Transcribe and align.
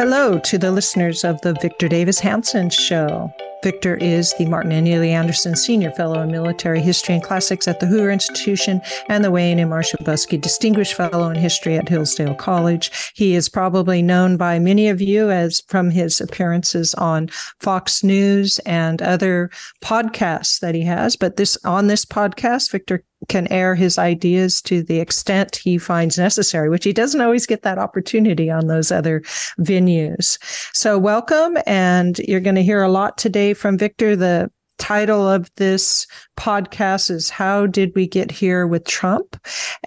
Hello 0.00 0.38
to 0.38 0.56
the 0.56 0.72
listeners 0.72 1.24
of 1.24 1.38
the 1.42 1.52
Victor 1.60 1.86
Davis 1.86 2.18
Hanson 2.18 2.70
Show. 2.70 3.30
Victor 3.62 3.96
is 3.96 4.32
the 4.38 4.46
Martin 4.46 4.72
and 4.72 4.88
Illie 4.88 5.12
Anderson 5.12 5.54
Senior 5.54 5.90
Fellow 5.90 6.22
in 6.22 6.30
Military 6.30 6.80
History 6.80 7.16
and 7.16 7.22
Classics 7.22 7.68
at 7.68 7.80
the 7.80 7.86
Hoover 7.86 8.10
Institution 8.10 8.80
and 9.10 9.22
the 9.22 9.30
Wayne 9.30 9.58
and 9.58 9.68
Marcia 9.68 9.98
Buske 9.98 10.40
Distinguished 10.40 10.94
Fellow 10.94 11.28
in 11.28 11.36
History 11.36 11.76
at 11.76 11.86
Hillsdale 11.86 12.34
College. 12.34 13.12
He 13.14 13.34
is 13.34 13.50
probably 13.50 14.00
known 14.00 14.38
by 14.38 14.58
many 14.58 14.88
of 14.88 15.02
you 15.02 15.30
as 15.30 15.60
from 15.68 15.90
his 15.90 16.18
appearances 16.18 16.94
on 16.94 17.28
Fox 17.58 18.02
News 18.02 18.58
and 18.60 19.02
other 19.02 19.50
podcasts 19.82 20.60
that 20.60 20.74
he 20.74 20.84
has. 20.84 21.14
But 21.14 21.36
this 21.36 21.58
on 21.62 21.88
this 21.88 22.06
podcast, 22.06 22.70
Victor 22.70 23.04
can 23.28 23.46
air 23.48 23.74
his 23.74 23.98
ideas 23.98 24.62
to 24.62 24.82
the 24.82 25.00
extent 25.00 25.56
he 25.56 25.78
finds 25.78 26.18
necessary, 26.18 26.68
which 26.68 26.84
he 26.84 26.92
doesn't 26.92 27.20
always 27.20 27.46
get 27.46 27.62
that 27.62 27.78
opportunity 27.78 28.50
on 28.50 28.66
those 28.66 28.90
other 28.90 29.20
venues. 29.58 30.38
So, 30.74 30.98
welcome. 30.98 31.58
And 31.66 32.18
you're 32.20 32.40
going 32.40 32.54
to 32.56 32.62
hear 32.62 32.82
a 32.82 32.88
lot 32.88 33.18
today 33.18 33.54
from 33.54 33.78
Victor. 33.78 34.16
The 34.16 34.50
title 34.90 35.28
of 35.28 35.48
this 35.54 36.04
podcast 36.36 37.12
is 37.12 37.30
How 37.30 37.64
Did 37.64 37.92
We 37.94 38.08
Get 38.08 38.28
Here 38.28 38.66
with 38.66 38.84
Trump? 38.86 39.36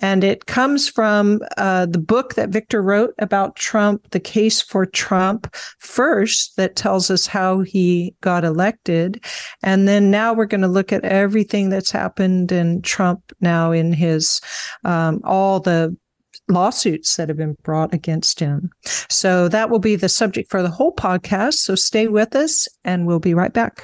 And 0.01 0.23
it 0.23 0.45
comes 0.45 0.87
from 0.87 1.41
uh, 1.57 1.87
the 1.87 1.99
book 1.99 2.35
that 2.35 2.51
Victor 2.51 2.81
wrote 2.81 3.13
about 3.19 3.57
Trump, 3.57 4.11
The 4.11 4.21
Case 4.21 4.61
for 4.61 4.85
Trump, 4.85 5.53
first, 5.79 6.55
that 6.55 6.77
tells 6.77 7.11
us 7.11 7.27
how 7.27 7.59
he 7.59 8.15
got 8.21 8.45
elected. 8.45 9.21
And 9.61 9.89
then 9.89 10.09
now 10.09 10.33
we're 10.33 10.45
going 10.45 10.61
to 10.61 10.69
look 10.69 10.93
at 10.93 11.03
everything 11.03 11.67
that's 11.67 11.91
happened 11.91 12.53
in 12.53 12.81
Trump 12.81 13.33
now 13.41 13.73
in 13.73 13.91
his, 13.91 14.39
um, 14.85 15.19
all 15.25 15.59
the 15.59 15.93
lawsuits 16.47 17.17
that 17.17 17.27
have 17.27 17.37
been 17.37 17.57
brought 17.63 17.93
against 17.93 18.39
him. 18.39 18.69
So 19.09 19.49
that 19.49 19.69
will 19.69 19.79
be 19.79 19.97
the 19.97 20.07
subject 20.07 20.49
for 20.49 20.61
the 20.61 20.71
whole 20.71 20.95
podcast. 20.95 21.55
So 21.55 21.75
stay 21.75 22.07
with 22.07 22.37
us 22.37 22.69
and 22.85 23.05
we'll 23.05 23.19
be 23.19 23.33
right 23.33 23.51
back. 23.51 23.83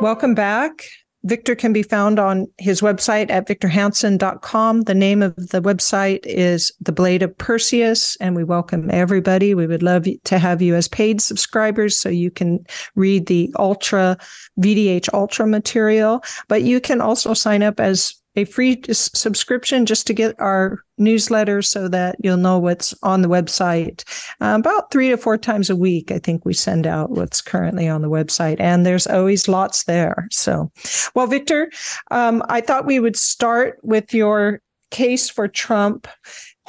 Welcome 0.00 0.34
back. 0.34 0.86
Victor 1.24 1.54
can 1.54 1.74
be 1.74 1.82
found 1.82 2.18
on 2.18 2.46
his 2.56 2.80
website 2.80 3.30
at 3.30 3.46
victorhanson.com. 3.46 4.82
The 4.82 4.94
name 4.94 5.22
of 5.22 5.36
the 5.36 5.60
website 5.60 6.20
is 6.24 6.72
The 6.80 6.92
Blade 6.92 7.22
of 7.22 7.36
Perseus, 7.36 8.16
and 8.16 8.34
we 8.34 8.42
welcome 8.42 8.88
everybody. 8.90 9.54
We 9.54 9.66
would 9.66 9.82
love 9.82 10.06
to 10.24 10.38
have 10.38 10.62
you 10.62 10.74
as 10.74 10.88
paid 10.88 11.20
subscribers 11.20 12.00
so 12.00 12.08
you 12.08 12.30
can 12.30 12.64
read 12.94 13.26
the 13.26 13.54
Ultra 13.58 14.16
VDH 14.58 15.12
Ultra 15.12 15.46
material, 15.46 16.24
but 16.48 16.62
you 16.62 16.80
can 16.80 17.02
also 17.02 17.34
sign 17.34 17.62
up 17.62 17.78
as 17.78 18.14
a 18.40 18.44
free 18.44 18.80
subscription 18.90 19.86
just 19.86 20.06
to 20.06 20.14
get 20.14 20.34
our 20.40 20.78
newsletter 20.98 21.62
so 21.62 21.88
that 21.88 22.16
you'll 22.22 22.36
know 22.36 22.58
what's 22.58 22.94
on 23.02 23.22
the 23.22 23.28
website. 23.28 24.04
Uh, 24.40 24.56
about 24.58 24.90
three 24.90 25.08
to 25.10 25.16
four 25.16 25.38
times 25.38 25.70
a 25.70 25.76
week, 25.76 26.10
I 26.10 26.18
think 26.18 26.44
we 26.44 26.54
send 26.54 26.86
out 26.86 27.10
what's 27.10 27.40
currently 27.40 27.88
on 27.88 28.02
the 28.02 28.10
website, 28.10 28.60
and 28.60 28.84
there's 28.84 29.06
always 29.06 29.48
lots 29.48 29.84
there. 29.84 30.26
So, 30.30 30.70
well, 31.14 31.26
Victor, 31.26 31.70
um, 32.10 32.42
I 32.48 32.60
thought 32.60 32.86
we 32.86 33.00
would 33.00 33.16
start 33.16 33.78
with 33.82 34.12
your 34.14 34.60
case 34.90 35.30
for 35.30 35.48
Trump 35.48 36.08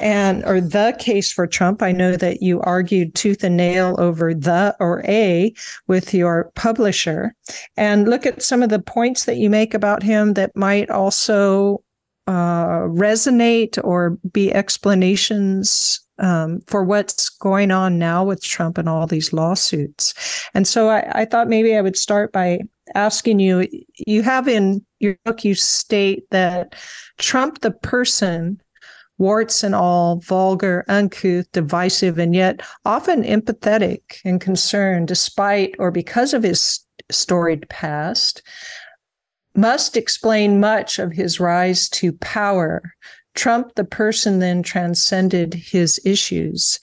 and 0.02 0.44
or 0.44 0.60
the 0.60 0.94
case 0.98 1.32
for 1.32 1.46
Trump. 1.46 1.82
I 1.82 1.92
know 1.92 2.16
that 2.16 2.42
you 2.42 2.60
argued 2.60 3.14
tooth 3.14 3.44
and 3.44 3.56
nail 3.56 3.94
over 3.98 4.34
the 4.34 4.76
or 4.80 5.02
a 5.06 5.54
with 5.86 6.12
your 6.12 6.50
publisher, 6.54 7.34
and 7.76 8.08
look 8.08 8.26
at 8.26 8.42
some 8.42 8.62
of 8.62 8.68
the 8.68 8.80
points 8.80 9.24
that 9.24 9.36
you 9.36 9.48
make 9.48 9.72
about 9.72 10.02
him 10.02 10.34
that 10.34 10.56
might 10.56 10.90
also 10.90 11.82
uh, 12.26 12.80
resonate 12.82 13.78
or 13.82 14.18
be 14.32 14.52
explanations 14.52 16.00
um, 16.18 16.60
for 16.66 16.84
what's 16.84 17.28
going 17.28 17.70
on 17.70 17.98
now 17.98 18.24
with 18.24 18.42
Trump 18.42 18.78
and 18.78 18.88
all 18.88 19.06
these 19.06 19.32
lawsuits. 19.32 20.14
And 20.54 20.66
so 20.66 20.88
I, 20.88 21.22
I 21.22 21.24
thought 21.24 21.48
maybe 21.48 21.74
I 21.74 21.80
would 21.80 21.96
start 21.96 22.32
by 22.32 22.60
asking 22.94 23.40
you 23.40 23.66
you 24.06 24.22
have 24.22 24.48
in 24.48 24.84
your 25.00 25.16
book, 25.24 25.44
you 25.44 25.54
state 25.54 26.24
that 26.30 26.74
Trump, 27.18 27.60
the 27.60 27.70
person, 27.70 28.60
warts 29.18 29.62
and 29.62 29.74
all, 29.74 30.16
vulgar, 30.16 30.84
uncouth, 30.88 31.50
divisive, 31.52 32.18
and 32.18 32.34
yet 32.34 32.60
often 32.84 33.22
empathetic 33.22 34.20
and 34.24 34.40
concerned, 34.40 35.08
despite 35.08 35.74
or 35.78 35.90
because 35.90 36.34
of 36.34 36.42
his 36.42 36.80
storied 37.10 37.68
past, 37.68 38.42
must 39.54 39.96
explain 39.96 40.60
much 40.60 40.98
of 40.98 41.12
his 41.12 41.38
rise 41.38 41.88
to 41.88 42.12
power. 42.14 42.82
Trump, 43.34 43.74
the 43.76 43.84
person, 43.84 44.40
then 44.40 44.62
transcended 44.62 45.54
his 45.54 46.00
issues. 46.04 46.78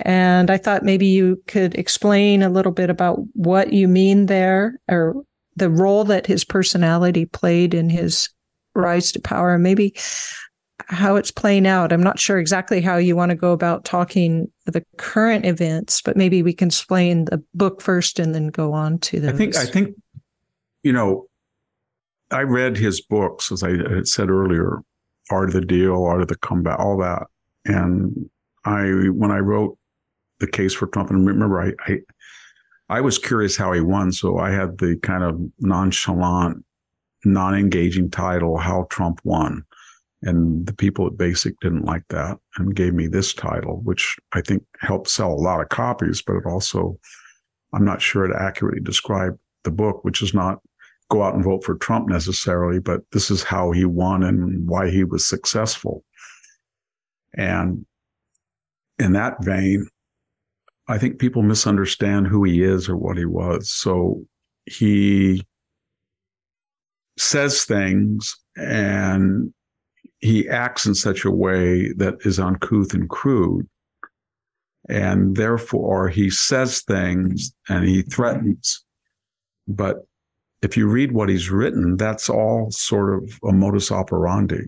And 0.00 0.50
I 0.50 0.56
thought 0.56 0.82
maybe 0.82 1.06
you 1.06 1.40
could 1.46 1.76
explain 1.76 2.42
a 2.42 2.50
little 2.50 2.72
bit 2.72 2.90
about 2.90 3.20
what 3.34 3.72
you 3.72 3.86
mean 3.86 4.26
there 4.26 4.80
or 4.88 5.22
the 5.54 5.70
role 5.70 6.04
that 6.04 6.26
his 6.26 6.44
personality 6.44 7.26
played 7.26 7.74
in 7.74 7.88
his 7.88 8.28
rise 8.74 9.12
to 9.12 9.20
power. 9.20 9.58
Maybe 9.58 9.94
how 10.92 11.16
it's 11.16 11.30
playing 11.30 11.66
out. 11.66 11.92
I'm 11.92 12.02
not 12.02 12.18
sure 12.18 12.38
exactly 12.38 12.80
how 12.80 12.96
you 12.96 13.16
want 13.16 13.30
to 13.30 13.36
go 13.36 13.52
about 13.52 13.84
talking 13.84 14.50
the 14.66 14.84
current 14.98 15.46
events, 15.46 16.02
but 16.02 16.16
maybe 16.16 16.42
we 16.42 16.52
can 16.52 16.68
explain 16.68 17.24
the 17.24 17.42
book 17.54 17.80
first 17.80 18.18
and 18.18 18.34
then 18.34 18.48
go 18.48 18.72
on 18.72 18.98
to 18.98 19.20
those. 19.20 19.32
I 19.32 19.36
think 19.36 19.56
I 19.56 19.64
think 19.64 19.96
you 20.82 20.92
know 20.92 21.26
I 22.30 22.42
read 22.42 22.76
his 22.76 23.00
books 23.00 23.50
as 23.50 23.62
I 23.62 24.02
said 24.04 24.30
earlier, 24.30 24.80
Art 25.30 25.48
of 25.48 25.54
the 25.54 25.60
Deal, 25.60 26.04
Art 26.04 26.22
of 26.22 26.28
the 26.28 26.36
Comeback, 26.36 26.78
all 26.78 26.98
that, 26.98 27.26
and 27.64 28.28
I 28.64 28.84
when 29.10 29.30
I 29.30 29.38
wrote 29.38 29.78
the 30.40 30.46
case 30.46 30.74
for 30.74 30.86
Trump, 30.88 31.10
and 31.10 31.26
remember 31.26 31.60
I, 31.60 31.72
I 31.90 31.98
I 32.88 33.00
was 33.00 33.18
curious 33.18 33.56
how 33.56 33.72
he 33.72 33.80
won, 33.80 34.12
so 34.12 34.38
I 34.38 34.50
had 34.50 34.78
the 34.78 34.96
kind 35.02 35.24
of 35.24 35.40
nonchalant, 35.60 36.64
non-engaging 37.24 38.10
title 38.10 38.58
"How 38.58 38.86
Trump 38.90 39.20
Won." 39.24 39.64
And 40.22 40.66
the 40.66 40.74
people 40.74 41.06
at 41.06 41.16
Basic 41.16 41.58
didn't 41.60 41.84
like 41.84 42.04
that 42.08 42.38
and 42.56 42.76
gave 42.76 42.94
me 42.94 43.08
this 43.08 43.34
title, 43.34 43.80
which 43.82 44.16
I 44.32 44.40
think 44.40 44.62
helped 44.80 45.08
sell 45.08 45.32
a 45.32 45.34
lot 45.34 45.60
of 45.60 45.68
copies, 45.68 46.22
but 46.22 46.36
it 46.36 46.46
also, 46.46 46.98
I'm 47.72 47.84
not 47.84 48.00
sure 48.00 48.24
it 48.24 48.36
accurately 48.36 48.80
described 48.80 49.38
the 49.64 49.72
book, 49.72 50.04
which 50.04 50.22
is 50.22 50.32
not 50.32 50.60
go 51.10 51.22
out 51.22 51.34
and 51.34 51.44
vote 51.44 51.64
for 51.64 51.74
Trump 51.74 52.08
necessarily, 52.08 52.78
but 52.78 53.00
this 53.12 53.30
is 53.30 53.42
how 53.42 53.70
he 53.72 53.84
won 53.84 54.22
and 54.22 54.66
why 54.66 54.90
he 54.90 55.04
was 55.04 55.26
successful. 55.26 56.04
And 57.34 57.84
in 58.98 59.12
that 59.12 59.42
vein, 59.44 59.88
I 60.88 60.98
think 60.98 61.18
people 61.18 61.42
misunderstand 61.42 62.28
who 62.28 62.44
he 62.44 62.62
is 62.62 62.88
or 62.88 62.96
what 62.96 63.18
he 63.18 63.24
was. 63.24 63.70
So 63.70 64.24
he 64.66 65.44
says 67.18 67.64
things 67.64 68.36
and 68.56 69.52
he 70.22 70.48
acts 70.48 70.86
in 70.86 70.94
such 70.94 71.24
a 71.24 71.30
way 71.30 71.92
that 71.94 72.24
is 72.24 72.38
uncouth 72.38 72.94
and 72.94 73.10
crude. 73.10 73.68
And 74.88 75.36
therefore, 75.36 76.08
he 76.08 76.30
says 76.30 76.80
things 76.82 77.52
and 77.68 77.84
he 77.84 78.02
threatens. 78.02 78.84
But 79.68 80.06
if 80.62 80.76
you 80.76 80.86
read 80.86 81.12
what 81.12 81.28
he's 81.28 81.50
written, 81.50 81.96
that's 81.96 82.30
all 82.30 82.70
sort 82.70 83.14
of 83.14 83.38
a 83.44 83.52
modus 83.52 83.90
operandi. 83.90 84.62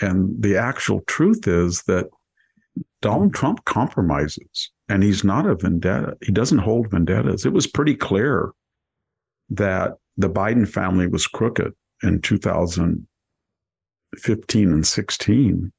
And 0.00 0.42
the 0.42 0.56
actual 0.56 1.02
truth 1.06 1.46
is 1.46 1.82
that 1.82 2.06
Donald 3.02 3.34
Trump 3.34 3.64
compromises 3.66 4.70
and 4.88 5.02
he's 5.02 5.22
not 5.22 5.46
a 5.46 5.54
vendetta. 5.54 6.16
He 6.22 6.32
doesn't 6.32 6.58
hold 6.58 6.90
vendettas. 6.90 7.44
It 7.44 7.52
was 7.52 7.66
pretty 7.66 7.94
clear 7.94 8.52
that 9.50 9.92
the 10.16 10.30
Biden 10.30 10.68
family 10.68 11.06
was 11.06 11.26
crooked 11.26 11.72
in 12.02 12.20
2015 14.16 14.72
and 14.72 14.86
16. 14.86 15.72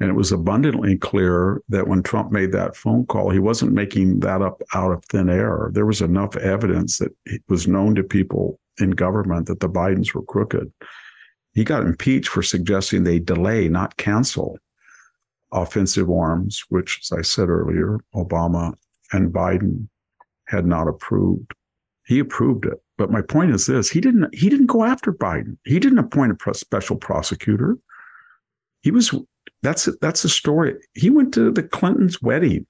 And 0.00 0.10
it 0.10 0.14
was 0.14 0.32
abundantly 0.32 0.96
clear 0.96 1.62
that 1.68 1.86
when 1.86 2.02
Trump 2.02 2.32
made 2.32 2.52
that 2.52 2.76
phone 2.76 3.06
call, 3.06 3.30
he 3.30 3.38
wasn't 3.38 3.72
making 3.72 4.20
that 4.20 4.42
up 4.42 4.60
out 4.74 4.90
of 4.90 5.04
thin 5.04 5.28
air. 5.28 5.70
There 5.72 5.86
was 5.86 6.00
enough 6.00 6.36
evidence 6.36 6.98
that 6.98 7.14
it 7.24 7.42
was 7.48 7.68
known 7.68 7.94
to 7.94 8.02
people 8.02 8.58
in 8.80 8.90
government 8.90 9.46
that 9.46 9.60
the 9.60 9.68
Bidens 9.68 10.12
were 10.12 10.24
crooked. 10.24 10.72
He 11.54 11.62
got 11.62 11.84
impeached 11.84 12.28
for 12.28 12.42
suggesting 12.42 13.04
they 13.04 13.20
delay, 13.20 13.68
not 13.68 13.96
cancel 13.96 14.58
offensive 15.52 16.10
arms, 16.10 16.64
which, 16.70 16.98
as 17.02 17.16
I 17.16 17.22
said 17.22 17.48
earlier, 17.48 17.98
Obama 18.14 18.74
and 19.12 19.32
Biden 19.32 19.88
had 20.48 20.66
not 20.66 20.88
approved. 20.88 21.52
He 22.06 22.18
approved 22.18 22.64
it. 22.64 22.82
But 23.02 23.10
my 23.10 23.20
point 23.20 23.50
is 23.50 23.66
this: 23.66 23.90
he 23.90 24.00
didn't. 24.00 24.32
He 24.32 24.48
didn't 24.48 24.66
go 24.66 24.84
after 24.84 25.12
Biden. 25.12 25.56
He 25.64 25.80
didn't 25.80 25.98
appoint 25.98 26.40
a 26.46 26.54
special 26.54 26.94
prosecutor. 26.94 27.76
He 28.82 28.92
was. 28.92 29.12
That's 29.62 29.88
that's 30.00 30.22
a 30.22 30.28
story. 30.28 30.76
He 30.94 31.10
went 31.10 31.34
to 31.34 31.50
the 31.50 31.64
Clintons' 31.64 32.22
wedding. 32.22 32.64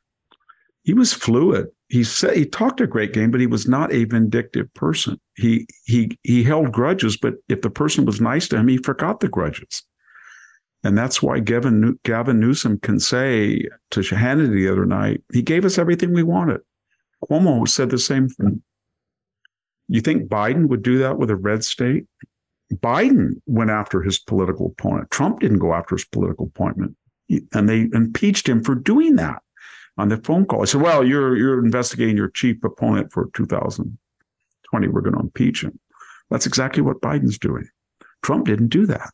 He 0.84 0.94
was 0.94 1.12
fluid. 1.12 1.66
He 1.90 2.02
said 2.02 2.34
he 2.34 2.46
talked 2.46 2.80
a 2.80 2.86
great 2.86 3.12
game, 3.12 3.30
but 3.30 3.42
he 3.42 3.46
was 3.46 3.68
not 3.68 3.92
a 3.92 4.04
vindictive 4.04 4.72
person. 4.72 5.20
He 5.36 5.66
he 5.84 6.16
he 6.22 6.42
held 6.42 6.72
grudges, 6.72 7.18
but 7.18 7.34
if 7.50 7.60
the 7.60 7.68
person 7.68 8.06
was 8.06 8.18
nice 8.18 8.48
to 8.48 8.56
him, 8.56 8.68
he 8.68 8.78
forgot 8.78 9.20
the 9.20 9.28
grudges. 9.28 9.82
And 10.82 10.96
that's 10.96 11.22
why 11.22 11.40
Gavin, 11.40 11.98
Gavin 12.04 12.40
Newsom 12.40 12.78
can 12.78 13.00
say 13.00 13.68
to 13.90 14.00
Hannity 14.00 14.54
the 14.54 14.68
other 14.68 14.86
night, 14.86 15.22
he 15.30 15.42
gave 15.42 15.66
us 15.66 15.76
everything 15.76 16.14
we 16.14 16.22
wanted. 16.22 16.62
Cuomo 17.22 17.68
said 17.68 17.90
the 17.90 17.98
same 17.98 18.30
thing. 18.30 18.62
You 19.92 20.00
think 20.00 20.26
Biden 20.26 20.68
would 20.68 20.82
do 20.82 20.96
that 20.98 21.18
with 21.18 21.30
a 21.30 21.36
red 21.36 21.62
state? 21.62 22.06
Biden 22.72 23.42
went 23.44 23.68
after 23.68 24.00
his 24.00 24.18
political 24.18 24.68
opponent. 24.68 25.10
Trump 25.10 25.40
didn't 25.40 25.58
go 25.58 25.74
after 25.74 25.96
his 25.96 26.06
political 26.06 26.46
appointment. 26.46 26.96
And 27.52 27.68
they 27.68 27.90
impeached 27.92 28.48
him 28.48 28.64
for 28.64 28.74
doing 28.74 29.16
that 29.16 29.42
on 29.98 30.08
the 30.08 30.16
phone 30.16 30.46
call. 30.46 30.62
I 30.62 30.64
said, 30.64 30.80
well, 30.80 31.04
you're, 31.04 31.36
you're 31.36 31.62
investigating 31.62 32.16
your 32.16 32.30
chief 32.30 32.64
opponent 32.64 33.12
for 33.12 33.28
2020. 33.34 34.88
We're 34.88 35.00
going 35.02 35.14
to 35.14 35.20
impeach 35.20 35.62
him. 35.62 35.78
That's 36.30 36.46
exactly 36.46 36.82
what 36.82 37.02
Biden's 37.02 37.38
doing. 37.38 37.68
Trump 38.22 38.46
didn't 38.46 38.68
do 38.68 38.86
that. 38.86 39.10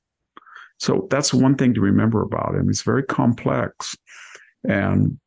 So 0.78 1.08
that's 1.10 1.34
one 1.34 1.56
thing 1.56 1.74
to 1.74 1.80
remember 1.80 2.22
about 2.22 2.54
him. 2.54 2.68
He's 2.68 2.82
very 2.82 3.02
complex. 3.02 3.96
And 4.62 5.18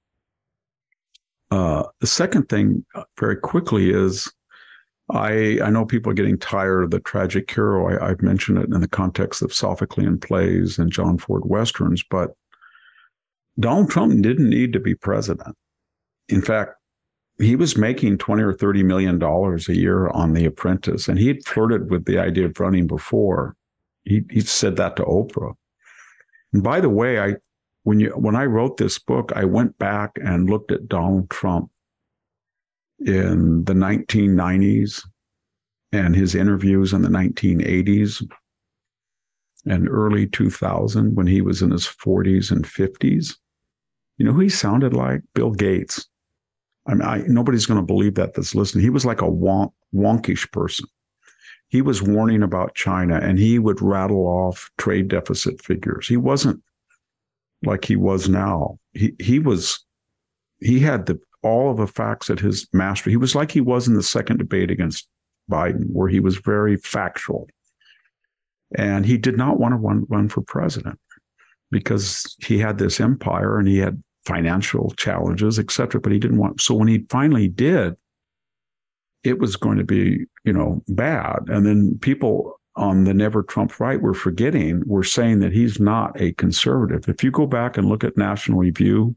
uh, 1.51 1.83
the 1.99 2.07
second 2.07 2.47
thing, 2.47 2.85
uh, 2.95 3.03
very 3.19 3.35
quickly, 3.35 3.89
is 3.89 4.31
I 5.11 5.59
I 5.61 5.69
know 5.69 5.85
people 5.85 6.11
are 6.11 6.15
getting 6.15 6.37
tired 6.37 6.83
of 6.83 6.91
the 6.91 6.99
tragic 6.99 7.51
hero. 7.53 7.99
I, 8.01 8.09
have 8.09 8.21
mentioned 8.21 8.57
it 8.57 8.73
in 8.73 8.81
the 8.81 8.87
context 8.87 9.41
of 9.41 9.51
Sophoclean 9.51 10.21
plays 10.21 10.77
and 10.79 10.91
John 10.91 11.17
Ford 11.17 11.43
westerns, 11.45 12.03
but 12.09 12.31
Donald 13.59 13.89
Trump 13.89 14.21
didn't 14.21 14.49
need 14.49 14.73
to 14.73 14.79
be 14.79 14.95
president. 14.95 15.55
In 16.29 16.41
fact, 16.41 16.71
he 17.39 17.55
was 17.55 17.77
making 17.77 18.19
20 18.19 18.43
or 18.43 18.53
30 18.53 18.83
million 18.83 19.19
dollars 19.19 19.67
a 19.67 19.75
year 19.75 20.09
on 20.09 20.33
The 20.33 20.45
Apprentice, 20.45 21.07
and 21.07 21.17
he 21.17 21.27
had 21.27 21.45
flirted 21.45 21.89
with 21.89 22.05
the 22.05 22.19
idea 22.19 22.45
of 22.45 22.59
running 22.59 22.87
before. 22.87 23.55
He, 24.03 24.23
he 24.29 24.41
said 24.41 24.75
that 24.77 24.95
to 24.95 25.03
Oprah. 25.03 25.53
And 26.53 26.63
by 26.63 26.79
the 26.79 26.89
way, 26.89 27.19
I 27.19 27.35
when 27.83 27.99
you 27.99 28.11
when 28.11 28.35
I 28.35 28.45
wrote 28.45 28.77
this 28.77 28.99
book, 28.99 29.31
I 29.35 29.45
went 29.45 29.77
back 29.77 30.11
and 30.21 30.49
looked 30.49 30.71
at 30.71 30.87
Donald 30.87 31.29
Trump 31.29 31.70
in 33.05 33.63
the 33.63 33.73
1990s 33.73 35.03
and 35.91 36.15
his 36.15 36.35
interviews 36.35 36.93
in 36.93 37.01
the 37.01 37.09
1980s 37.09 38.29
and 39.65 39.89
early 39.89 40.27
2000 40.27 41.15
when 41.15 41.27
he 41.27 41.41
was 41.41 41.61
in 41.61 41.71
his 41.71 41.85
40s 41.85 42.51
and 42.51 42.65
50s. 42.65 43.35
You 44.17 44.25
know 44.25 44.37
he 44.37 44.49
sounded 44.49 44.93
like? 44.93 45.21
Bill 45.33 45.51
Gates. 45.51 46.07
I 46.87 46.93
mean, 46.93 47.01
I, 47.03 47.23
nobody's 47.27 47.65
going 47.65 47.79
to 47.79 47.85
believe 47.85 48.15
that 48.15 48.33
that's 48.33 48.55
listening. 48.55 48.83
He 48.83 48.89
was 48.89 49.05
like 49.05 49.21
a 49.21 49.25
wonk, 49.25 49.71
wonkish 49.93 50.51
person 50.51 50.87
he 51.71 51.81
was 51.81 52.03
warning 52.03 52.43
about 52.43 52.75
China 52.75 53.15
and 53.15 53.39
he 53.39 53.57
would 53.57 53.81
rattle 53.81 54.27
off 54.27 54.69
trade 54.77 55.07
deficit 55.07 55.63
figures. 55.63 56.05
He 56.05 56.17
wasn't 56.17 56.61
like 57.63 57.85
he 57.85 57.95
was 57.95 58.27
now. 58.27 58.77
He 58.93 59.15
he 59.19 59.39
was 59.39 59.83
he 60.59 60.81
had 60.81 61.05
the 61.05 61.17
all 61.43 61.71
of 61.71 61.77
the 61.77 61.87
facts 61.87 62.29
at 62.29 62.39
his 62.39 62.67
master. 62.73 63.09
He 63.09 63.17
was 63.17 63.35
like 63.35 63.51
he 63.51 63.61
was 63.61 63.87
in 63.87 63.95
the 63.95 64.03
second 64.03 64.37
debate 64.37 64.71
against 64.71 65.07
Biden, 65.49 65.85
where 65.91 66.07
he 66.07 66.19
was 66.19 66.37
very 66.37 66.77
factual. 66.77 67.47
And 68.77 69.05
he 69.05 69.17
did 69.17 69.37
not 69.37 69.59
want 69.59 69.73
to 69.73 69.77
run, 69.77 70.05
run 70.07 70.29
for 70.29 70.41
president 70.41 70.99
because 71.71 72.35
he 72.39 72.57
had 72.57 72.77
this 72.77 72.99
empire 72.99 73.57
and 73.57 73.67
he 73.67 73.77
had 73.77 74.01
financial 74.25 74.91
challenges, 74.97 75.57
et 75.57 75.71
cetera, 75.71 75.99
but 75.99 76.11
he 76.11 76.19
didn't 76.19 76.37
want. 76.37 76.61
So 76.61 76.75
when 76.75 76.87
he 76.87 77.05
finally 77.09 77.47
did, 77.47 77.95
it 79.23 79.39
was 79.39 79.55
going 79.55 79.77
to 79.77 79.83
be, 79.83 80.25
you 80.43 80.53
know, 80.53 80.81
bad. 80.87 81.39
And 81.47 81.65
then 81.65 81.97
people 82.01 82.59
on 82.75 83.03
the 83.03 83.13
never 83.13 83.43
Trump 83.43 83.79
right 83.79 84.01
were 84.01 84.13
forgetting, 84.13 84.83
were 84.85 85.03
saying 85.03 85.39
that 85.39 85.51
he's 85.51 85.79
not 85.79 86.19
a 86.19 86.33
conservative. 86.33 87.09
If 87.09 87.23
you 87.23 87.31
go 87.31 87.45
back 87.45 87.77
and 87.77 87.89
look 87.89 88.03
at 88.03 88.15
National 88.15 88.59
Review 88.59 89.15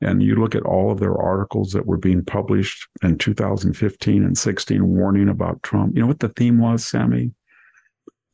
and 0.00 0.22
you 0.22 0.36
look 0.36 0.54
at 0.54 0.62
all 0.62 0.90
of 0.90 1.00
their 1.00 1.16
articles 1.16 1.72
that 1.72 1.86
were 1.86 1.98
being 1.98 2.24
published 2.24 2.88
in 3.02 3.18
2015 3.18 4.24
and 4.24 4.36
16 4.36 4.86
warning 4.86 5.28
about 5.28 5.62
Trump, 5.62 5.94
you 5.94 6.02
know 6.02 6.08
what 6.08 6.20
the 6.20 6.28
theme 6.30 6.58
was, 6.58 6.84
Sami? 6.84 7.32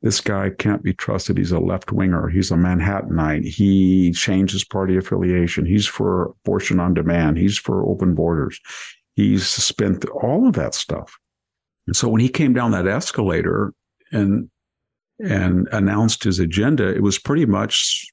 This 0.02 0.20
guy 0.20 0.50
can't 0.50 0.82
be 0.82 0.92
trusted. 0.92 1.38
He's 1.38 1.52
a 1.52 1.58
left 1.58 1.90
winger. 1.90 2.28
He's 2.28 2.50
a 2.50 2.54
Manhattanite. 2.54 3.44
He 3.44 4.12
changed 4.12 4.52
his 4.52 4.64
party 4.64 4.96
affiliation. 4.96 5.66
He's 5.66 5.86
for 5.86 6.34
abortion 6.44 6.78
on 6.78 6.94
demand. 6.94 7.38
He's 7.38 7.58
for 7.58 7.84
open 7.84 8.14
borders. 8.14 8.60
He's 9.14 9.46
spent 9.46 10.04
all 10.10 10.46
of 10.46 10.54
that 10.54 10.74
stuff. 10.74 11.18
And 11.86 11.96
so 11.96 12.08
when 12.08 12.20
he 12.20 12.28
came 12.28 12.52
down 12.52 12.72
that 12.72 12.86
escalator 12.86 13.72
and 14.12 14.50
and 15.18 15.66
announced 15.72 16.24
his 16.24 16.38
agenda, 16.38 16.94
it 16.94 17.02
was 17.02 17.18
pretty 17.18 17.46
much 17.46 18.06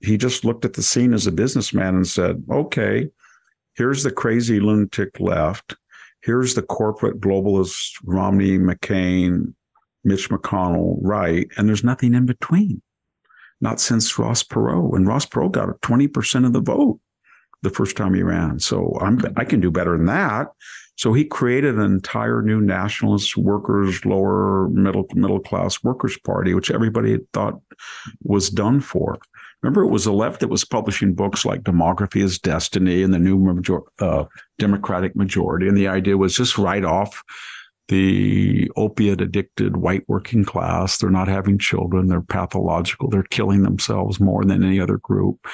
he 0.00 0.16
just 0.16 0.44
looked 0.44 0.64
at 0.64 0.74
the 0.74 0.82
scene 0.82 1.12
as 1.12 1.26
a 1.26 1.32
businessman 1.32 1.94
and 1.94 2.06
said, 2.06 2.42
"Okay, 2.50 3.08
here's 3.74 4.02
the 4.02 4.12
crazy 4.12 4.60
lunatic 4.60 5.18
left. 5.20 5.76
Here's 6.22 6.54
the 6.54 6.62
corporate 6.62 7.20
globalist 7.20 7.92
Romney, 8.04 8.58
McCain, 8.58 9.54
Mitch 10.04 10.28
McConnell, 10.30 10.98
right, 11.00 11.48
and 11.56 11.68
there's 11.68 11.84
nothing 11.84 12.14
in 12.14 12.26
between. 12.26 12.82
Not 13.60 13.80
since 13.80 14.18
Ross 14.18 14.42
Perot, 14.42 14.94
and 14.94 15.06
Ross 15.06 15.26
Perot 15.26 15.52
got 15.52 15.80
20% 15.80 16.46
of 16.46 16.52
the 16.52 16.60
vote 16.60 17.00
the 17.62 17.70
first 17.70 17.96
time 17.96 18.14
he 18.14 18.22
ran. 18.22 18.58
So 18.58 18.96
I'm 19.00 19.20
I 19.36 19.44
can 19.44 19.60
do 19.60 19.70
better 19.70 19.96
than 19.96 20.06
that. 20.06 20.48
So 20.96 21.12
he 21.12 21.24
created 21.24 21.76
an 21.76 21.84
entire 21.84 22.42
new 22.42 22.60
nationalist 22.60 23.36
workers, 23.36 24.04
lower 24.04 24.68
middle 24.68 25.06
middle 25.14 25.40
class 25.40 25.82
workers 25.82 26.18
party, 26.18 26.54
which 26.54 26.70
everybody 26.70 27.18
thought 27.32 27.60
was 28.22 28.50
done 28.50 28.80
for. 28.80 29.18
Remember, 29.62 29.82
it 29.82 29.90
was 29.90 30.04
the 30.04 30.12
left 30.12 30.40
that 30.40 30.48
was 30.48 30.64
publishing 30.64 31.14
books 31.14 31.44
like 31.44 31.62
Demography 31.62 32.22
is 32.22 32.38
Destiny 32.38 33.02
and 33.02 33.12
the 33.12 33.18
New 33.18 33.36
major, 33.38 33.80
uh, 33.98 34.24
Democratic 34.58 35.16
Majority. 35.16 35.66
And 35.66 35.76
the 35.76 35.88
idea 35.88 36.16
was 36.16 36.36
just 36.36 36.58
write 36.58 36.84
off 36.84 37.22
the 37.88 38.70
opiate 38.76 39.20
addicted 39.20 39.78
white 39.78 40.04
working 40.08 40.44
class. 40.44 40.98
They're 40.98 41.10
not 41.10 41.26
having 41.26 41.58
children. 41.58 42.06
They're 42.06 42.20
pathological. 42.20 43.08
They're 43.08 43.22
killing 43.24 43.62
themselves 43.62 44.20
more 44.20 44.44
than 44.44 44.62
any 44.62 44.78
other 44.78 44.98
group 44.98 45.46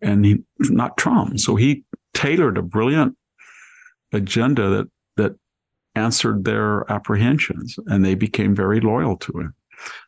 and 0.00 0.24
he 0.24 0.42
not 0.58 0.96
Trump. 0.96 1.38
So 1.40 1.56
he 1.56 1.84
tailored 2.14 2.58
a 2.58 2.62
brilliant 2.62 3.16
agenda 4.12 4.68
that 4.70 4.86
that 5.16 5.32
answered 5.94 6.44
their 6.44 6.90
apprehensions 6.90 7.76
and 7.86 8.04
they 8.04 8.14
became 8.14 8.54
very 8.54 8.80
loyal 8.80 9.16
to 9.16 9.32
him. 9.40 9.54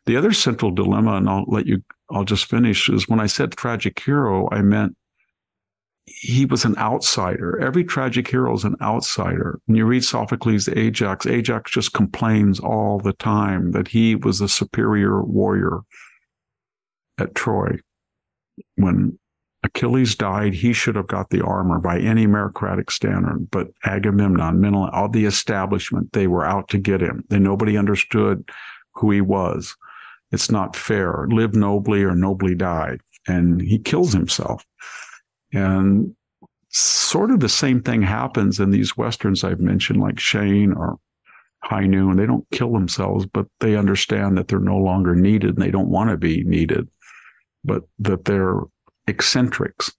The 0.05 0.17
other 0.17 0.33
central 0.33 0.71
dilemma, 0.71 1.15
and 1.15 1.29
I'll 1.29 1.45
let 1.47 1.65
you, 1.65 1.83
I'll 2.11 2.25
just 2.25 2.45
finish, 2.45 2.89
is 2.89 3.07
when 3.07 3.19
I 3.19 3.27
said 3.27 3.51
tragic 3.51 3.99
hero, 3.99 4.49
I 4.51 4.61
meant 4.61 4.95
he 6.05 6.45
was 6.45 6.65
an 6.65 6.77
outsider. 6.77 7.59
Every 7.61 7.83
tragic 7.83 8.27
hero 8.27 8.53
is 8.55 8.63
an 8.63 8.75
outsider. 8.81 9.59
When 9.65 9.77
you 9.77 9.85
read 9.85 10.03
Sophocles' 10.03 10.67
Ajax, 10.69 11.25
Ajax 11.25 11.71
just 11.71 11.93
complains 11.93 12.59
all 12.59 12.99
the 12.99 13.13
time 13.13 13.71
that 13.71 13.87
he 13.87 14.15
was 14.15 14.41
a 14.41 14.49
superior 14.49 15.21
warrior 15.21 15.81
at 17.19 17.35
Troy. 17.35 17.77
When 18.75 19.19
Achilles 19.63 20.15
died, 20.15 20.53
he 20.53 20.73
should 20.73 20.95
have 20.95 21.07
got 21.07 21.29
the 21.29 21.43
armor 21.43 21.79
by 21.79 21.99
any 21.99 22.25
meritocratic 22.25 22.89
standard. 22.91 23.49
But 23.51 23.67
Agamemnon, 23.85 24.59
Menelaus, 24.59 24.91
all 24.93 25.09
the 25.09 25.25
establishment, 25.25 26.13
they 26.13 26.27
were 26.27 26.45
out 26.45 26.69
to 26.69 26.77
get 26.77 27.01
him. 27.01 27.23
They 27.29 27.39
nobody 27.39 27.77
understood 27.77 28.49
who 28.99 29.11
he 29.11 29.21
was. 29.21 29.75
It's 30.31 30.51
not 30.51 30.75
fair. 30.75 31.25
Live 31.29 31.55
nobly 31.55 32.03
or 32.03 32.15
nobly 32.15 32.55
die. 32.55 32.97
And 33.27 33.61
he 33.61 33.79
kills 33.79 34.13
himself. 34.13 34.65
And 35.53 36.15
sort 36.69 37.31
of 37.31 37.39
the 37.39 37.49
same 37.49 37.81
thing 37.81 38.01
happens 38.01 38.59
in 38.59 38.69
these 38.69 38.95
westerns 38.95 39.43
I've 39.43 39.59
mentioned, 39.59 39.99
like 39.99 40.19
Shane 40.19 40.73
or 40.73 40.99
High 41.63 41.87
Noon. 41.87 42.17
They 42.17 42.25
don't 42.25 42.49
kill 42.51 42.71
themselves, 42.71 43.25
but 43.25 43.47
they 43.59 43.75
understand 43.75 44.37
that 44.37 44.47
they're 44.47 44.59
no 44.59 44.77
longer 44.77 45.15
needed 45.15 45.51
and 45.51 45.61
they 45.61 45.71
don't 45.71 45.89
want 45.89 46.09
to 46.09 46.17
be 46.17 46.43
needed, 46.43 46.87
but 47.63 47.83
that 47.99 48.25
they're 48.25 48.61
eccentrics. 49.07 49.91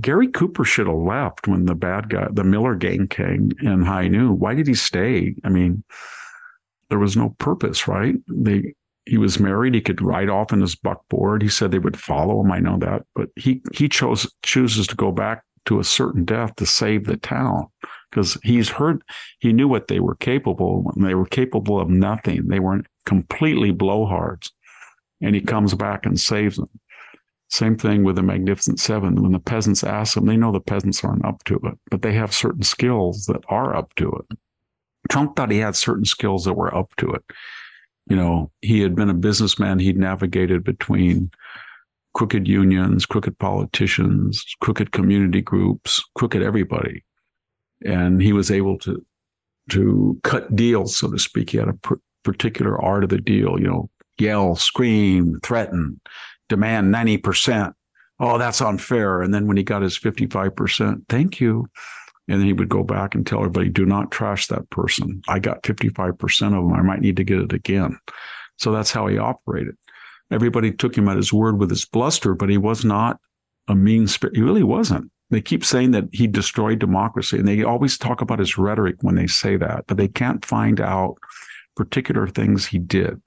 Gary 0.00 0.26
Cooper 0.26 0.64
should 0.64 0.88
have 0.88 0.96
left 0.96 1.46
when 1.46 1.66
the 1.66 1.74
bad 1.76 2.08
guy, 2.08 2.26
the 2.32 2.42
Miller 2.42 2.74
gang 2.74 3.06
came 3.06 3.52
in 3.62 3.82
High 3.82 4.08
Noon. 4.08 4.40
Why 4.40 4.54
did 4.54 4.66
he 4.66 4.74
stay? 4.74 5.36
I 5.44 5.48
mean, 5.48 5.84
there 6.90 6.98
was 6.98 7.16
no 7.16 7.34
purpose, 7.38 7.88
right? 7.88 8.16
They 8.28 8.74
he 9.06 9.18
was 9.18 9.38
married. 9.38 9.74
He 9.74 9.80
could 9.80 10.00
ride 10.00 10.30
off 10.30 10.52
in 10.52 10.60
his 10.60 10.74
buckboard. 10.74 11.42
He 11.42 11.48
said 11.48 11.70
they 11.70 11.78
would 11.78 11.98
follow 12.00 12.40
him. 12.40 12.50
I 12.50 12.58
know 12.58 12.78
that, 12.78 13.04
but 13.14 13.28
he 13.36 13.62
he 13.72 13.88
chose 13.88 14.30
chooses 14.42 14.86
to 14.88 14.96
go 14.96 15.12
back 15.12 15.44
to 15.66 15.78
a 15.78 15.84
certain 15.84 16.24
death 16.24 16.54
to 16.56 16.66
save 16.66 17.04
the 17.04 17.16
town 17.16 17.66
because 18.10 18.38
he's 18.42 18.68
heard 18.68 19.02
he 19.40 19.52
knew 19.52 19.68
what 19.68 19.88
they 19.88 20.00
were 20.00 20.16
capable. 20.16 20.90
They 20.96 21.14
were 21.14 21.26
capable 21.26 21.80
of 21.80 21.88
nothing. 21.88 22.48
They 22.48 22.60
weren't 22.60 22.86
completely 23.04 23.72
blowhards, 23.72 24.50
and 25.20 25.34
he 25.34 25.40
comes 25.40 25.74
back 25.74 26.06
and 26.06 26.18
saves 26.18 26.56
them. 26.56 26.70
Same 27.50 27.76
thing 27.76 28.04
with 28.04 28.16
the 28.16 28.22
Magnificent 28.22 28.80
Seven. 28.80 29.22
When 29.22 29.32
the 29.32 29.38
peasants 29.38 29.84
ask 29.84 30.14
them, 30.14 30.26
they 30.26 30.36
know 30.36 30.50
the 30.50 30.60
peasants 30.60 31.04
aren't 31.04 31.24
up 31.24 31.44
to 31.44 31.60
it, 31.64 31.78
but 31.90 32.02
they 32.02 32.12
have 32.14 32.34
certain 32.34 32.62
skills 32.62 33.26
that 33.26 33.44
are 33.48 33.76
up 33.76 33.94
to 33.96 34.10
it. 34.10 34.38
Trump 35.10 35.36
thought 35.36 35.50
he 35.50 35.58
had 35.58 35.76
certain 35.76 36.04
skills 36.04 36.44
that 36.44 36.54
were 36.54 36.74
up 36.74 36.94
to 36.96 37.10
it 37.10 37.22
you 38.06 38.16
know, 38.16 38.50
he 38.60 38.80
had 38.80 38.94
been 38.94 39.10
a 39.10 39.14
businessman. 39.14 39.78
He'd 39.78 39.96
navigated 39.96 40.64
between 40.64 41.30
crooked 42.12 42.46
unions, 42.46 43.06
crooked 43.06 43.38
politicians, 43.38 44.44
crooked 44.60 44.92
community 44.92 45.40
groups, 45.40 46.02
crooked 46.14 46.42
everybody. 46.42 47.04
And 47.84 48.20
he 48.20 48.32
was 48.32 48.50
able 48.50 48.78
to, 48.80 49.04
to 49.70 50.18
cut 50.22 50.54
deals, 50.54 50.96
so 50.96 51.10
to 51.10 51.18
speak. 51.18 51.50
He 51.50 51.58
had 51.58 51.68
a 51.68 51.74
pr- 51.74 51.94
particular 52.22 52.80
art 52.80 53.04
of 53.04 53.10
the 53.10 53.20
deal, 53.20 53.58
you 53.58 53.66
know, 53.66 53.90
yell, 54.18 54.54
scream, 54.54 55.40
threaten, 55.42 56.00
demand 56.48 56.94
90%. 56.94 57.72
Oh, 58.20 58.38
that's 58.38 58.60
unfair. 58.60 59.22
And 59.22 59.34
then 59.34 59.46
when 59.46 59.56
he 59.56 59.62
got 59.62 59.82
his 59.82 59.98
55%, 59.98 61.02
thank 61.08 61.40
you. 61.40 61.66
And 62.28 62.40
then 62.40 62.46
he 62.46 62.54
would 62.54 62.68
go 62.68 62.82
back 62.82 63.14
and 63.14 63.26
tell 63.26 63.40
everybody, 63.40 63.68
do 63.68 63.84
not 63.84 64.10
trash 64.10 64.46
that 64.46 64.70
person. 64.70 65.20
I 65.28 65.38
got 65.38 65.62
55% 65.62 66.18
of 66.46 66.52
them. 66.52 66.72
I 66.72 66.82
might 66.82 67.00
need 67.00 67.16
to 67.16 67.24
get 67.24 67.38
it 67.38 67.52
again. 67.52 67.98
So 68.56 68.72
that's 68.72 68.92
how 68.92 69.06
he 69.08 69.18
operated. 69.18 69.76
Everybody 70.30 70.72
took 70.72 70.96
him 70.96 71.08
at 71.08 71.18
his 71.18 71.32
word 71.32 71.58
with 71.58 71.68
his 71.68 71.84
bluster, 71.84 72.34
but 72.34 72.48
he 72.48 72.56
was 72.56 72.84
not 72.84 73.20
a 73.68 73.74
mean 73.74 74.06
spirit. 74.06 74.36
He 74.36 74.42
really 74.42 74.62
wasn't. 74.62 75.10
They 75.30 75.40
keep 75.40 75.64
saying 75.64 75.90
that 75.90 76.04
he 76.12 76.26
destroyed 76.26 76.78
democracy, 76.78 77.38
and 77.38 77.48
they 77.48 77.62
always 77.62 77.98
talk 77.98 78.20
about 78.20 78.38
his 78.38 78.56
rhetoric 78.56 78.96
when 79.00 79.16
they 79.16 79.26
say 79.26 79.56
that, 79.56 79.84
but 79.86 79.96
they 79.96 80.08
can't 80.08 80.44
find 80.44 80.80
out 80.80 81.16
particular 81.76 82.26
things 82.26 82.66
he 82.66 82.78
did 82.78 83.20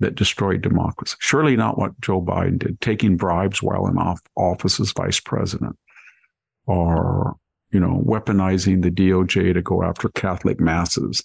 that 0.00 0.14
destroyed 0.14 0.62
democracy. 0.62 1.16
Surely 1.18 1.56
not 1.56 1.78
what 1.78 2.00
Joe 2.00 2.22
Biden 2.22 2.58
did, 2.58 2.80
taking 2.80 3.16
bribes 3.16 3.62
while 3.62 3.86
in 3.86 3.98
office 4.36 4.80
as 4.80 4.92
vice 4.92 5.20
president, 5.20 5.76
or 6.66 7.36
you 7.72 7.80
know, 7.80 8.02
weaponizing 8.06 8.82
the 8.82 8.90
DOJ 8.90 9.54
to 9.54 9.62
go 9.62 9.82
after 9.82 10.08
Catholic 10.10 10.60
masses 10.60 11.22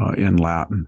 uh, 0.00 0.12
in 0.12 0.36
Latin. 0.36 0.86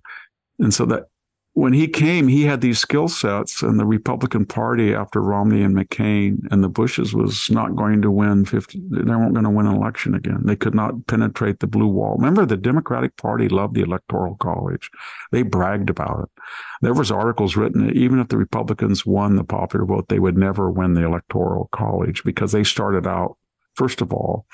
And 0.58 0.72
so 0.72 0.86
that 0.86 1.06
when 1.54 1.74
he 1.74 1.86
came, 1.86 2.28
he 2.28 2.44
had 2.44 2.62
these 2.62 2.78
skill 2.78 3.08
sets, 3.08 3.60
and 3.60 3.78
the 3.78 3.84
Republican 3.84 4.46
Party, 4.46 4.94
after 4.94 5.20
Romney 5.20 5.62
and 5.62 5.76
McCain 5.76 6.38
and 6.50 6.64
the 6.64 6.68
Bushes, 6.68 7.12
was 7.12 7.50
not 7.50 7.76
going 7.76 8.00
to 8.00 8.10
win 8.10 8.46
50. 8.46 8.80
They 8.90 9.02
weren't 9.02 9.34
going 9.34 9.44
to 9.44 9.50
win 9.50 9.66
an 9.66 9.74
election 9.74 10.14
again. 10.14 10.40
They 10.44 10.56
could 10.56 10.74
not 10.74 11.06
penetrate 11.08 11.60
the 11.60 11.66
blue 11.66 11.88
wall. 11.88 12.16
Remember, 12.16 12.46
the 12.46 12.56
Democratic 12.56 13.18
Party 13.18 13.50
loved 13.50 13.74
the 13.74 13.82
Electoral 13.82 14.36
College. 14.36 14.90
They 15.30 15.42
bragged 15.42 15.90
about 15.90 16.22
it. 16.22 16.42
There 16.80 16.94
was 16.94 17.10
articles 17.10 17.54
written 17.54 17.86
that 17.86 17.96
even 17.96 18.18
if 18.18 18.28
the 18.28 18.38
Republicans 18.38 19.04
won 19.04 19.36
the 19.36 19.44
popular 19.44 19.84
vote, 19.84 20.08
they 20.08 20.18
would 20.18 20.38
never 20.38 20.70
win 20.70 20.94
the 20.94 21.04
Electoral 21.04 21.68
College 21.70 22.24
because 22.24 22.52
they 22.52 22.64
started 22.64 23.06
out 23.06 23.36
first 23.74 24.00
of 24.00 24.12
all, 24.12 24.46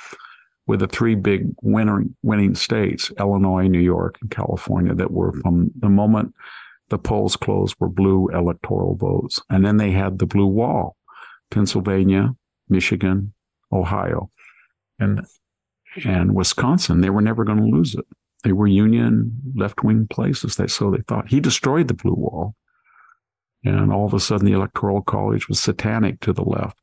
with 0.66 0.80
the 0.80 0.87
three 0.87 1.14
big 1.14 1.48
winning 1.62 2.14
winning 2.22 2.54
states, 2.54 3.10
Illinois, 3.18 3.66
New 3.66 3.80
York, 3.80 4.18
and 4.20 4.30
California, 4.30 4.94
that 4.94 5.10
were 5.10 5.32
from 5.40 5.70
the 5.78 5.88
moment 5.88 6.34
the 6.90 6.98
polls 6.98 7.37
closed 7.37 7.76
were 7.78 7.88
blue 7.88 8.28
electoral 8.28 8.96
votes. 8.96 9.40
And 9.50 9.64
then 9.64 9.76
they 9.76 9.90
had 9.90 10.18
the 10.18 10.26
blue 10.26 10.46
wall, 10.46 10.96
Pennsylvania, 11.50 12.34
Michigan, 12.68 13.32
Ohio, 13.72 14.30
and 14.98 15.26
and 16.04 16.34
Wisconsin. 16.34 17.00
They 17.00 17.10
were 17.10 17.22
never 17.22 17.44
going 17.44 17.58
to 17.58 17.76
lose 17.76 17.94
it. 17.94 18.04
They 18.44 18.52
were 18.52 18.66
union 18.66 19.40
left 19.56 19.82
wing 19.82 20.06
places. 20.08 20.56
They 20.56 20.66
so 20.66 20.90
they 20.90 21.02
thought 21.08 21.28
he 21.28 21.40
destroyed 21.40 21.88
the 21.88 21.94
blue 21.94 22.14
wall. 22.14 22.54
And 23.64 23.92
all 23.92 24.06
of 24.06 24.14
a 24.14 24.20
sudden 24.20 24.46
the 24.46 24.52
electoral 24.52 25.02
college 25.02 25.48
was 25.48 25.58
satanic 25.58 26.20
to 26.20 26.32
the 26.32 26.44
left. 26.44 26.78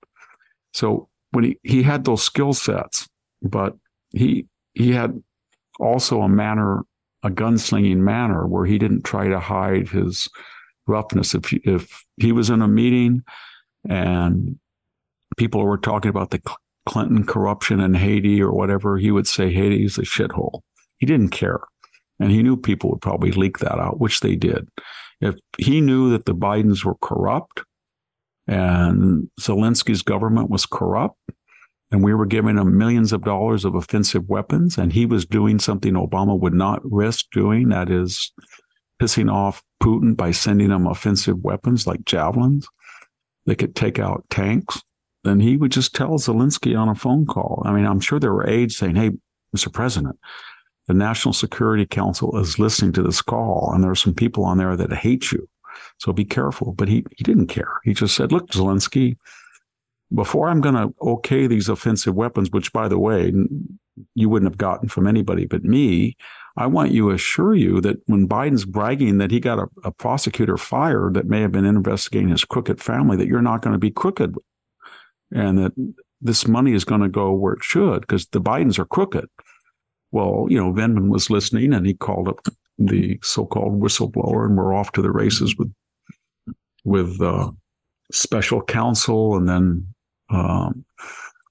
So 0.74 1.10
when 1.36 1.44
he, 1.44 1.60
he 1.64 1.84
had 1.84 2.06
those 2.06 2.24
skill 2.24 2.54
sets, 2.54 3.08
but 3.42 3.76
he 4.12 4.48
he 4.74 4.94
had 4.94 5.22
also 5.80 6.22
a 6.22 6.30
manner, 6.30 6.84
a 7.24 7.30
gunslinging 7.30 7.98
manner 7.98 8.48
where 8.48 8.66
he 8.66 8.78
didn't 8.78 9.04
try 9.04 9.28
to 9.28 9.40
hide 9.40 9.90
his 9.90 10.30
roughness. 10.88 11.36
If 11.36 11.52
if 11.52 12.06
he 12.16 12.32
was 12.32 12.50
in 12.50 12.62
a 12.62 12.70
meeting 12.70 13.24
and 13.90 14.58
people 15.36 15.62
were 15.66 15.78
talking 15.78 16.10
about 16.10 16.32
the 16.32 16.42
Clinton 16.86 17.26
corruption 17.26 17.82
in 17.82 17.96
Haiti 17.96 18.42
or 18.42 18.54
whatever, 18.54 18.98
he 18.98 19.12
would 19.12 19.28
say 19.28 19.52
Haiti's 19.52 19.98
a 19.98 20.04
shithole. 20.04 20.62
He 21.00 21.06
didn't 21.06 21.30
care. 21.30 21.60
And 22.18 22.32
he 22.32 22.44
knew 22.44 22.56
people 22.56 22.92
would 22.92 23.02
probably 23.02 23.34
leak 23.34 23.58
that 23.58 23.78
out, 23.78 24.00
which 24.00 24.22
they 24.22 24.38
did. 24.38 24.70
If 25.20 25.36
he 25.58 25.82
knew 25.82 26.12
that 26.12 26.26
the 26.26 26.36
Bidens 26.36 26.86
were 26.86 26.96
corrupt, 27.02 27.64
and 28.48 29.30
Zelensky's 29.40 30.02
government 30.02 30.50
was 30.50 30.66
corrupt 30.66 31.18
and 31.92 32.04
we 32.04 32.14
were 32.14 32.26
giving 32.26 32.58
him 32.58 32.78
millions 32.78 33.14
of 33.14 33.24
dollars 33.24 33.66
of 33.66 33.76
offensive 33.76 34.28
weapons 34.28 34.78
and 34.78 34.94
he 34.94 35.06
was 35.06 35.26
doing 35.26 35.60
something 35.60 35.94
Obama 35.94 36.40
would 36.40 36.54
not 36.54 36.82
risk 36.84 37.26
doing 37.32 37.70
that 37.70 37.90
is 37.90 38.32
pissing 39.02 39.32
off 39.32 39.64
Putin 39.82 40.16
by 40.16 40.32
sending 40.32 40.72
him 40.72 40.88
offensive 40.88 41.38
weapons 41.44 41.88
like 41.88 42.06
javelins 42.06 42.68
that 43.46 43.58
could 43.58 43.76
take 43.76 44.00
out 44.00 44.24
tanks 44.30 44.82
And 45.24 45.42
he 45.42 45.58
would 45.58 45.72
just 45.72 45.96
tell 45.96 46.12
Zelensky 46.12 46.80
on 46.80 46.90
a 46.90 46.96
phone 46.96 47.26
call 47.26 47.64
I 47.66 47.72
mean 47.72 47.86
I'm 47.86 48.00
sure 48.00 48.20
there 48.20 48.34
were 48.34 48.48
aides 48.48 48.78
saying 48.78 48.96
hey 48.96 49.12
Mr. 49.56 49.72
President 49.72 50.18
the 50.88 50.94
National 50.94 51.34
Security 51.34 51.86
Council 51.86 52.40
is 52.40 52.60
listening 52.60 52.94
to 52.94 53.02
this 53.02 53.22
call 53.22 53.72
and 53.74 53.84
there 53.84 53.92
are 53.92 53.96
some 53.96 54.14
people 54.14 54.46
on 54.46 54.60
there 54.60 54.78
that 54.78 54.94
hate 54.94 55.32
you 55.32 55.48
so 55.98 56.14
be 56.14 56.26
careful. 56.26 56.74
But 56.74 56.88
he, 56.88 57.06
he 57.16 57.24
didn't 57.24 57.48
care. 57.48 57.80
He 57.84 57.94
just 57.94 58.16
said, 58.16 58.32
look, 58.32 58.50
Zelensky, 58.50 59.18
before 60.14 60.50
I'm 60.50 60.62
going 60.62 60.76
to 60.76 60.94
okay 61.02 61.48
these 61.48 61.70
offensive 61.70 62.16
weapons, 62.16 62.52
which 62.52 62.72
by 62.74 62.88
the 62.88 63.00
way, 63.00 63.34
you 64.14 64.30
wouldn't 64.30 64.52
have 64.52 64.58
gotten 64.58 64.90
from 64.90 65.08
anybody 65.08 65.46
but 65.46 65.64
me, 65.64 66.18
I 66.58 66.68
want 66.68 66.92
you 66.92 67.10
to 67.10 67.16
assure 67.16 67.56
you 67.56 67.82
that 67.82 67.98
when 68.06 68.28
Biden's 68.28 68.66
bragging 68.66 69.18
that 69.18 69.32
he 69.32 69.40
got 69.40 69.60
a, 69.60 69.68
a 69.84 69.92
prosecutor 69.92 70.58
fired 70.58 71.16
that 71.16 71.26
may 71.28 71.42
have 71.42 71.52
been 71.52 71.66
investigating 71.66 72.30
his 72.30 72.46
crooked 72.46 72.82
family, 72.82 73.18
that 73.18 73.28
you're 73.28 73.42
not 73.42 73.62
going 73.62 73.74
to 73.74 73.80
be 73.80 73.92
crooked 73.92 74.36
and 75.34 75.58
that 75.58 75.74
this 76.22 76.48
money 76.48 76.74
is 76.74 76.86
going 76.86 77.02
to 77.02 77.10
go 77.10 77.34
where 77.34 77.54
it 77.54 77.64
should 77.64 78.02
because 78.02 78.28
the 78.28 78.42
Bidens 78.42 78.80
are 78.80 78.86
crooked. 78.86 79.26
Well, 80.12 80.48
you 80.50 80.58
know, 80.58 80.72
Vindman 80.72 81.10
was 81.10 81.30
listening 81.30 81.74
and 81.74 81.86
he 81.86 81.94
called 81.94 82.30
up 82.30 82.40
the 82.78 83.20
so-called 83.24 83.80
whistleblower, 83.80 84.46
and 84.46 84.58
we're 84.58 84.74
off 84.74 84.92
to 84.94 85.02
the 85.02 85.12
races 85.12 85.56
with 85.58 85.72
with 86.84 87.22
uh, 87.22 87.52
special 88.12 88.62
counsel, 88.62 89.36
and 89.36 89.50
then 89.50 89.88
um, 90.30 90.86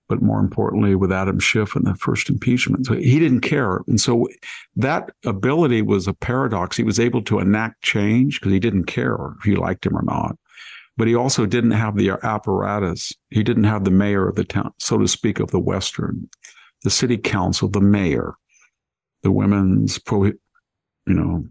but 0.09 0.23
more 0.23 0.41
importantly, 0.41 0.95
with 0.95 1.13
Adam 1.13 1.39
Schiff 1.39 1.75
and 1.75 1.87
the 1.87 1.95
first 1.95 2.29
impeachment. 2.29 2.87
So 2.87 2.95
he 2.95 3.19
didn't 3.19 3.41
care. 3.41 3.81
And 3.89 4.01
so 4.01 4.29
that 4.77 5.11
ability 5.25 5.83
was 5.83 6.07
a 6.07 6.13
paradox. 6.13 6.77
He 6.77 6.83
was 6.83 7.01
able 7.01 7.23
to 7.23 7.39
enact 7.39 7.83
change 7.83 8.41
because 8.41 8.53
he 8.53 8.61
didn't 8.61 8.85
care 8.85 9.17
if 9.39 9.47
you 9.47 9.57
liked 9.57 9.87
him 9.87 9.97
or 9.97 10.03
not. 10.03 10.37
But 10.97 11.09
he 11.09 11.15
also 11.15 11.47
didn't 11.47 11.73
have 11.73 11.97
the 11.97 12.11
apparatus. 12.23 13.13
He 13.31 13.43
didn't 13.43 13.65
have 13.65 13.85
the 13.85 13.91
mayor 13.91 14.29
of 14.29 14.37
the 14.37 14.45
town, 14.45 14.73
so 14.79 14.99
to 14.99 15.09
speak, 15.09 15.41
of 15.41 15.51
the 15.51 15.59
Western, 15.59 16.29
the 16.83 16.91
city 16.91 17.17
council, 17.17 17.69
the 17.69 17.81
mayor, 17.81 18.35
the 19.23 19.33
women's 19.33 19.99
pro, 19.99 20.33
you 21.07 21.15
know, 21.15 21.45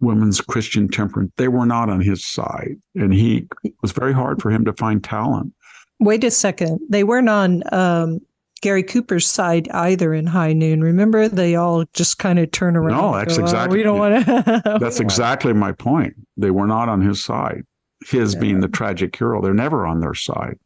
women's 0.00 0.40
Christian 0.40 0.88
temperance. 0.88 1.32
They 1.36 1.48
were 1.48 1.66
not 1.66 1.90
on 1.90 2.00
his 2.00 2.24
side. 2.24 2.76
And 2.94 3.12
he 3.12 3.46
it 3.64 3.74
was 3.82 3.92
very 3.92 4.12
hard 4.12 4.40
for 4.40 4.50
him 4.50 4.64
to 4.64 4.72
find 4.72 5.02
talent. 5.02 5.52
Wait 6.00 6.22
a 6.24 6.30
second. 6.30 6.80
They 6.88 7.02
weren't 7.02 7.28
on 7.28 7.62
um, 7.72 8.20
Gary 8.60 8.82
Cooper's 8.82 9.26
side 9.26 9.68
either 9.70 10.14
in 10.14 10.26
High 10.26 10.52
Noon. 10.52 10.80
Remember, 10.80 11.28
they 11.28 11.56
all 11.56 11.84
just 11.92 12.18
kind 12.18 12.38
of 12.38 12.50
turn 12.52 12.76
around. 12.76 12.96
No, 12.96 13.14
that's 13.14 13.36
go, 13.36 13.42
exactly. 13.42 13.76
Oh, 13.76 13.78
we 13.78 13.82
don't 13.82 13.98
want 13.98 14.26
to. 14.26 14.78
that's 14.80 15.00
exactly 15.00 15.52
my 15.52 15.72
point. 15.72 16.14
They 16.36 16.50
were 16.50 16.66
not 16.66 16.88
on 16.88 17.00
his 17.00 17.22
side. 17.22 17.64
His 18.06 18.34
yeah. 18.34 18.40
being 18.40 18.60
the 18.60 18.68
tragic 18.68 19.16
hero, 19.16 19.42
they're 19.42 19.52
never 19.52 19.84
on 19.84 20.00
their 20.00 20.14
side, 20.14 20.56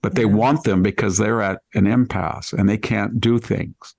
but 0.00 0.14
they 0.14 0.22
yeah. 0.22 0.28
want 0.28 0.64
them 0.64 0.82
because 0.82 1.18
they're 1.18 1.42
at 1.42 1.60
an 1.74 1.86
impasse 1.86 2.54
and 2.54 2.68
they 2.68 2.78
can't 2.78 3.20
do 3.20 3.38
things. 3.38 3.94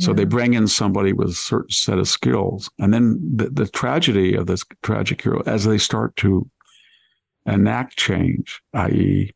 So 0.00 0.10
yeah. 0.10 0.16
they 0.16 0.24
bring 0.24 0.54
in 0.54 0.66
somebody 0.66 1.12
with 1.12 1.28
a 1.28 1.34
certain 1.34 1.70
set 1.70 1.98
of 1.98 2.08
skills, 2.08 2.70
and 2.78 2.92
then 2.92 3.20
the, 3.36 3.50
the 3.50 3.66
tragedy 3.66 4.34
of 4.34 4.46
this 4.46 4.64
tragic 4.82 5.22
hero, 5.22 5.42
as 5.46 5.64
they 5.64 5.78
start 5.78 6.16
to 6.16 6.48
enact 7.46 7.98
change, 7.98 8.60
i.e., 8.74 9.32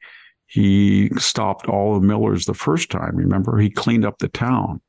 he 0.46 1.10
stopped 1.16 1.66
all 1.68 1.94
the 1.94 2.06
millers 2.06 2.46
the 2.46 2.54
first 2.54 2.90
time. 2.90 3.16
Remember, 3.16 3.58
he 3.58 3.68
cleaned 3.68 4.04
up 4.04 4.18
the 4.18 4.28
town, 4.28 4.80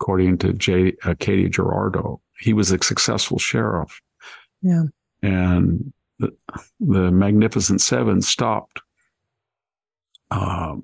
according 0.00 0.38
to 0.38 0.54
J, 0.54 0.94
uh, 1.04 1.14
Katy 1.18 1.50
Jurado. 1.50 2.20
He 2.38 2.52
was 2.52 2.72
a 2.72 2.82
successful 2.82 3.38
sheriff. 3.38 4.00
Yeah. 4.62 4.84
And 5.22 5.92
the, 6.18 6.34
the 6.80 7.12
Magnificent 7.12 7.80
Seven 7.80 8.22
stopped 8.22 8.80
uh, 10.30 10.76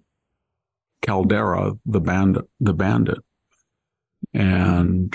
Calvera, 1.02 1.78
the 1.86 2.00
bandit, 2.00 2.44
the 2.60 2.74
bandit. 2.74 3.18
And, 4.34 5.14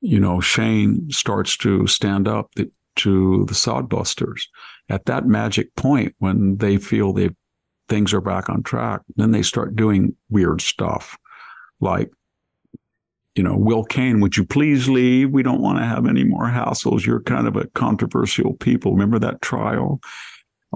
you 0.00 0.20
know, 0.20 0.40
Shane 0.40 1.10
starts 1.10 1.56
to 1.58 1.86
stand 1.86 2.28
up 2.28 2.52
to 2.96 3.44
the 3.46 3.54
sodbusters 3.54 4.42
at 4.88 5.06
that 5.06 5.26
magic 5.26 5.74
point 5.74 6.14
when 6.18 6.56
they 6.58 6.76
feel 6.76 7.12
they've 7.12 7.34
things 7.88 8.14
are 8.14 8.20
back 8.20 8.48
on 8.48 8.62
track. 8.62 9.02
Then 9.16 9.32
they 9.32 9.42
start 9.42 9.76
doing 9.76 10.16
weird 10.30 10.60
stuff 10.60 11.18
like, 11.80 12.10
you 13.34 13.42
know, 13.42 13.56
Will 13.56 13.84
Kane, 13.84 14.20
would 14.20 14.36
you 14.36 14.44
please 14.44 14.88
leave? 14.88 15.30
We 15.30 15.42
don't 15.42 15.60
want 15.60 15.78
to 15.78 15.84
have 15.84 16.06
any 16.06 16.24
more 16.24 16.46
hassles. 16.46 17.04
You're 17.04 17.20
kind 17.20 17.48
of 17.48 17.56
a 17.56 17.66
controversial 17.68 18.54
people. 18.54 18.92
Remember 18.92 19.18
that 19.18 19.42
trial? 19.42 20.00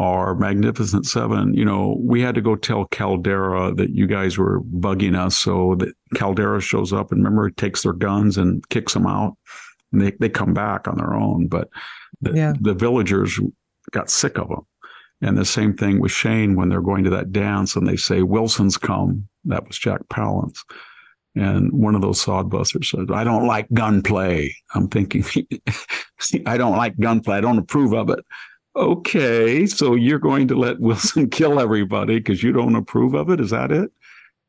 Or 0.01 0.37
Magnificent 0.37 1.07
Seven, 1.07 1.55
you 1.55 1.65
know, 1.65 1.97
we 2.01 2.21
had 2.21 2.37
to 2.37 2.41
go 2.41 2.55
tell 2.55 2.87
Calvera 2.87 3.77
that 3.77 3.91
you 3.91 4.07
guys 4.07 4.39
were 4.39 4.61
bugging 4.61 5.19
us. 5.19 5.37
So 5.37 5.75
that 5.81 5.93
Calvera 6.15 6.63
shows 6.63 6.93
up 6.93 7.11
and 7.11 7.19
remember, 7.19 7.51
takes 7.51 7.83
their 7.83 7.95
guns 7.95 8.39
and 8.39 8.67
kicks 8.69 8.95
them 8.95 9.09
out. 9.09 9.37
And 9.91 10.01
they, 10.01 10.13
they 10.21 10.29
come 10.29 10.55
back 10.55 10.87
on 10.87 10.99
their 10.99 11.15
own. 11.15 11.49
But 11.49 11.69
the, 12.21 12.33
yeah. 12.33 12.53
the 12.61 12.75
villagers 12.75 13.41
got 13.91 14.09
sick 14.09 14.39
of 14.39 14.49
them. 14.49 14.65
And 15.21 15.37
the 15.37 15.45
same 15.45 15.77
thing 15.77 15.99
with 15.99 16.13
Shane 16.13 16.55
when 16.55 16.69
they're 16.69 16.81
going 16.81 17.03
to 17.03 17.11
that 17.11 17.33
dance 17.33 17.75
and 17.75 17.89
they 17.89 17.97
say, 17.97 18.23
Wilson's 18.23 18.77
come. 18.77 19.29
That 19.47 19.67
was 19.67 19.79
Jack 19.79 20.03
Palance. 20.11 20.61
And 21.35 21.73
one 21.73 21.97
of 21.97 22.03
those 22.03 22.25
sodbusters 22.25 22.87
said, 22.87 23.11
I 23.13 23.25
don't 23.25 23.49
like 23.49 23.67
gunplay. 23.73 24.55
I'm 24.77 24.87
thinking, 24.87 25.25
I 26.47 26.57
don't 26.57 26.77
like 26.77 26.97
gunplay. 27.01 27.37
I 27.37 27.41
don't 27.41 27.59
approve 27.59 27.95
of 27.95 28.11
it. 28.11 28.25
Okay, 28.79 29.67
so 29.67 29.95
you're 29.95 30.19
going 30.19 30.49
to 30.49 30.55
let 30.55 30.81
Wilson 30.81 31.29
kill 31.31 31.61
everybody 31.61 32.19
because 32.19 32.43
you 32.43 32.53
don't 32.53 32.77
approve 32.77 33.15
of 33.15 33.29
it? 33.31 33.41
Is 33.41 33.51
that 33.51 33.73
it? 33.73 33.91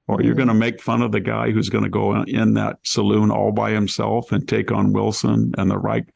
Or 0.07 0.21
you're 0.21 0.35
going 0.35 0.47
to 0.47 0.53
mm. 0.53 0.59
make 0.59 0.81
fun 0.81 1.01
of 1.01 1.11
the 1.11 1.19
guy 1.19 1.51
who's 1.51 1.69
going 1.69 1.83
to 1.83 1.89
go 1.89 2.23
in 2.23 2.53
that 2.53 2.77
saloon 2.83 3.31
all 3.31 3.51
by 3.51 3.71
himself 3.71 4.31
and 4.31 4.47
take 4.47 4.71
on 4.71 4.93
Wilson 4.93 5.53
and 5.57 5.69
the 5.69 5.77
Reich, 5.77 6.07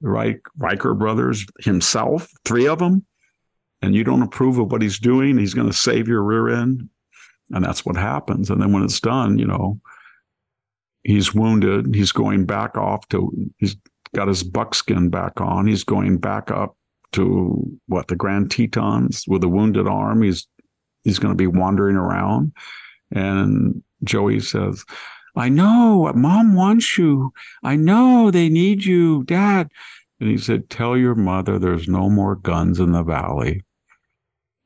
Reich, 0.00 0.40
Ryker 0.58 0.94
brothers 0.94 1.46
himself, 1.60 2.30
three 2.44 2.66
of 2.66 2.78
them? 2.78 3.06
and 3.84 3.94
you 3.94 4.02
don't 4.02 4.22
approve 4.22 4.58
of 4.58 4.72
what 4.72 4.80
he's 4.80 4.98
doing, 4.98 5.36
he's 5.36 5.52
going 5.52 5.66
to 5.66 5.76
save 5.76 6.08
your 6.08 6.22
rear 6.22 6.48
end. 6.48 6.88
And 7.50 7.62
that's 7.62 7.84
what 7.84 7.96
happens. 7.96 8.48
And 8.48 8.60
then 8.60 8.72
when 8.72 8.82
it's 8.82 9.00
done, 9.00 9.38
you 9.38 9.44
know, 9.44 9.78
he's 11.02 11.34
wounded. 11.34 11.94
He's 11.94 12.10
going 12.10 12.46
back 12.46 12.78
off 12.78 13.06
to, 13.08 13.30
he's 13.58 13.76
got 14.14 14.28
his 14.28 14.42
buckskin 14.42 15.10
back 15.10 15.38
on. 15.40 15.66
He's 15.66 15.84
going 15.84 16.16
back 16.16 16.50
up 16.50 16.76
to 17.14 17.80
what 17.86 18.08
the 18.08 18.16
Grand 18.16 18.50
Tetons 18.50 19.24
with 19.26 19.42
a 19.44 19.48
wounded 19.48 19.86
arm. 19.86 20.22
He's, 20.22 20.46
he's 21.02 21.18
going 21.18 21.32
to 21.32 21.36
be 21.36 21.46
wandering 21.46 21.96
around. 21.96 22.52
And 23.10 23.82
Joey 24.04 24.40
says, 24.40 24.84
I 25.36 25.48
know 25.48 26.12
mom 26.14 26.54
wants 26.54 26.96
you. 26.96 27.32
I 27.62 27.76
know 27.76 28.30
they 28.30 28.48
need 28.48 28.84
you, 28.84 29.24
dad. 29.24 29.68
And 30.20 30.28
he 30.30 30.38
said, 30.38 30.70
Tell 30.70 30.96
your 30.96 31.14
mother 31.14 31.58
there's 31.58 31.88
no 31.88 32.08
more 32.08 32.36
guns 32.36 32.78
in 32.78 32.92
the 32.92 33.02
valley. 33.02 33.62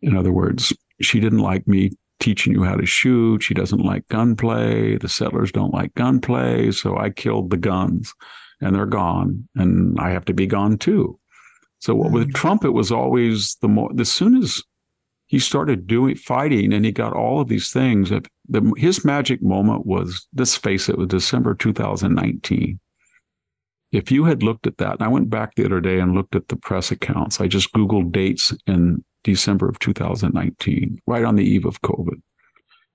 In 0.03 0.17
other 0.17 0.33
words, 0.33 0.73
she 1.01 1.21
didn't 1.21 1.39
like 1.39 1.67
me 1.67 1.91
teaching 2.21 2.53
you 2.53 2.65
how 2.65 2.75
to 2.75 2.87
shoot. 2.87 3.43
She 3.43 3.55
doesn't 3.55 3.85
like 3.85 4.07
gunplay. 4.09 4.99
The 4.99 5.09
settlers 5.09 5.53
don't 5.53 5.73
like 5.73 5.95
gunplay. 5.95 6.73
So 6.73 6.99
I 6.99 7.11
killed 7.11 7.51
the 7.51 7.57
guns 7.57 8.15
and 8.61 8.75
they're 8.75 8.87
gone 8.87 9.49
and 9.55 9.99
I 9.99 10.11
have 10.11 10.25
to 10.27 10.35
be 10.35 10.47
gone 10.47 10.79
too. 10.79 11.18
So 11.79 11.95
mm-hmm. 11.95 12.13
with 12.13 12.35
Trump, 12.35 12.65
it 12.65 12.71
was 12.71 12.91
always 12.91 13.57
the 13.61 13.69
more, 13.69 13.91
as 13.99 14.11
soon 14.11 14.37
as 14.37 14.63
he 15.27 15.39
started 15.39 15.87
doing 15.87 16.17
fighting 16.17 16.73
and 16.73 16.85
he 16.85 16.93
got 16.93 17.13
all 17.13 17.41
of 17.41 17.49
these 17.49 17.71
things, 17.71 18.11
the, 18.49 18.73
his 18.77 19.05
magic 19.05 19.43
moment 19.43 19.87
was, 19.87 20.27
let's 20.35 20.57
face 20.57 20.89
it, 20.89 20.99
was 20.99 21.09
December 21.09 21.55
2019. 21.55 22.81
If 23.93 24.11
you 24.11 24.25
had 24.25 24.43
looked 24.43 24.67
at 24.67 24.79
that, 24.79 24.95
and 24.95 25.03
I 25.03 25.09
went 25.09 25.31
back 25.31 25.55
the 25.55 25.65
other 25.65 25.81
day 25.81 25.99
and 25.99 26.15
looked 26.15 26.35
at 26.35 26.49
the 26.49 26.57
press 26.57 26.91
accounts, 26.91 27.41
I 27.41 27.47
just 27.47 27.73
Googled 27.73 28.13
dates 28.13 28.55
in 28.67 29.05
December 29.23 29.69
of 29.69 29.79
2019, 29.79 30.99
right 31.07 31.25
on 31.25 31.37
the 31.37 31.45
eve 31.45 31.65
of 31.65 31.81
COVID. 31.83 32.21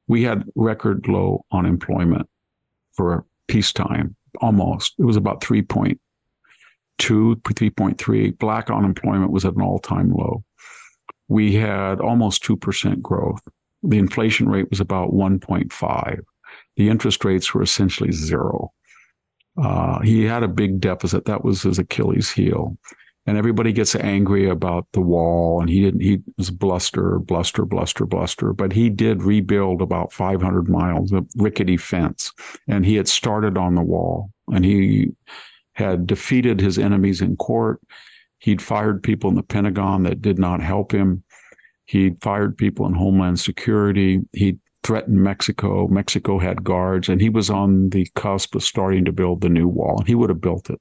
We 0.08 0.24
had 0.24 0.44
record 0.56 1.08
low 1.08 1.46
unemployment 1.52 2.28
for 2.94 3.26
peacetime, 3.48 4.16
almost. 4.42 4.94
It 5.00 5.06
was 5.06 5.16
about 5.16 5.42
3.2, 7.00 7.42
3.3. 7.42 8.38
Black 8.38 8.70
unemployment 8.70 9.32
was 9.32 9.46
at 9.46 9.56
an 9.56 9.62
all 9.62 9.80
time 9.80 10.12
low. 10.12 10.44
We 11.28 11.56
had 11.56 12.00
almost 12.00 12.44
2% 12.44 13.02
growth. 13.02 13.42
The 13.82 13.98
inflation 13.98 14.48
rate 14.48 14.70
was 14.70 14.80
about 14.80 15.14
1.5. 15.14 16.20
The 16.78 16.90
interest 16.90 17.26
rates 17.26 17.54
were 17.54 17.64
essentially 17.64 18.12
zero. 18.12 18.72
Uh, 19.62 20.00
he 20.02 20.24
had 20.24 20.44
a 20.44 20.48
big 20.48 20.80
deficit. 20.80 21.26
That 21.26 21.44
was 21.44 21.62
his 21.62 21.80
Achilles 21.80 22.32
heel 22.32 22.78
and 23.26 23.38
everybody 23.38 23.72
gets 23.72 23.96
angry 23.96 24.50
about 24.50 24.88
the 24.92 25.02
wall 25.02 25.62
and 25.62 25.70
he 25.70 25.82
didn't 25.82 26.02
he 26.02 26.20
was 26.38 26.50
bluster 26.50 27.20
bluster 27.20 27.66
bluster 27.66 28.06
bluster 28.06 28.54
but 28.54 28.74
he 28.74 28.90
did 28.90 29.24
rebuild 29.24 29.82
about 29.82 30.12
500 30.12 30.70
miles 30.70 31.12
of 31.12 31.28
rickety 31.38 31.78
fence 31.78 32.32
and 32.68 32.86
he 32.86 32.96
had 32.96 33.08
started 33.08 33.58
on 33.58 33.76
the 33.76 33.82
wall 33.82 34.30
and 34.50 34.66
he 34.66 35.10
had 35.74 36.08
defeated 36.08 36.60
his 36.60 36.78
enemies 36.78 37.22
in 37.22 37.36
court 37.38 37.80
he'd 38.40 38.62
fired 38.62 39.02
people 39.04 39.30
in 39.30 39.36
the 39.36 39.44
pentagon 39.44 40.04
that 40.04 40.22
did 40.22 40.38
not 40.40 40.62
help 40.62 40.92
him 40.92 41.24
he'd 41.86 42.22
fired 42.22 42.58
people 42.58 42.86
in 42.86 42.94
homeland 42.94 43.40
security 43.40 44.20
he 44.34 44.58
threatened 44.84 45.22
mexico 45.22 45.88
mexico 45.88 46.40
had 46.40 46.64
guards 46.64 47.10
and 47.10 47.22
he 47.22 47.30
was 47.30 47.50
on 47.50 47.90
the 47.90 48.08
cusp 48.16 48.56
of 48.56 48.64
starting 48.64 49.06
to 49.06 49.12
build 49.12 49.42
the 49.42 49.50
new 49.50 49.68
wall 49.68 49.98
and 49.98 50.08
he 50.08 50.16
would 50.16 50.30
have 50.30 50.42
built 50.42 50.70
it 50.70 50.80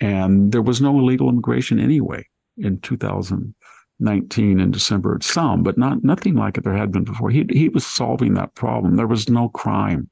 and 0.00 0.52
there 0.52 0.62
was 0.62 0.80
no 0.80 0.98
illegal 0.98 1.28
immigration 1.28 1.78
anyway 1.78 2.26
in 2.58 2.80
2019 2.80 4.60
in 4.60 4.70
December. 4.70 5.18
Some, 5.22 5.62
but 5.62 5.78
not 5.78 6.04
nothing 6.04 6.34
like 6.34 6.58
it 6.58 6.64
there 6.64 6.76
had 6.76 6.92
been 6.92 7.04
before. 7.04 7.30
He 7.30 7.46
he 7.50 7.68
was 7.68 7.86
solving 7.86 8.34
that 8.34 8.54
problem. 8.54 8.96
There 8.96 9.06
was 9.06 9.28
no 9.28 9.48
crime. 9.48 10.10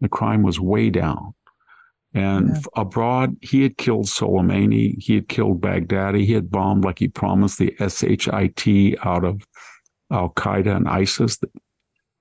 The 0.00 0.08
crime 0.08 0.42
was 0.42 0.60
way 0.60 0.90
down. 0.90 1.34
And 2.14 2.48
yeah. 2.48 2.60
abroad, 2.76 3.36
he 3.40 3.62
had 3.62 3.78
killed 3.78 4.06
Soleimani. 4.06 5.02
He 5.02 5.14
had 5.14 5.28
killed 5.28 5.60
Baghdadi. 5.60 6.26
He 6.26 6.32
had 6.32 6.50
bombed, 6.50 6.84
like 6.84 6.98
he 6.98 7.08
promised, 7.08 7.58
the 7.58 7.74
SHIT 7.78 8.98
out 9.04 9.24
of 9.24 9.46
Al 10.10 10.30
Qaeda 10.30 10.76
and 10.76 10.88
ISIS. 10.88 11.38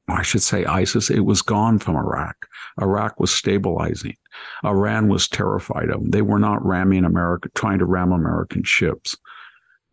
I 0.07 0.21
should 0.21 0.41
say 0.41 0.65
ISIS. 0.65 1.09
It 1.09 1.21
was 1.21 1.41
gone 1.41 1.77
from 1.79 1.95
Iraq. 1.95 2.47
Iraq 2.81 3.19
was 3.19 3.33
stabilizing. 3.33 4.15
Iran 4.63 5.09
was 5.09 5.27
terrified 5.27 5.89
of 5.89 6.01
them. 6.01 6.11
They 6.11 6.21
were 6.21 6.39
not 6.39 6.65
ramming 6.65 7.05
America, 7.05 7.49
trying 7.55 7.79
to 7.79 7.85
ram 7.85 8.11
American 8.11 8.63
ships. 8.63 9.17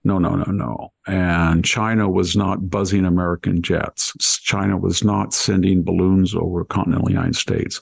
No, 0.05 0.19
no, 0.19 0.37
no, 0.37 0.51
no. 0.51 0.93
And 1.07 1.65
China 1.65 2.09
was 2.09 2.37
not 2.37 2.71
buzzing 2.71 3.05
American 3.05 3.63
jets. 3.63 4.13
China 4.43 4.77
was 4.77 5.03
not 5.03 5.35
sending 5.35 5.83
balloons 5.83 6.35
over 6.35 6.65
continental 6.65 7.11
United 7.11 7.37
States. 7.37 7.81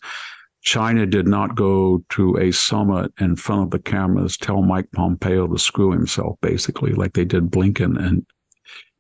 China 0.67 1.07
did 1.07 1.29
not 1.29 1.55
go 1.55 2.05
to 2.11 2.37
a 2.39 2.51
summit 2.51 3.13
in 3.21 3.37
front 3.37 3.63
of 3.63 3.71
the 3.71 3.79
cameras, 3.79 4.37
tell 4.37 4.63
Mike 4.63 4.91
Pompeo 4.91 5.47
to 5.47 5.59
screw 5.59 5.93
himself, 5.93 6.37
basically, 6.43 6.93
like 6.93 7.13
they 7.13 7.25
did 7.25 7.53
Blinken 7.53 7.97
and 8.05 8.27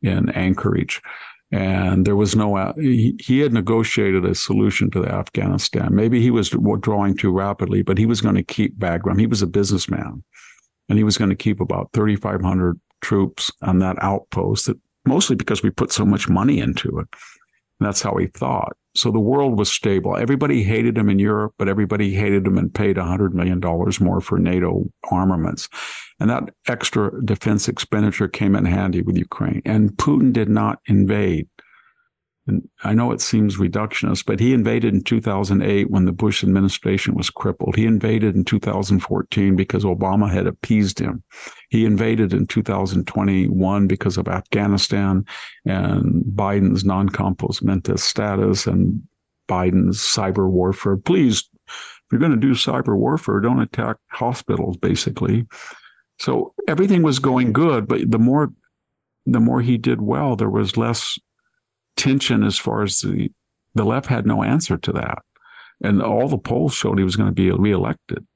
in 0.00 0.30
Anchorage. 0.30 1.02
And 1.50 2.06
there 2.06 2.14
was 2.14 2.36
no, 2.36 2.56
uh, 2.56 2.72
he, 2.76 3.18
he 3.20 3.40
had 3.40 3.52
negotiated 3.52 4.24
a 4.24 4.34
solution 4.36 4.92
to 4.92 5.00
the 5.00 5.08
Afghanistan. 5.08 5.92
Maybe 5.92 6.20
he 6.20 6.30
was 6.30 6.54
withdrawing 6.54 7.16
too 7.16 7.32
rapidly, 7.32 7.82
but 7.82 7.98
he 7.98 8.06
was 8.06 8.20
going 8.20 8.36
to 8.36 8.44
keep 8.44 8.78
Bagram. 8.78 9.18
He 9.18 9.26
was 9.26 9.42
a 9.42 9.46
businessman 9.48 10.22
and 10.88 10.98
he 10.98 11.04
was 11.04 11.18
going 11.18 11.30
to 11.30 11.36
keep 11.36 11.60
about 11.60 11.90
3,500 11.94 12.80
troops 13.00 13.50
on 13.62 13.80
that 13.80 14.00
outpost 14.00 14.66
that 14.66 14.78
mostly 15.04 15.34
because 15.34 15.64
we 15.64 15.70
put 15.70 15.90
so 15.90 16.04
much 16.04 16.28
money 16.28 16.60
into 16.60 17.00
it. 17.00 17.08
And 17.80 17.88
that's 17.88 18.02
how 18.02 18.14
he 18.16 18.28
thought. 18.28 18.76
So 18.96 19.10
the 19.10 19.20
world 19.20 19.58
was 19.58 19.70
stable. 19.70 20.16
Everybody 20.16 20.62
hated 20.62 20.96
him 20.96 21.08
in 21.08 21.18
Europe, 21.18 21.54
but 21.58 21.68
everybody 21.68 22.14
hated 22.14 22.46
him 22.46 22.58
and 22.58 22.72
paid 22.72 22.96
$100 22.96 23.32
million 23.32 23.60
more 24.00 24.20
for 24.20 24.38
NATO 24.38 24.84
armaments. 25.10 25.68
And 26.18 26.30
that 26.30 26.44
extra 26.66 27.10
defense 27.24 27.68
expenditure 27.68 28.28
came 28.28 28.56
in 28.56 28.64
handy 28.64 29.02
with 29.02 29.18
Ukraine. 29.18 29.62
And 29.64 29.90
Putin 29.90 30.32
did 30.32 30.48
not 30.48 30.80
invade. 30.86 31.48
And 32.46 32.68
I 32.84 32.94
know 32.94 33.10
it 33.10 33.20
seems 33.20 33.56
reductionist, 33.56 34.24
but 34.24 34.38
he 34.38 34.52
invaded 34.52 34.94
in 34.94 35.02
2008 35.02 35.90
when 35.90 36.04
the 36.04 36.12
Bush 36.12 36.44
administration 36.44 37.14
was 37.14 37.28
crippled. 37.28 37.74
He 37.74 37.86
invaded 37.86 38.36
in 38.36 38.44
2014 38.44 39.56
because 39.56 39.84
Obama 39.84 40.30
had 40.30 40.46
appeased 40.46 40.98
him. 40.98 41.22
He 41.70 41.84
invaded 41.84 42.32
in 42.32 42.46
2021 42.46 43.86
because 43.88 44.16
of 44.16 44.28
Afghanistan 44.28 45.24
and 45.64 46.24
Biden's 46.24 46.84
non 46.84 47.08
compos 47.08 47.62
mentis 47.62 48.04
status 48.04 48.66
and 48.66 49.02
Biden's 49.48 49.98
cyber 49.98 50.48
warfare. 50.48 50.96
Please, 50.96 51.48
if 51.66 52.12
you're 52.12 52.20
going 52.20 52.30
to 52.30 52.36
do 52.36 52.52
cyber 52.52 52.96
warfare, 52.96 53.40
don't 53.40 53.60
attack 53.60 53.96
hospitals, 54.08 54.76
basically. 54.76 55.46
So 56.20 56.54
everything 56.68 57.02
was 57.02 57.18
going 57.18 57.52
good, 57.52 57.88
but 57.88 58.08
the 58.10 58.18
more 58.18 58.52
the 59.26 59.40
more 59.40 59.60
he 59.60 59.76
did 59.76 60.00
well, 60.00 60.36
there 60.36 60.48
was 60.48 60.76
less 60.76 61.18
tension 61.96 62.42
as 62.44 62.58
far 62.58 62.82
as 62.82 63.00
the 63.00 63.30
the 63.74 63.84
left 63.84 64.06
had 64.06 64.26
no 64.26 64.42
answer 64.42 64.76
to 64.78 64.92
that. 64.92 65.22
And 65.82 66.02
all 66.02 66.28
the 66.28 66.38
polls 66.38 66.74
showed 66.74 66.98
he 66.98 67.04
was 67.04 67.16
going 67.16 67.28
to 67.28 67.34
be 67.34 67.50
reelected. 67.50 68.26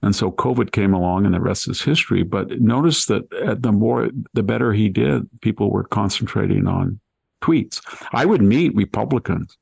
And 0.00 0.16
so 0.16 0.32
COVID 0.32 0.72
came 0.72 0.94
along 0.94 1.26
and 1.26 1.34
the 1.34 1.40
rest 1.40 1.68
is 1.68 1.80
history. 1.80 2.22
But 2.22 2.60
notice 2.60 3.06
that 3.06 3.30
uh, 3.34 3.54
the 3.58 3.70
more, 3.70 4.08
the 4.32 4.42
better 4.42 4.72
he 4.72 4.88
did, 4.88 5.28
people 5.42 5.70
were 5.70 5.84
concentrating 5.84 6.66
on 6.66 6.98
tweets. 7.42 7.80
I 8.12 8.24
would 8.24 8.42
meet 8.42 8.74
Republicans 8.74 9.56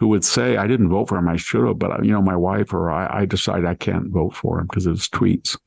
who 0.00 0.08
would 0.08 0.24
say, 0.24 0.56
I 0.56 0.66
didn't 0.66 0.88
vote 0.88 1.08
for 1.08 1.18
him. 1.18 1.28
I 1.28 1.36
should 1.36 1.66
have, 1.66 1.78
but 1.78 2.04
you 2.04 2.12
know, 2.12 2.22
my 2.22 2.36
wife 2.36 2.72
or 2.72 2.90
I, 2.90 3.22
I 3.22 3.24
decided 3.26 3.66
I 3.66 3.74
can't 3.74 4.08
vote 4.08 4.34
for 4.34 4.60
him 4.60 4.66
because 4.66 4.86
of 4.86 4.96
his 4.96 5.08
tweets. 5.08 5.58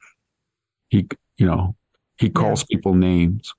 He, 0.89 1.07
you 1.37 1.45
know, 1.45 1.75
he 2.17 2.29
calls 2.29 2.61
yeah. 2.61 2.77
people 2.77 2.95
names. 2.95 3.53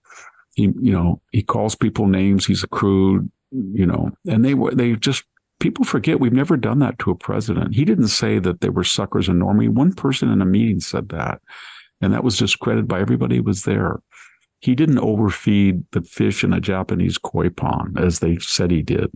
He, 0.55 0.63
you 0.63 0.93
know, 0.93 1.21
he 1.31 1.43
calls 1.43 1.77
people 1.77 2.07
names. 2.07 2.47
He's 2.47 2.65
a 2.65 2.69
crude 2.69 3.31
you 3.51 3.87
know, 3.87 4.11
and 4.27 4.45
they 4.45 4.55
were, 4.55 4.75
they 4.75 4.95
just, 4.97 5.25
people 5.61 5.85
forget 5.85 6.21
we've 6.21 6.33
never 6.33 6.57
done 6.57 6.79
that 6.81 6.99
to 7.01 7.11
a 7.11 7.17
president. 7.17 7.75
He 7.75 7.85
didn't 7.85 8.09
say 8.09 8.39
that 8.39 8.61
they 8.61 8.69
were 8.69 8.85
suckers 8.85 9.29
and 9.29 9.43
normie. 9.43 9.69
One 9.69 9.93
person 9.93 10.31
in 10.31 10.41
a 10.41 10.47
meeting 10.47 10.81
said 10.81 11.09
that, 11.09 11.41
and 12.01 12.13
that 12.13 12.25
was 12.25 12.39
discredited 12.39 12.87
by 12.87 13.01
everybody 13.01 13.37
who 13.37 13.43
was 13.43 13.63
there. 13.63 14.01
He 14.61 14.75
didn't 14.75 14.99
overfeed 14.99 15.85
the 15.93 16.03
fish 16.03 16.43
in 16.43 16.53
a 16.53 16.61
Japanese 16.61 17.19
koi 17.19 17.49
pond, 17.49 17.99
as 17.99 18.19
they 18.19 18.39
said 18.39 18.71
he 18.71 18.83
did. 18.83 19.11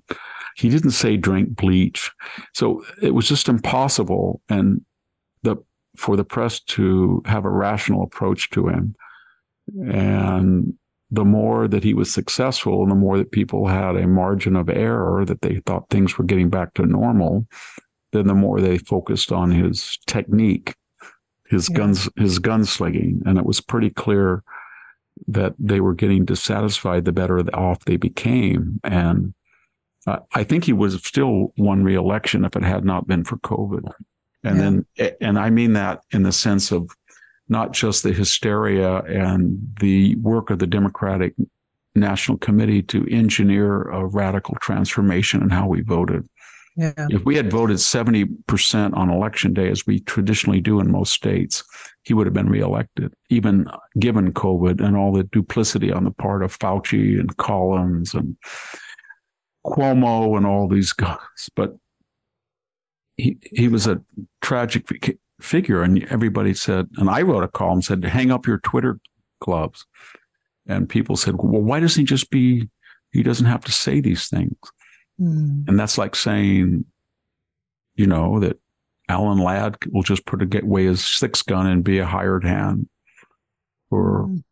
He 0.56 0.68
didn't 0.68 0.92
say 0.92 1.16
drink 1.16 1.56
bleach. 1.56 2.10
So 2.54 2.84
it 3.00 3.14
was 3.14 3.28
just 3.28 3.48
impossible. 3.48 4.40
And 4.48 4.84
the, 5.42 5.56
for 5.96 6.16
the 6.16 6.24
press 6.24 6.60
to 6.60 7.22
have 7.26 7.44
a 7.44 7.50
rational 7.50 8.02
approach 8.02 8.50
to 8.50 8.68
him. 8.68 8.94
And 9.88 10.74
the 11.12 11.24
more 11.26 11.68
that 11.68 11.84
he 11.84 11.92
was 11.92 12.12
successful 12.12 12.82
and 12.82 12.90
the 12.90 12.96
more 12.96 13.18
that 13.18 13.32
people 13.32 13.68
had 13.68 13.96
a 13.96 14.08
margin 14.08 14.56
of 14.56 14.70
error 14.70 15.26
that 15.26 15.42
they 15.42 15.60
thought 15.66 15.90
things 15.90 16.16
were 16.16 16.24
getting 16.24 16.48
back 16.48 16.72
to 16.72 16.86
normal, 16.86 17.46
then 18.12 18.26
the 18.26 18.34
more 18.34 18.60
they 18.60 18.78
focused 18.78 19.30
on 19.30 19.50
his 19.50 19.98
technique, 20.06 20.74
his 21.48 21.68
yeah. 21.68 21.76
guns, 21.76 22.08
his 22.16 22.38
gunslinging. 22.38 23.20
And 23.26 23.36
it 23.36 23.44
was 23.44 23.60
pretty 23.60 23.90
clear 23.90 24.42
that 25.28 25.54
they 25.58 25.80
were 25.80 25.94
getting 25.94 26.24
dissatisfied 26.24 27.04
the 27.04 27.12
better 27.12 27.40
off 27.54 27.84
they 27.84 27.98
became. 27.98 28.80
And 28.82 29.34
uh, 30.06 30.20
I 30.34 30.44
think 30.44 30.64
he 30.64 30.72
would 30.72 30.92
have 30.92 31.02
still 31.02 31.52
won 31.58 31.84
re-election 31.84 32.46
if 32.46 32.56
it 32.56 32.64
had 32.64 32.86
not 32.86 33.06
been 33.06 33.22
for 33.22 33.36
COVID. 33.36 33.84
And 34.44 34.86
yeah. 34.96 35.06
then, 35.06 35.16
and 35.20 35.38
I 35.38 35.50
mean 35.50 35.74
that 35.74 36.04
in 36.10 36.22
the 36.22 36.32
sense 36.32 36.72
of 36.72 36.90
not 37.52 37.72
just 37.72 38.02
the 38.02 38.12
hysteria 38.12 39.02
and 39.02 39.58
the 39.80 40.16
work 40.16 40.50
of 40.50 40.58
the 40.58 40.66
Democratic 40.66 41.34
National 41.94 42.38
Committee 42.38 42.82
to 42.82 43.06
engineer 43.10 43.82
a 43.82 44.06
radical 44.06 44.56
transformation 44.60 45.42
in 45.42 45.50
how 45.50 45.68
we 45.68 45.82
voted. 45.82 46.26
Yeah. 46.76 46.94
If 47.10 47.26
we 47.26 47.36
had 47.36 47.50
voted 47.50 47.76
70% 47.76 48.96
on 48.96 49.10
election 49.10 49.52
day, 49.52 49.68
as 49.68 49.86
we 49.86 50.00
traditionally 50.00 50.62
do 50.62 50.80
in 50.80 50.90
most 50.90 51.12
states, 51.12 51.62
he 52.02 52.14
would 52.14 52.26
have 52.26 52.32
been 52.32 52.48
reelected, 52.48 53.12
even 53.28 53.66
given 53.98 54.32
COVID 54.32 54.82
and 54.82 54.96
all 54.96 55.12
the 55.12 55.24
duplicity 55.24 55.92
on 55.92 56.04
the 56.04 56.10
part 56.10 56.42
of 56.42 56.58
Fauci 56.58 57.20
and 57.20 57.36
Collins 57.36 58.14
and 58.14 58.36
Cuomo 59.66 60.36
and 60.38 60.46
all 60.46 60.66
these 60.66 60.94
guys. 60.94 61.50
But 61.54 61.76
he, 63.18 63.36
he 63.42 63.68
was 63.68 63.86
a 63.86 64.00
tragic 64.40 64.86
figure. 65.42 65.82
And 65.82 66.04
everybody 66.04 66.54
said, 66.54 66.88
and 66.96 67.10
I 67.10 67.22
wrote 67.22 67.44
a 67.44 67.48
column 67.48 67.82
said, 67.82 68.04
hang 68.04 68.30
up 68.30 68.46
your 68.46 68.58
Twitter 68.58 68.98
gloves. 69.40 69.86
And 70.66 70.88
people 70.88 71.16
said, 71.16 71.34
well, 71.36 71.62
why 71.62 71.80
doesn't 71.80 72.00
he 72.00 72.06
just 72.06 72.30
be, 72.30 72.68
he 73.10 73.22
doesn't 73.22 73.46
have 73.46 73.64
to 73.64 73.72
say 73.72 74.00
these 74.00 74.28
things. 74.28 74.56
Mm. 75.20 75.68
And 75.68 75.78
that's 75.78 75.98
like 75.98 76.14
saying, 76.14 76.84
you 77.96 78.06
know, 78.06 78.40
that 78.40 78.58
Alan 79.08 79.38
Ladd 79.38 79.76
will 79.90 80.02
just 80.02 80.24
put 80.24 80.42
a 80.42 80.60
away 80.62 80.84
his 80.86 81.04
six 81.04 81.42
gun 81.42 81.66
and 81.66 81.84
be 81.84 81.98
a 81.98 82.06
hired 82.06 82.44
hand. 82.44 82.88
Or, 83.90 84.26
mm. 84.28 84.42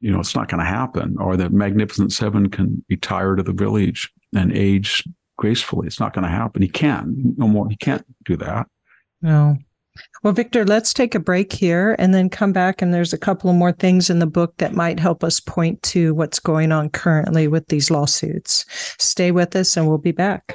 you 0.00 0.10
know, 0.10 0.20
it's 0.20 0.34
not 0.34 0.48
going 0.48 0.60
to 0.60 0.66
happen. 0.66 1.16
Or 1.20 1.36
that 1.36 1.52
Magnificent 1.52 2.12
Seven 2.12 2.48
can 2.48 2.84
retire 2.88 3.36
to 3.36 3.42
the 3.42 3.52
village 3.52 4.10
and 4.34 4.52
age 4.52 5.04
gracefully. 5.36 5.86
It's 5.86 6.00
not 6.00 6.14
going 6.14 6.24
to 6.24 6.30
happen. 6.30 6.62
He 6.62 6.68
can't 6.68 7.38
no 7.38 7.46
more. 7.46 7.68
He 7.68 7.76
can't 7.76 8.04
do 8.24 8.36
that. 8.38 8.66
No. 9.22 9.58
Well, 10.22 10.32
Victor, 10.32 10.64
let's 10.64 10.92
take 10.92 11.14
a 11.14 11.20
break 11.20 11.52
here 11.52 11.94
and 11.98 12.12
then 12.12 12.28
come 12.28 12.52
back. 12.52 12.82
And 12.82 12.92
there's 12.92 13.12
a 13.12 13.18
couple 13.18 13.50
of 13.50 13.56
more 13.56 13.72
things 13.72 14.10
in 14.10 14.18
the 14.18 14.26
book 14.26 14.56
that 14.58 14.74
might 14.74 14.98
help 14.98 15.22
us 15.22 15.40
point 15.40 15.82
to 15.84 16.14
what's 16.14 16.38
going 16.38 16.72
on 16.72 16.90
currently 16.90 17.48
with 17.48 17.66
these 17.68 17.90
lawsuits. 17.90 18.64
Stay 18.98 19.30
with 19.30 19.54
us 19.54 19.76
and 19.76 19.88
we'll 19.88 19.98
be 19.98 20.12
back. 20.12 20.54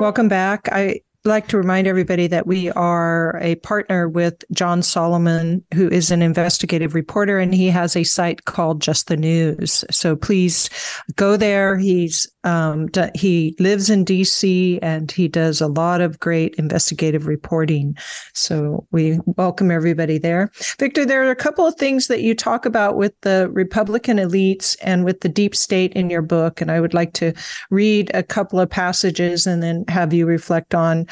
Welcome 0.00 0.28
back. 0.28 0.68
I 0.72 1.00
like 1.24 1.48
to 1.48 1.58
remind 1.58 1.86
everybody 1.86 2.26
that 2.28 2.46
we 2.46 2.70
are 2.70 3.38
a 3.42 3.56
partner 3.56 4.08
with 4.08 4.42
John 4.52 4.82
Solomon, 4.82 5.62
who 5.74 5.88
is 5.88 6.10
an 6.10 6.22
investigative 6.22 6.94
reporter, 6.94 7.38
and 7.38 7.54
he 7.54 7.68
has 7.68 7.94
a 7.94 8.04
site 8.04 8.46
called 8.46 8.80
Just 8.80 9.08
the 9.08 9.18
News. 9.18 9.84
So 9.90 10.16
please 10.16 10.70
go 11.16 11.36
there. 11.36 11.76
He's 11.76 12.26
um, 12.42 12.88
he 13.14 13.54
lives 13.58 13.90
in 13.90 14.04
DC 14.04 14.78
and 14.80 15.10
he 15.10 15.28
does 15.28 15.60
a 15.60 15.66
lot 15.66 16.00
of 16.00 16.18
great 16.20 16.54
investigative 16.54 17.26
reporting. 17.26 17.96
So 18.32 18.86
we 18.92 19.20
welcome 19.26 19.70
everybody 19.70 20.16
there. 20.16 20.50
Victor, 20.78 21.04
there 21.04 21.26
are 21.26 21.30
a 21.30 21.36
couple 21.36 21.66
of 21.66 21.74
things 21.74 22.06
that 22.06 22.22
you 22.22 22.34
talk 22.34 22.64
about 22.64 22.96
with 22.96 23.12
the 23.20 23.50
Republican 23.52 24.16
elites 24.16 24.74
and 24.80 25.04
with 25.04 25.20
the 25.20 25.28
deep 25.28 25.54
state 25.54 25.92
in 25.92 26.08
your 26.08 26.22
book, 26.22 26.62
and 26.62 26.70
I 26.70 26.80
would 26.80 26.94
like 26.94 27.12
to 27.14 27.34
read 27.68 28.10
a 28.14 28.22
couple 28.22 28.58
of 28.58 28.70
passages 28.70 29.46
and 29.46 29.62
then 29.62 29.84
have 29.88 30.14
you 30.14 30.24
reflect 30.24 30.74
on 30.74 31.06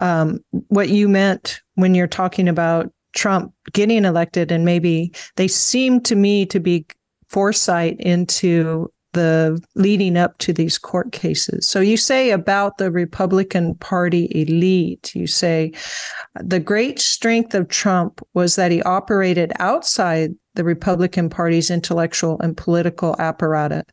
um, 0.00 0.40
what 0.68 0.88
you 0.88 1.08
meant 1.08 1.60
when 1.74 1.94
you're 1.94 2.06
talking 2.06 2.48
about 2.48 2.92
Trump 3.14 3.52
getting 3.72 4.04
elected, 4.04 4.50
and 4.50 4.64
maybe 4.64 5.12
they 5.36 5.48
seem 5.48 6.00
to 6.02 6.14
me 6.14 6.46
to 6.46 6.60
be 6.60 6.86
foresight 7.28 7.96
into 8.00 8.90
the 9.12 9.62
leading 9.74 10.16
up 10.16 10.38
to 10.38 10.52
these 10.52 10.78
court 10.78 11.12
cases. 11.12 11.68
So 11.68 11.80
you 11.80 11.96
say 11.96 12.30
about 12.30 12.78
the 12.78 12.90
Republican 12.90 13.74
Party 13.74 14.28
elite, 14.34 15.14
you 15.14 15.26
say 15.26 15.72
the 16.40 16.60
great 16.60 16.98
strength 16.98 17.54
of 17.54 17.68
Trump 17.68 18.20
was 18.34 18.56
that 18.56 18.72
he 18.72 18.82
operated 18.82 19.52
outside 19.58 20.30
the 20.54 20.64
Republican 20.64 21.28
Party's 21.28 21.70
intellectual 21.70 22.38
and 22.40 22.56
political 22.56 23.14
apparatus. 23.18 23.84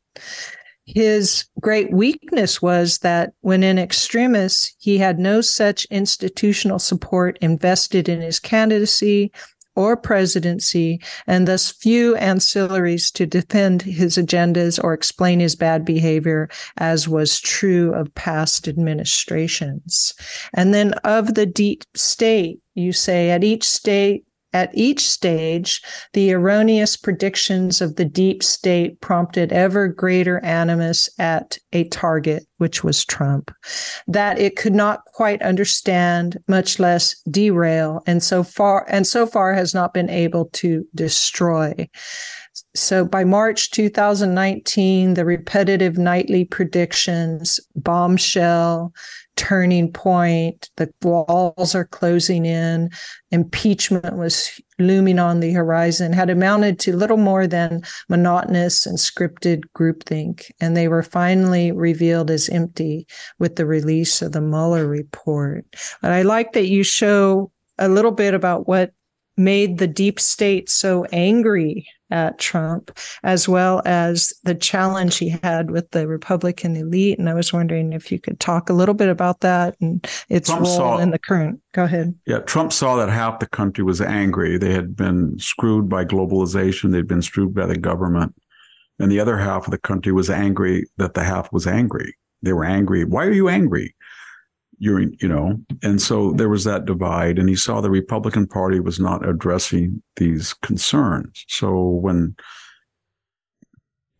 His 0.95 1.45
great 1.59 1.93
weakness 1.93 2.63
was 2.63 2.97
that 2.99 3.33
when 3.41 3.63
in 3.63 3.77
extremis, 3.77 4.73
he 4.79 4.97
had 4.97 5.19
no 5.19 5.39
such 5.39 5.85
institutional 5.91 6.79
support 6.79 7.37
invested 7.41 8.09
in 8.09 8.21
his 8.21 8.39
candidacy 8.39 9.31
or 9.75 9.95
presidency, 9.95 10.99
and 11.27 11.47
thus 11.47 11.71
few 11.71 12.15
ancillaries 12.15 13.13
to 13.13 13.27
defend 13.27 13.83
his 13.83 14.17
agendas 14.17 14.83
or 14.83 14.93
explain 14.93 15.39
his 15.39 15.55
bad 15.55 15.85
behavior, 15.85 16.49
as 16.77 17.07
was 17.07 17.39
true 17.39 17.93
of 17.93 18.13
past 18.15 18.67
administrations. 18.67 20.15
And 20.55 20.73
then 20.73 20.93
of 21.03 21.35
the 21.35 21.45
deep 21.45 21.83
state, 21.93 22.59
you 22.73 22.93
say 22.93 23.29
at 23.29 23.43
each 23.43 23.63
state, 23.63 24.25
at 24.53 24.71
each 24.73 25.07
stage, 25.07 25.81
the 26.13 26.31
erroneous 26.31 26.97
predictions 26.97 27.81
of 27.81 27.95
the 27.95 28.05
deep 28.05 28.41
state 28.41 28.99
prompted 28.99 29.51
ever 29.51 29.87
greater 29.87 30.43
animus 30.43 31.09
at 31.19 31.57
a 31.71 31.83
target, 31.85 32.45
which 32.57 32.83
was 32.83 33.05
Trump, 33.05 33.51
that 34.07 34.39
it 34.39 34.55
could 34.55 34.73
not 34.73 35.03
quite 35.13 35.41
understand, 35.41 36.37
much 36.47 36.79
less 36.79 37.15
derail, 37.29 38.01
and 38.07 38.23
so 38.23 38.43
far 38.43 38.85
and 38.89 39.05
so 39.05 39.27
far 39.27 39.53
has 39.53 39.73
not 39.73 39.93
been 39.93 40.09
able 40.09 40.45
to 40.53 40.85
destroy. 40.95 41.87
So 42.75 43.05
by 43.05 43.23
March 43.23 43.71
2019, 43.71 45.13
the 45.13 45.25
repetitive 45.25 45.97
nightly 45.97 46.45
predictions, 46.45 47.59
bombshell, 47.75 48.93
turning 49.39 49.89
point. 49.89 50.69
The 50.75 50.93
walls 51.01 51.73
are 51.73 51.85
closing 51.85 52.45
in. 52.45 52.89
Impeachment 53.31 54.17
was 54.17 54.51
looming 54.79 55.17
on 55.17 55.39
the 55.39 55.53
horizon, 55.53 56.11
had 56.11 56.29
amounted 56.29 56.77
to 56.79 56.95
little 56.95 57.15
more 57.15 57.47
than 57.47 57.81
monotonous 58.09 58.85
and 58.85 58.97
scripted 58.97 59.61
groupthink. 59.73 60.51
And 60.59 60.75
they 60.75 60.89
were 60.89 61.03
finally 61.03 61.71
revealed 61.71 62.29
as 62.29 62.49
empty 62.49 63.07
with 63.39 63.55
the 63.55 63.65
release 63.65 64.21
of 64.21 64.33
the 64.33 64.41
Mueller 64.41 64.85
report. 64.85 65.63
But 66.01 66.11
I 66.11 66.23
like 66.23 66.51
that 66.51 66.67
you 66.67 66.83
show 66.83 67.49
a 67.77 67.87
little 67.87 68.11
bit 68.11 68.33
about 68.33 68.67
what 68.67 68.91
made 69.39 69.77
the 69.77 69.87
deep 69.87 70.19
state 70.19 70.69
so 70.69 71.05
angry 71.05 71.87
at 72.11 72.37
Trump, 72.39 72.91
as 73.23 73.47
well 73.47 73.81
as 73.85 74.33
the 74.43 74.55
challenge 74.55 75.17
he 75.17 75.29
had 75.29 75.71
with 75.71 75.89
the 75.91 76.07
Republican 76.07 76.75
elite. 76.75 77.17
And 77.17 77.29
I 77.29 77.33
was 77.33 77.53
wondering 77.53 77.93
if 77.93 78.11
you 78.11 78.19
could 78.19 78.39
talk 78.39 78.69
a 78.69 78.73
little 78.73 78.95
bit 78.95 79.09
about 79.09 79.39
that 79.41 79.75
and 79.79 80.05
its 80.27 80.49
Trump 80.49 80.65
role 80.65 80.75
saw, 80.75 80.97
in 80.97 81.11
the 81.11 81.19
current. 81.19 81.61
Go 81.73 81.83
ahead. 81.83 82.15
Yeah, 82.25 82.39
Trump 82.39 82.73
saw 82.73 82.95
that 82.97 83.09
half 83.09 83.39
the 83.39 83.47
country 83.47 83.83
was 83.83 84.01
angry. 84.01 84.57
They 84.57 84.73
had 84.73 84.95
been 84.95 85.37
screwed 85.39 85.87
by 85.87 86.03
globalization, 86.03 86.91
they'd 86.91 87.07
been 87.07 87.21
screwed 87.21 87.53
by 87.53 87.65
the 87.65 87.77
government. 87.77 88.35
And 88.99 89.11
the 89.11 89.19
other 89.19 89.37
half 89.37 89.65
of 89.65 89.71
the 89.71 89.77
country 89.77 90.11
was 90.11 90.29
angry 90.29 90.85
that 90.97 91.13
the 91.13 91.23
half 91.23 91.53
was 91.53 91.65
angry. 91.65 92.15
They 92.41 92.53
were 92.53 92.65
angry. 92.65 93.05
Why 93.05 93.25
are 93.25 93.31
you 93.31 93.49
angry? 93.49 93.95
You're 94.79 95.01
you 95.01 95.27
know 95.27 95.59
and 95.83 96.01
so 96.01 96.31
there 96.31 96.49
was 96.49 96.63
that 96.63 96.85
divide 96.85 97.37
and 97.37 97.49
he 97.49 97.55
saw 97.55 97.81
the 97.81 97.91
republican 97.91 98.47
party 98.47 98.79
was 98.79 98.99
not 98.99 99.27
addressing 99.27 100.01
these 100.15 100.53
concerns. 100.55 101.45
So 101.47 101.77
when 101.77 102.35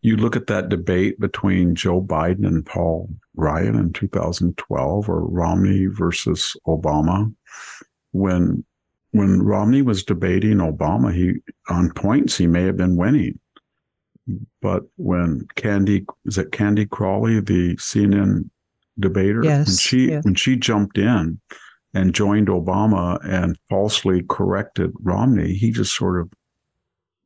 you 0.02 0.16
look 0.16 0.36
at 0.36 0.46
that 0.46 0.68
debate 0.68 1.18
between 1.18 1.74
joe 1.74 2.00
biden 2.00 2.46
and 2.46 2.64
paul 2.64 3.08
ryan 3.34 3.74
in 3.74 3.92
2012 3.92 5.08
or 5.08 5.26
romney 5.26 5.86
versus 5.86 6.56
obama 6.66 7.34
when 8.12 8.64
when 9.12 9.42
romney 9.42 9.82
was 9.82 10.04
debating 10.04 10.58
obama 10.58 11.12
he 11.12 11.34
on 11.68 11.90
points 11.92 12.36
he 12.36 12.46
may 12.46 12.62
have 12.62 12.76
been 12.76 12.96
winning. 12.96 13.38
But 14.62 14.84
when 14.96 15.48
candy 15.56 16.06
is 16.24 16.38
it 16.38 16.52
candy 16.52 16.86
crowley 16.86 17.40
the 17.40 17.74
cnn 17.76 18.48
debater. 19.00 19.42
Yes, 19.42 19.66
when 19.66 19.76
she 19.76 20.16
when 20.16 20.34
she 20.34 20.56
jumped 20.56 20.98
in 20.98 21.40
and 21.94 22.14
joined 22.14 22.48
Obama 22.48 23.18
and 23.24 23.58
falsely 23.68 24.22
corrected 24.28 24.92
Romney, 25.00 25.54
he 25.54 25.70
just 25.70 25.96
sort 25.96 26.20
of 26.20 26.30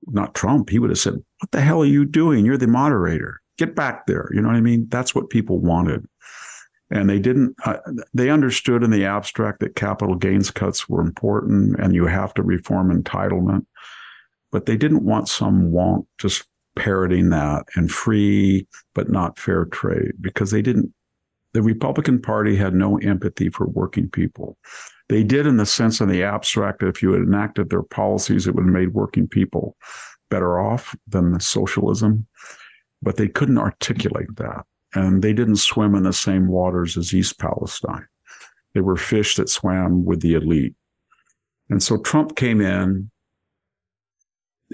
not 0.08 0.34
Trump, 0.34 0.70
he 0.70 0.78
would 0.78 0.90
have 0.90 0.98
said, 0.98 1.14
What 1.14 1.50
the 1.50 1.60
hell 1.60 1.82
are 1.82 1.86
you 1.86 2.04
doing? 2.04 2.44
You're 2.44 2.56
the 2.56 2.66
moderator. 2.66 3.40
Get 3.58 3.74
back 3.74 4.06
there. 4.06 4.28
You 4.32 4.40
know 4.40 4.48
what 4.48 4.56
I 4.56 4.60
mean? 4.60 4.86
That's 4.88 5.14
what 5.14 5.30
people 5.30 5.60
wanted. 5.60 6.06
And 6.90 7.08
they 7.08 7.18
didn't, 7.18 7.54
uh, 7.64 7.78
they 8.12 8.30
understood 8.30 8.82
in 8.82 8.90
the 8.90 9.04
abstract 9.04 9.60
that 9.60 9.74
capital 9.74 10.14
gains 10.14 10.50
cuts 10.50 10.88
were 10.88 11.00
important 11.00 11.78
and 11.80 11.94
you 11.94 12.06
have 12.06 12.34
to 12.34 12.42
reform 12.42 12.90
entitlement. 12.90 13.64
But 14.52 14.66
they 14.66 14.76
didn't 14.76 15.04
want 15.04 15.28
some 15.28 15.70
wonk 15.72 16.06
just 16.18 16.44
parroting 16.76 17.30
that 17.30 17.64
and 17.76 17.90
free 17.90 18.66
but 18.94 19.08
not 19.08 19.38
fair 19.38 19.64
trade 19.66 20.12
because 20.20 20.50
they 20.50 20.62
didn't 20.62 20.92
the 21.54 21.62
Republican 21.62 22.20
Party 22.20 22.56
had 22.56 22.74
no 22.74 22.98
empathy 22.98 23.48
for 23.48 23.66
working 23.68 24.10
people. 24.10 24.58
They 25.08 25.22
did 25.22 25.46
in 25.46 25.56
the 25.56 25.66
sense 25.66 26.00
in 26.00 26.08
the 26.08 26.24
abstract 26.24 26.80
that 26.80 26.88
if 26.88 27.02
you 27.02 27.12
had 27.12 27.22
enacted 27.22 27.70
their 27.70 27.82
policies, 27.82 28.46
it 28.46 28.54
would 28.54 28.64
have 28.64 28.74
made 28.74 28.92
working 28.92 29.28
people 29.28 29.76
better 30.30 30.58
off 30.58 30.96
than 31.06 31.38
socialism. 31.38 32.26
But 33.02 33.16
they 33.16 33.28
couldn't 33.28 33.58
articulate 33.58 34.34
that. 34.36 34.64
And 34.94 35.22
they 35.22 35.32
didn't 35.32 35.56
swim 35.56 35.94
in 35.94 36.02
the 36.02 36.12
same 36.12 36.48
waters 36.48 36.96
as 36.96 37.14
East 37.14 37.38
Palestine. 37.38 38.06
They 38.74 38.80
were 38.80 38.96
fish 38.96 39.36
that 39.36 39.48
swam 39.48 40.04
with 40.04 40.20
the 40.20 40.34
elite. 40.34 40.74
And 41.70 41.82
so 41.82 41.98
Trump 41.98 42.36
came 42.36 42.60
in 42.60 43.10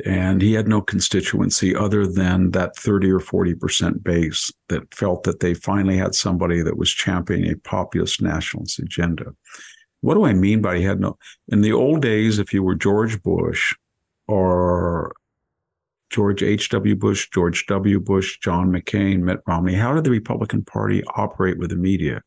and 0.04 0.40
he 0.40 0.52
had 0.52 0.68
no 0.68 0.80
constituency 0.80 1.74
other 1.74 2.06
than 2.06 2.52
that 2.52 2.76
30 2.76 3.10
or 3.10 3.18
40% 3.18 4.02
base 4.02 4.52
that 4.68 4.94
felt 4.94 5.24
that 5.24 5.40
they 5.40 5.54
finally 5.54 5.96
had 5.96 6.14
somebody 6.14 6.62
that 6.62 6.76
was 6.76 6.90
championing 6.90 7.50
a 7.50 7.56
populist 7.56 8.22
nationalist 8.22 8.78
agenda. 8.78 9.34
What 10.00 10.14
do 10.14 10.24
I 10.24 10.32
mean 10.32 10.62
by 10.62 10.78
he 10.78 10.84
had 10.84 11.00
no? 11.00 11.18
In 11.48 11.60
the 11.60 11.72
old 11.72 12.02
days, 12.02 12.38
if 12.38 12.54
you 12.54 12.62
were 12.62 12.74
George 12.74 13.22
Bush 13.22 13.74
or 14.28 15.12
George 16.10 16.42
H.W. 16.42 16.96
Bush, 16.96 17.28
George 17.32 17.66
W. 17.66 18.00
Bush, 18.00 18.38
John 18.40 18.70
McCain, 18.70 19.20
Mitt 19.20 19.40
Romney, 19.46 19.74
how 19.74 19.94
did 19.94 20.04
the 20.04 20.10
Republican 20.10 20.64
Party 20.64 21.02
operate 21.16 21.58
with 21.58 21.70
the 21.70 21.76
media? 21.76 22.22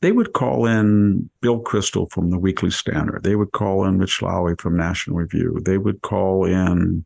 They 0.00 0.12
would 0.12 0.32
call 0.32 0.66
in 0.66 1.28
Bill 1.40 1.60
Kristol 1.60 2.10
from 2.10 2.30
the 2.30 2.38
Weekly 2.38 2.70
Standard. 2.70 3.24
They 3.24 3.36
would 3.36 3.52
call 3.52 3.84
in 3.84 3.98
Rich 3.98 4.22
Lowry 4.22 4.54
from 4.58 4.76
National 4.76 5.16
Review. 5.16 5.60
They 5.64 5.78
would 5.78 6.02
call 6.02 6.44
in 6.44 7.04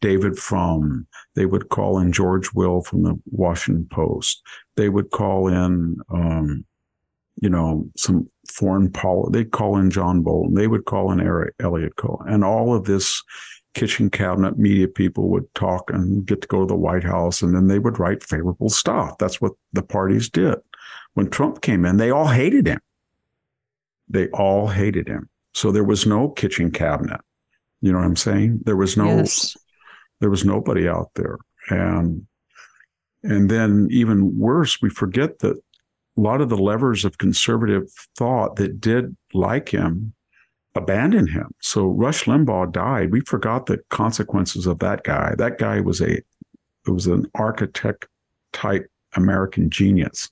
David 0.00 0.36
Frum. 0.36 1.06
They 1.36 1.46
would 1.46 1.68
call 1.68 2.00
in 2.00 2.12
George 2.12 2.52
Will 2.52 2.82
from 2.82 3.04
the 3.04 3.16
Washington 3.26 3.86
Post. 3.90 4.42
They 4.76 4.88
would 4.88 5.10
call 5.10 5.46
in, 5.46 5.98
um, 6.12 6.64
you 7.40 7.48
know, 7.48 7.88
some 7.96 8.28
foreign 8.50 8.90
policy. 8.90 9.30
They'd 9.32 9.52
call 9.52 9.76
in 9.78 9.90
John 9.90 10.22
Bolton. 10.22 10.54
They 10.54 10.66
would 10.66 10.84
call 10.84 11.12
in 11.12 11.20
Eric 11.20 11.54
Eliot 11.60 11.94
Cohen. 11.94 12.28
And 12.28 12.44
all 12.44 12.74
of 12.74 12.84
this 12.84 13.22
kitchen 13.74 14.10
cabinet 14.10 14.58
media 14.58 14.88
people 14.88 15.28
would 15.30 15.46
talk 15.54 15.90
and 15.90 16.26
get 16.26 16.42
to 16.42 16.48
go 16.48 16.60
to 16.60 16.66
the 16.66 16.74
White 16.74 17.04
House. 17.04 17.40
And 17.40 17.54
then 17.54 17.68
they 17.68 17.78
would 17.78 18.00
write 18.00 18.24
favorable 18.24 18.68
stuff. 18.68 19.16
That's 19.18 19.40
what 19.40 19.52
the 19.72 19.82
parties 19.82 20.28
did 20.28 20.56
when 21.14 21.30
Trump 21.30 21.60
came 21.60 21.84
in, 21.84 21.96
they 21.96 22.10
all 22.10 22.28
hated 22.28 22.66
him. 22.66 22.80
They 24.08 24.28
all 24.28 24.68
hated 24.68 25.08
him. 25.08 25.28
So 25.54 25.70
there 25.72 25.84
was 25.84 26.06
no 26.06 26.28
kitchen 26.28 26.70
cabinet. 26.70 27.20
You 27.80 27.92
know 27.92 27.98
what 27.98 28.06
I'm 28.06 28.16
saying? 28.16 28.60
There 28.64 28.76
was 28.76 28.96
no, 28.96 29.06
Yes. 29.16 29.56
there 30.20 30.30
was 30.30 30.44
nobody 30.44 30.88
out 30.88 31.10
there, 31.14 31.36
and 31.68 32.26
and 33.22 33.50
then 33.50 33.88
even 33.90 34.38
worse, 34.38 34.80
we 34.82 34.90
forget 34.90 35.40
that 35.40 35.56
a 35.56 36.20
lot 36.20 36.40
of 36.40 36.48
the 36.48 36.56
levers 36.56 37.04
of 37.04 37.18
conservative 37.18 37.84
thought 38.16 38.56
that 38.56 38.80
did 38.80 39.16
like 39.32 39.68
him 39.68 40.12
abandoned 40.74 41.30
him. 41.30 41.52
So 41.60 41.86
Rush 41.86 42.24
Limbaugh 42.24 42.72
died. 42.72 43.12
We 43.12 43.20
forgot 43.20 43.66
the 43.66 43.78
consequences 43.90 44.66
of 44.66 44.78
that 44.80 45.04
guy. 45.04 45.34
That 45.36 45.58
guy 45.58 45.80
was 45.80 46.00
a 46.00 46.14
it 46.14 46.90
was 46.90 47.06
an 47.06 47.26
architect 47.34 48.06
type 48.52 48.90
American 49.14 49.70
genius. 49.70 50.30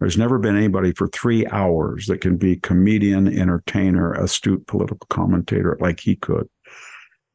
There's 0.00 0.18
never 0.18 0.38
been 0.38 0.56
anybody 0.56 0.92
for 0.92 1.08
three 1.08 1.46
hours 1.46 2.06
that 2.06 2.20
can 2.20 2.36
be 2.36 2.56
comedian, 2.56 3.26
entertainer, 3.28 4.12
astute 4.12 4.66
political 4.66 5.06
commentator 5.08 5.78
like 5.80 6.00
he 6.00 6.16
could. 6.16 6.48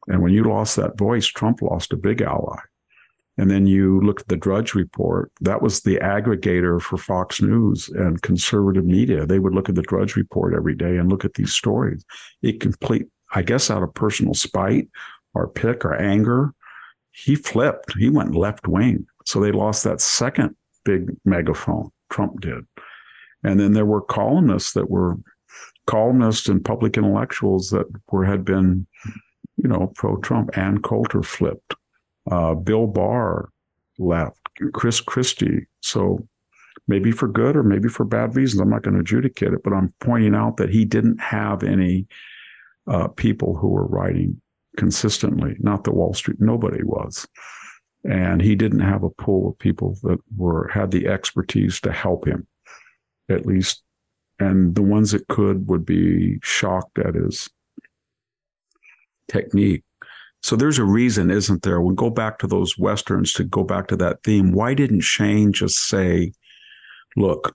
And 0.08 0.22
when 0.22 0.32
you 0.32 0.44
lost 0.44 0.76
that 0.76 0.96
voice, 0.96 1.26
Trump 1.26 1.62
lost 1.62 1.92
a 1.92 1.96
big 1.96 2.22
ally. 2.22 2.58
And 3.38 3.50
then 3.50 3.66
you 3.66 4.00
look 4.00 4.20
at 4.20 4.28
the 4.28 4.36
Drudge 4.36 4.74
Report. 4.74 5.32
That 5.40 5.62
was 5.62 5.80
the 5.80 5.96
aggregator 5.96 6.80
for 6.80 6.98
Fox 6.98 7.40
News 7.40 7.88
and 7.88 8.20
conservative 8.22 8.84
media. 8.84 9.24
They 9.24 9.38
would 9.38 9.54
look 9.54 9.68
at 9.68 9.74
the 9.74 9.82
Drudge 9.82 10.16
Report 10.16 10.54
every 10.54 10.74
day 10.74 10.98
and 10.98 11.08
look 11.08 11.24
at 11.24 11.34
these 11.34 11.52
stories. 11.52 12.04
It 12.42 12.60
complete, 12.60 13.06
I 13.32 13.42
guess, 13.42 13.70
out 13.70 13.82
of 13.82 13.94
personal 13.94 14.34
spite 14.34 14.88
or 15.34 15.48
pick 15.48 15.84
or 15.84 15.94
anger, 15.94 16.52
he 17.10 17.34
flipped. 17.34 17.94
He 17.98 18.10
went 18.10 18.34
left 18.34 18.68
wing. 18.68 19.06
So 19.24 19.40
they 19.40 19.52
lost 19.52 19.84
that 19.84 20.00
second 20.00 20.54
big 20.84 21.10
megaphone. 21.24 21.90
Trump 22.12 22.40
did. 22.40 22.64
And 23.42 23.58
then 23.58 23.72
there 23.72 23.86
were 23.86 24.02
columnists 24.02 24.72
that 24.74 24.90
were 24.90 25.16
columnists 25.86 26.48
and 26.48 26.64
public 26.64 26.96
intellectuals 26.96 27.70
that 27.70 27.86
were 28.10 28.24
had 28.24 28.44
been, 28.44 28.86
you 29.56 29.68
know, 29.68 29.92
pro 29.96 30.16
Trump. 30.18 30.56
Ann 30.56 30.80
Coulter 30.80 31.22
flipped. 31.22 31.74
Uh, 32.30 32.54
Bill 32.54 32.86
Barr 32.86 33.48
left. 33.98 34.38
Chris 34.72 35.00
Christie. 35.00 35.66
So 35.80 36.26
maybe 36.86 37.10
for 37.10 37.28
good 37.28 37.56
or 37.56 37.62
maybe 37.62 37.88
for 37.88 38.04
bad 38.04 38.36
reasons. 38.36 38.60
I'm 38.60 38.70
not 38.70 38.82
going 38.82 38.94
to 38.94 39.00
adjudicate 39.00 39.52
it, 39.52 39.62
but 39.64 39.72
I'm 39.72 39.92
pointing 40.00 40.34
out 40.34 40.56
that 40.58 40.70
he 40.70 40.84
didn't 40.84 41.20
have 41.20 41.62
any 41.62 42.06
uh, 42.86 43.08
people 43.08 43.56
who 43.56 43.68
were 43.68 43.86
writing 43.86 44.40
consistently. 44.76 45.56
Not 45.58 45.84
the 45.84 45.92
Wall 45.92 46.14
Street. 46.14 46.40
Nobody 46.40 46.82
was 46.82 47.26
and 48.04 48.40
he 48.42 48.54
didn't 48.54 48.80
have 48.80 49.02
a 49.02 49.10
pool 49.10 49.50
of 49.50 49.58
people 49.58 49.96
that 50.02 50.18
were 50.36 50.68
had 50.68 50.90
the 50.90 51.06
expertise 51.06 51.80
to 51.80 51.92
help 51.92 52.26
him 52.26 52.46
at 53.28 53.46
least 53.46 53.82
and 54.40 54.74
the 54.74 54.82
ones 54.82 55.12
that 55.12 55.26
could 55.28 55.68
would 55.68 55.86
be 55.86 56.38
shocked 56.42 56.98
at 56.98 57.14
his 57.14 57.48
technique 59.28 59.84
so 60.42 60.56
there's 60.56 60.78
a 60.78 60.84
reason 60.84 61.30
isn't 61.30 61.62
there 61.62 61.80
we 61.80 61.94
go 61.94 62.10
back 62.10 62.38
to 62.38 62.46
those 62.46 62.76
westerns 62.76 63.32
to 63.32 63.44
go 63.44 63.62
back 63.62 63.86
to 63.86 63.96
that 63.96 64.22
theme 64.24 64.52
why 64.52 64.74
didn't 64.74 65.00
shane 65.00 65.52
just 65.52 65.88
say 65.88 66.32
look 67.16 67.54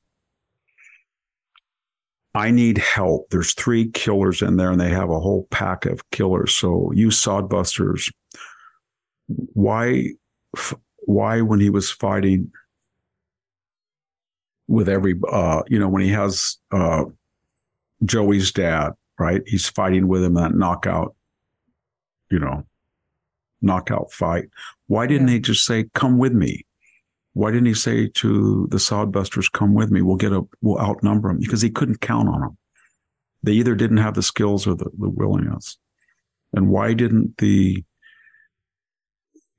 I 2.36 2.51
need 2.51 2.77
help. 2.77 3.31
There's 3.31 3.53
three 3.55 3.89
killers 3.89 4.43
in 4.43 4.57
there 4.57 4.69
and 4.69 4.79
they 4.79 4.91
have 4.91 5.10
a 5.10 5.19
whole 5.19 5.47
pack 5.49 5.88
of 5.88 6.07
killers. 6.12 6.53
So 6.53 6.91
you 6.93 7.07
sodbusters, 7.07 8.12
why 9.25 10.12
why 11.05 11.41
when 11.41 11.60
he 11.60 11.69
was 11.69 11.91
fighting 11.91 12.51
with 14.67 14.89
every 14.89 15.15
uh 15.29 15.63
you 15.67 15.79
know 15.79 15.88
when 15.88 16.01
he 16.03 16.10
has 16.10 16.57
uh 16.71 17.05
joey's 18.05 18.51
dad 18.51 18.91
right? 19.19 19.41
He's 19.47 19.67
fighting 19.67 20.07
with 20.07 20.23
him 20.23 20.36
that 20.36 20.53
knockout 20.53 21.15
you 22.29 22.39
know 22.39 22.65
knockout 23.62 24.12
fight. 24.12 24.49
Why 24.86 25.07
didn't 25.07 25.29
Yeah. 25.29 25.36
he 25.36 25.39
just 25.39 25.65
say 25.65 25.86
come 25.93 26.17
with 26.17 26.33
me 26.33 26.65
why 27.33 27.51
didn't 27.51 27.67
he 27.67 27.73
say 27.73 28.07
to 28.07 28.67
the 28.71 28.77
sodbusters 28.77 29.51
come 29.51 29.73
with 29.73 29.91
me 29.91 30.01
we'll 30.01 30.17
get 30.17 30.33
a 30.33 30.43
we'll 30.62 30.79
outnumber 30.79 31.29
them 31.29 31.39
because 31.39 31.62
he 31.62 31.69
couldn't 31.69 32.01
count 32.01 32.27
on 32.29 32.41
them 32.41 32.57
they 33.43 33.53
either 33.53 33.75
didn't 33.75 33.97
have 33.97 34.15
the 34.15 34.23
skills 34.23 34.67
or 34.67 34.75
the, 34.75 34.89
the 34.97 35.10
willingness. 35.10 35.77
And 36.53 36.69
why 36.69 36.93
didn't 36.93 37.38
the 37.38 37.83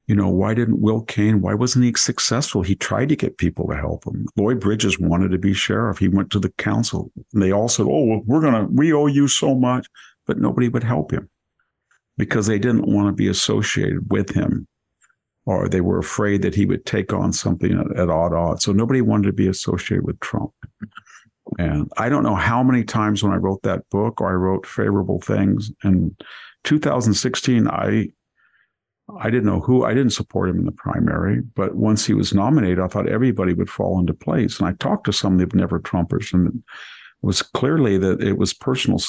you 0.09 0.15
know, 0.15 0.31
why 0.31 0.55
didn't 0.55 0.81
Will 0.81 1.03
Kane, 1.03 1.43
why 1.43 1.53
wasn't 1.53 1.85
he 1.85 1.93
successful? 1.95 2.63
He 2.63 2.75
tried 2.75 3.11
to 3.11 3.17
get 3.17 3.37
people 3.37 3.69
to 3.69 3.77
help 3.77 4.07
him. 4.07 4.27
Lloyd 4.37 4.59
Bridges 4.59 4.99
wanted 4.99 5.31
to 5.33 5.39
be 5.39 5.53
sheriff. 5.53 5.99
He 5.99 6.09
went 6.09 6.31
to 6.31 6.41
the 6.41 6.51
council. 6.53 7.13
They 7.35 7.53
all 7.53 7.69
said, 7.69 7.87
Oh, 7.87 8.23
we're 8.25 8.41
going 8.41 8.55
to, 8.55 8.65
we 8.73 8.93
owe 8.93 9.07
you 9.07 9.29
so 9.29 9.55
much. 9.55 9.87
But 10.27 10.39
nobody 10.39 10.69
would 10.69 10.83
help 10.83 11.13
him 11.13 11.29
because 12.17 12.47
they 12.47 12.59
didn't 12.59 12.91
want 12.91 13.09
to 13.09 13.13
be 13.13 13.29
associated 13.29 14.11
with 14.11 14.35
him 14.35 14.67
or 15.47 15.69
they 15.69 15.81
were 15.81 15.99
afraid 15.99 16.43
that 16.43 16.55
he 16.55 16.67
would 16.67 16.85
take 16.85 17.13
on 17.13 17.33
something 17.33 17.73
at, 17.73 17.99
at 17.99 18.11
odd 18.11 18.33
odds. 18.33 18.65
So 18.65 18.73
nobody 18.73 19.01
wanted 19.01 19.27
to 19.27 19.33
be 19.33 19.49
associated 19.49 20.05
with 20.05 20.21
Trump. 20.21 20.53
And 21.59 21.91
I 21.97 22.09
don't 22.09 22.23
know 22.23 22.35
how 22.35 22.63
many 22.63 22.85
times 22.85 23.23
when 23.23 23.33
I 23.33 23.37
wrote 23.37 23.63
that 23.63 23.89
book 23.91 24.21
or 24.21 24.31
I 24.31 24.35
wrote 24.35 24.67
favorable 24.67 25.21
things. 25.21 25.71
In 25.85 26.15
2016, 26.65 27.69
I 27.69 28.09
I 29.17 29.31
didn't 29.31 29.47
know 29.47 29.61
who, 29.61 29.85
I 29.85 29.95
didn't 29.95 30.13
support 30.13 30.51
him 30.51 30.59
in 30.59 30.67
the 30.67 30.73
primary, 30.73 31.41
but 31.41 31.77
once 31.77 32.05
he 32.05 32.13
was 32.13 32.35
nominated, 32.35 32.79
I 32.79 32.89
thought 32.89 33.09
everybody 33.09 33.55
would 33.55 33.71
fall 33.71 33.99
into 33.99 34.13
place. 34.13 34.59
And 34.59 34.69
I 34.69 34.73
talked 34.73 35.07
to 35.07 35.13
some 35.13 35.41
of 35.41 35.51
the 35.51 35.57
never 35.57 35.81
Trumpers, 35.81 36.33
and 36.35 36.49
it 36.49 36.55
was 37.23 37.41
clearly 37.41 37.97
that 37.99 38.23
it 38.23 38.37
was 38.37 38.53
personal, 38.53 39.01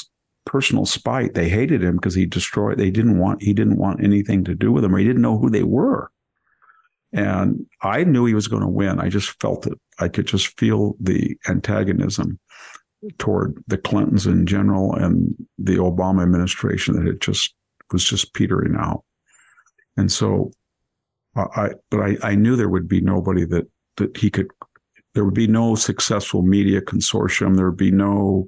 personal 0.46 0.86
spite. 0.86 1.34
They 1.34 1.50
hated 1.50 1.84
him 1.84 1.96
because 1.96 2.16
he 2.16 2.26
destroyed, 2.26 2.78
they 2.78 2.92
didn't 2.92 3.20
want, 3.20 3.44
he 3.44 3.54
didn't 3.54 3.78
want 3.78 4.04
anything 4.04 4.46
to 4.46 4.56
do 4.56 4.72
with 4.72 4.84
them, 4.84 4.96
or 4.96 5.00
he 5.00 5.06
didn't 5.06 5.22
know 5.22 5.38
who 5.38 5.50
they 5.50 5.64
were. 5.64 6.10
And 7.12 7.66
I 7.82 8.04
knew 8.04 8.26
he 8.26 8.36
was 8.36 8.48
going 8.48 8.62
to 8.62 8.68
win. 8.70 9.00
I 9.00 9.10
just 9.10 9.40
felt 9.42 9.68
it. 9.68 9.74
I 10.00 10.08
could 10.08 10.28
just 10.28 10.58
feel 10.60 10.96
the 11.00 11.36
antagonism 11.48 12.40
toward 13.18 13.62
the 13.68 13.78
Clintons 13.78 14.28
in 14.28 14.46
general 14.46 14.94
and 14.94 15.36
the 15.58 15.78
Obama 15.78 16.22
administration 16.22 16.96
that 16.96 17.10
it 17.10 17.20
just 17.20 17.54
was 17.92 18.06
just 18.06 18.34
petering 18.34 18.76
out. 18.78 19.04
And 20.00 20.10
so 20.12 20.52
I, 21.36 21.72
but 21.92 22.00
I, 22.00 22.18
I 22.24 22.36
knew 22.36 22.56
there 22.56 22.70
would 22.70 22.88
be 22.88 23.02
nobody 23.02 23.46
that, 23.46 23.70
that 23.98 24.16
he 24.16 24.30
could, 24.30 24.48
there 25.14 25.26
would 25.26 25.34
be 25.34 25.48
no 25.48 25.76
successful 25.76 26.42
media 26.42 26.82
consortium. 26.82 27.56
There 27.56 27.70
would 27.70 27.78
be 27.78 27.92
no 27.92 28.48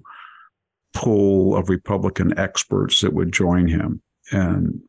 pool 0.94 1.56
of 1.56 1.70
Republican 1.70 2.38
experts 2.40 3.02
that 3.02 3.14
would 3.14 3.32
join 3.32 3.68
him. 3.68 4.02
And 4.32 4.82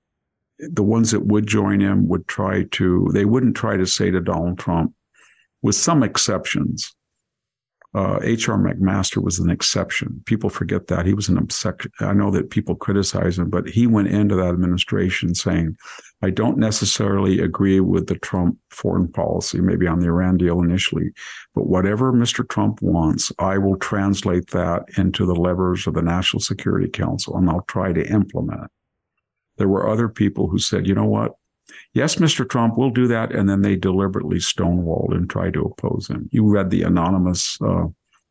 the 0.58 0.82
ones 0.82 1.10
that 1.10 1.26
would 1.26 1.46
join 1.46 1.80
him 1.80 2.06
would 2.08 2.28
try 2.28 2.64
to, 2.72 3.10
they 3.12 3.24
wouldn't 3.24 3.56
try 3.56 3.76
to 3.76 3.86
say 3.86 4.10
to 4.10 4.20
Donald 4.20 4.58
Trump, 4.58 4.94
with 5.62 5.74
some 5.74 6.02
exceptions, 6.02 6.94
uh, 7.94 8.18
H.R. 8.22 8.56
McMaster 8.56 9.22
was 9.22 9.38
an 9.38 9.50
exception. 9.50 10.22
People 10.24 10.48
forget 10.48 10.86
that. 10.86 11.04
He 11.04 11.12
was 11.12 11.28
an 11.28 11.36
exception. 11.36 11.90
I 12.00 12.14
know 12.14 12.30
that 12.30 12.48
people 12.48 12.74
criticize 12.74 13.38
him, 13.38 13.50
but 13.50 13.68
he 13.68 13.86
went 13.86 14.08
into 14.08 14.34
that 14.36 14.48
administration 14.48 15.34
saying, 15.34 15.76
I 16.22 16.30
don't 16.30 16.56
necessarily 16.56 17.40
agree 17.40 17.80
with 17.80 18.06
the 18.06 18.14
Trump 18.14 18.56
foreign 18.70 19.08
policy, 19.12 19.60
maybe 19.60 19.86
on 19.86 20.00
the 20.00 20.06
Iran 20.06 20.38
deal 20.38 20.62
initially, 20.62 21.10
but 21.54 21.66
whatever 21.66 22.12
Mr. 22.12 22.48
Trump 22.48 22.80
wants, 22.80 23.30
I 23.38 23.58
will 23.58 23.76
translate 23.76 24.48
that 24.50 24.84
into 24.96 25.26
the 25.26 25.34
levers 25.34 25.86
of 25.86 25.92
the 25.92 26.02
National 26.02 26.40
Security 26.40 26.88
Council 26.88 27.36
and 27.36 27.50
I'll 27.50 27.64
try 27.68 27.92
to 27.92 28.10
implement 28.10 28.64
it. 28.64 28.70
There 29.58 29.68
were 29.68 29.88
other 29.88 30.08
people 30.08 30.48
who 30.48 30.58
said, 30.58 30.86
you 30.86 30.94
know 30.94 31.04
what? 31.04 31.32
Yes, 31.94 32.16
Mr. 32.16 32.48
Trump, 32.48 32.76
we'll 32.76 32.90
do 32.90 33.06
that. 33.08 33.32
And 33.32 33.48
then 33.48 33.62
they 33.62 33.76
deliberately 33.76 34.38
stonewalled 34.38 35.12
and 35.14 35.28
tried 35.28 35.54
to 35.54 35.62
oppose 35.62 36.08
him. 36.08 36.28
You 36.32 36.48
read 36.48 36.70
the 36.70 36.82
anonymous 36.82 37.58
uh, 37.60 37.86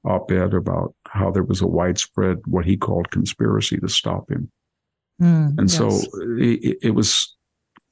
op 0.05 0.31
ed 0.31 0.53
about 0.53 0.95
how 1.07 1.31
there 1.31 1.43
was 1.43 1.61
a 1.61 1.67
widespread, 1.67 2.39
what 2.45 2.65
he 2.65 2.77
called 2.77 3.11
conspiracy 3.11 3.77
to 3.77 3.89
stop 3.89 4.29
him. 4.31 4.51
Mm, 5.21 5.57
And 5.59 5.69
yes. 5.69 5.77
so 5.77 5.89
it, 6.39 6.77
it 6.81 6.91
was 6.91 7.35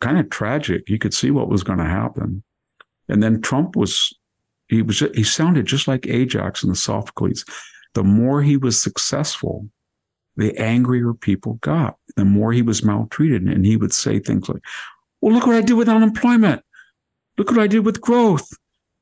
kind 0.01 0.17
of 0.17 0.29
tragic. 0.29 0.89
You 0.89 0.97
could 0.97 1.13
see 1.13 1.31
what 1.31 1.49
was 1.49 1.63
going 1.63 1.79
to 1.79 1.85
happen. 1.85 2.43
And 3.07 3.21
then 3.21 3.41
Trump 3.41 3.75
was, 3.75 4.13
he 4.67 4.81
was, 4.81 4.99
he 4.99 5.23
sounded 5.23 5.65
just 5.65 5.87
like 5.87 6.07
Ajax 6.07 6.63
and 6.63 6.71
the 6.71 6.77
Sophocles. 6.77 7.45
The 7.95 8.03
more 8.03 8.41
he 8.41 8.55
was 8.57 8.79
successful, 8.79 9.67
the 10.37 10.55
angrier 10.57 11.13
people 11.13 11.55
got, 11.55 11.97
the 12.15 12.23
more 12.23 12.53
he 12.53 12.61
was 12.61 12.83
maltreated. 12.83 13.43
And 13.43 13.65
he 13.65 13.77
would 13.77 13.93
say 13.93 14.19
things 14.19 14.47
like, 14.47 14.61
well, 15.21 15.33
look 15.33 15.47
what 15.47 15.55
I 15.55 15.61
did 15.61 15.73
with 15.73 15.89
unemployment. 15.89 16.63
Look 17.37 17.51
what 17.51 17.59
I 17.59 17.67
did 17.67 17.85
with 17.85 18.01
growth. 18.01 18.47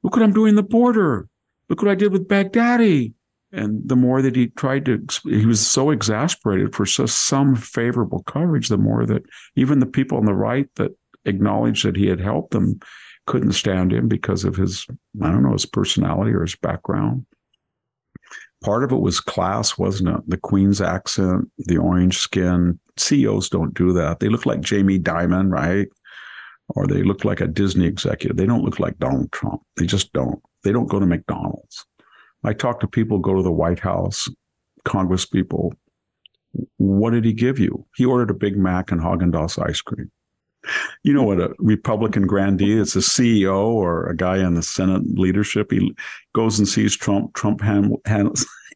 Look 0.04 0.16
what 0.16 0.24
I'm 0.24 0.34
doing 0.34 0.56
the 0.56 0.64
border. 0.64 1.28
Look 1.70 1.82
what 1.82 1.92
I 1.92 1.96
did 1.96 2.12
with 2.12 2.28
Baghdadi. 2.28 3.14
And 3.52 3.88
the 3.88 3.96
more 3.96 4.22
that 4.22 4.36
he 4.36 4.48
tried 4.48 4.86
to, 4.86 5.06
he 5.24 5.46
was 5.46 5.66
so 5.66 5.90
exasperated 5.90 6.76
for 6.76 6.86
so, 6.86 7.06
some 7.06 7.56
favorable 7.56 8.24
coverage, 8.24 8.68
the 8.68 8.78
more 8.78 9.06
that 9.06 9.24
even 9.56 9.80
the 9.80 9.86
people 9.86 10.18
on 10.18 10.26
the 10.26 10.34
right 10.34 10.68
that 10.76 10.92
acknowledged 11.26 11.86
that 11.86 11.96
he 11.96 12.08
had 12.08 12.20
helped 12.20 12.52
them 12.52 12.80
couldn't 13.26 13.54
stand 13.54 13.94
him 13.94 14.08
because 14.08 14.44
of 14.44 14.56
his, 14.56 14.86
I 15.22 15.32
don't 15.32 15.44
know, 15.44 15.54
his 15.54 15.66
personality 15.66 16.32
or 16.32 16.42
his 16.42 16.56
background. 16.56 17.26
Part 18.64 18.84
of 18.84 18.92
it 18.92 19.00
was 19.00 19.20
class, 19.20 19.78
wasn't 19.78 20.10
it? 20.10 20.22
The 20.28 20.38
Queen's 20.38 20.82
accent, 20.82 21.50
the 21.58 21.78
orange 21.78 22.18
skin, 22.18 22.80
CEOs 22.98 23.50
don't 23.50 23.74
do 23.74 23.94
that. 23.94 24.20
They 24.20 24.30
look 24.30 24.46
like 24.46 24.62
Jamie 24.62 25.00
Dimon, 25.00 25.52
right? 25.52 25.88
Or 26.70 26.86
they 26.86 27.04
look 27.04 27.24
like 27.24 27.40
a 27.40 27.48
Disney 27.48 27.86
executive. 27.86 28.38
They 28.38 28.46
don't 28.46 28.64
look 28.64 28.80
like 28.80 29.00
Donald 29.00 29.32
Trump. 29.32 29.62
They 29.78 29.86
just 29.86 30.12
don't. 30.14 30.42
They 30.64 30.72
don't 30.72 30.90
go 30.90 31.00
to 31.00 31.06
McDonald's. 31.06 31.86
I 32.44 32.54
talk 32.54 32.80
to 32.82 32.88
people 32.88 33.20
go 33.20 33.36
to 33.36 33.44
the 33.44 33.52
White 33.52 33.80
House, 33.80 34.28
Congress 34.84 35.26
people. 35.26 35.74
What 36.78 37.12
did 37.12 37.26
he 37.26 37.34
give 37.34 37.60
you? 37.60 37.86
He 37.96 38.06
ordered 38.06 38.30
a 38.30 38.34
Big 38.34 38.58
Mac 38.58 38.92
and 38.92 39.02
Haagen 39.02 39.32
Dazs 39.32 39.64
ice 39.66 39.82
cream. 39.82 40.12
You 41.04 41.14
know 41.14 41.24
what 41.24 41.40
a 41.40 41.54
Republican 41.60 42.28
grandee 42.28 42.78
is 42.78 42.96
a 42.96 43.00
CEO 43.00 43.68
or 43.68 44.08
a 44.08 44.16
guy 44.16 44.38
in 44.38 44.56
the 44.56 44.64
Senate 44.64 45.04
leadership. 45.18 45.72
He 45.72 45.96
goes 46.34 46.60
and 46.60 46.68
sees 46.68 46.96
Trump. 46.96 47.34
Trump 47.34 47.62
hand, 47.62 47.96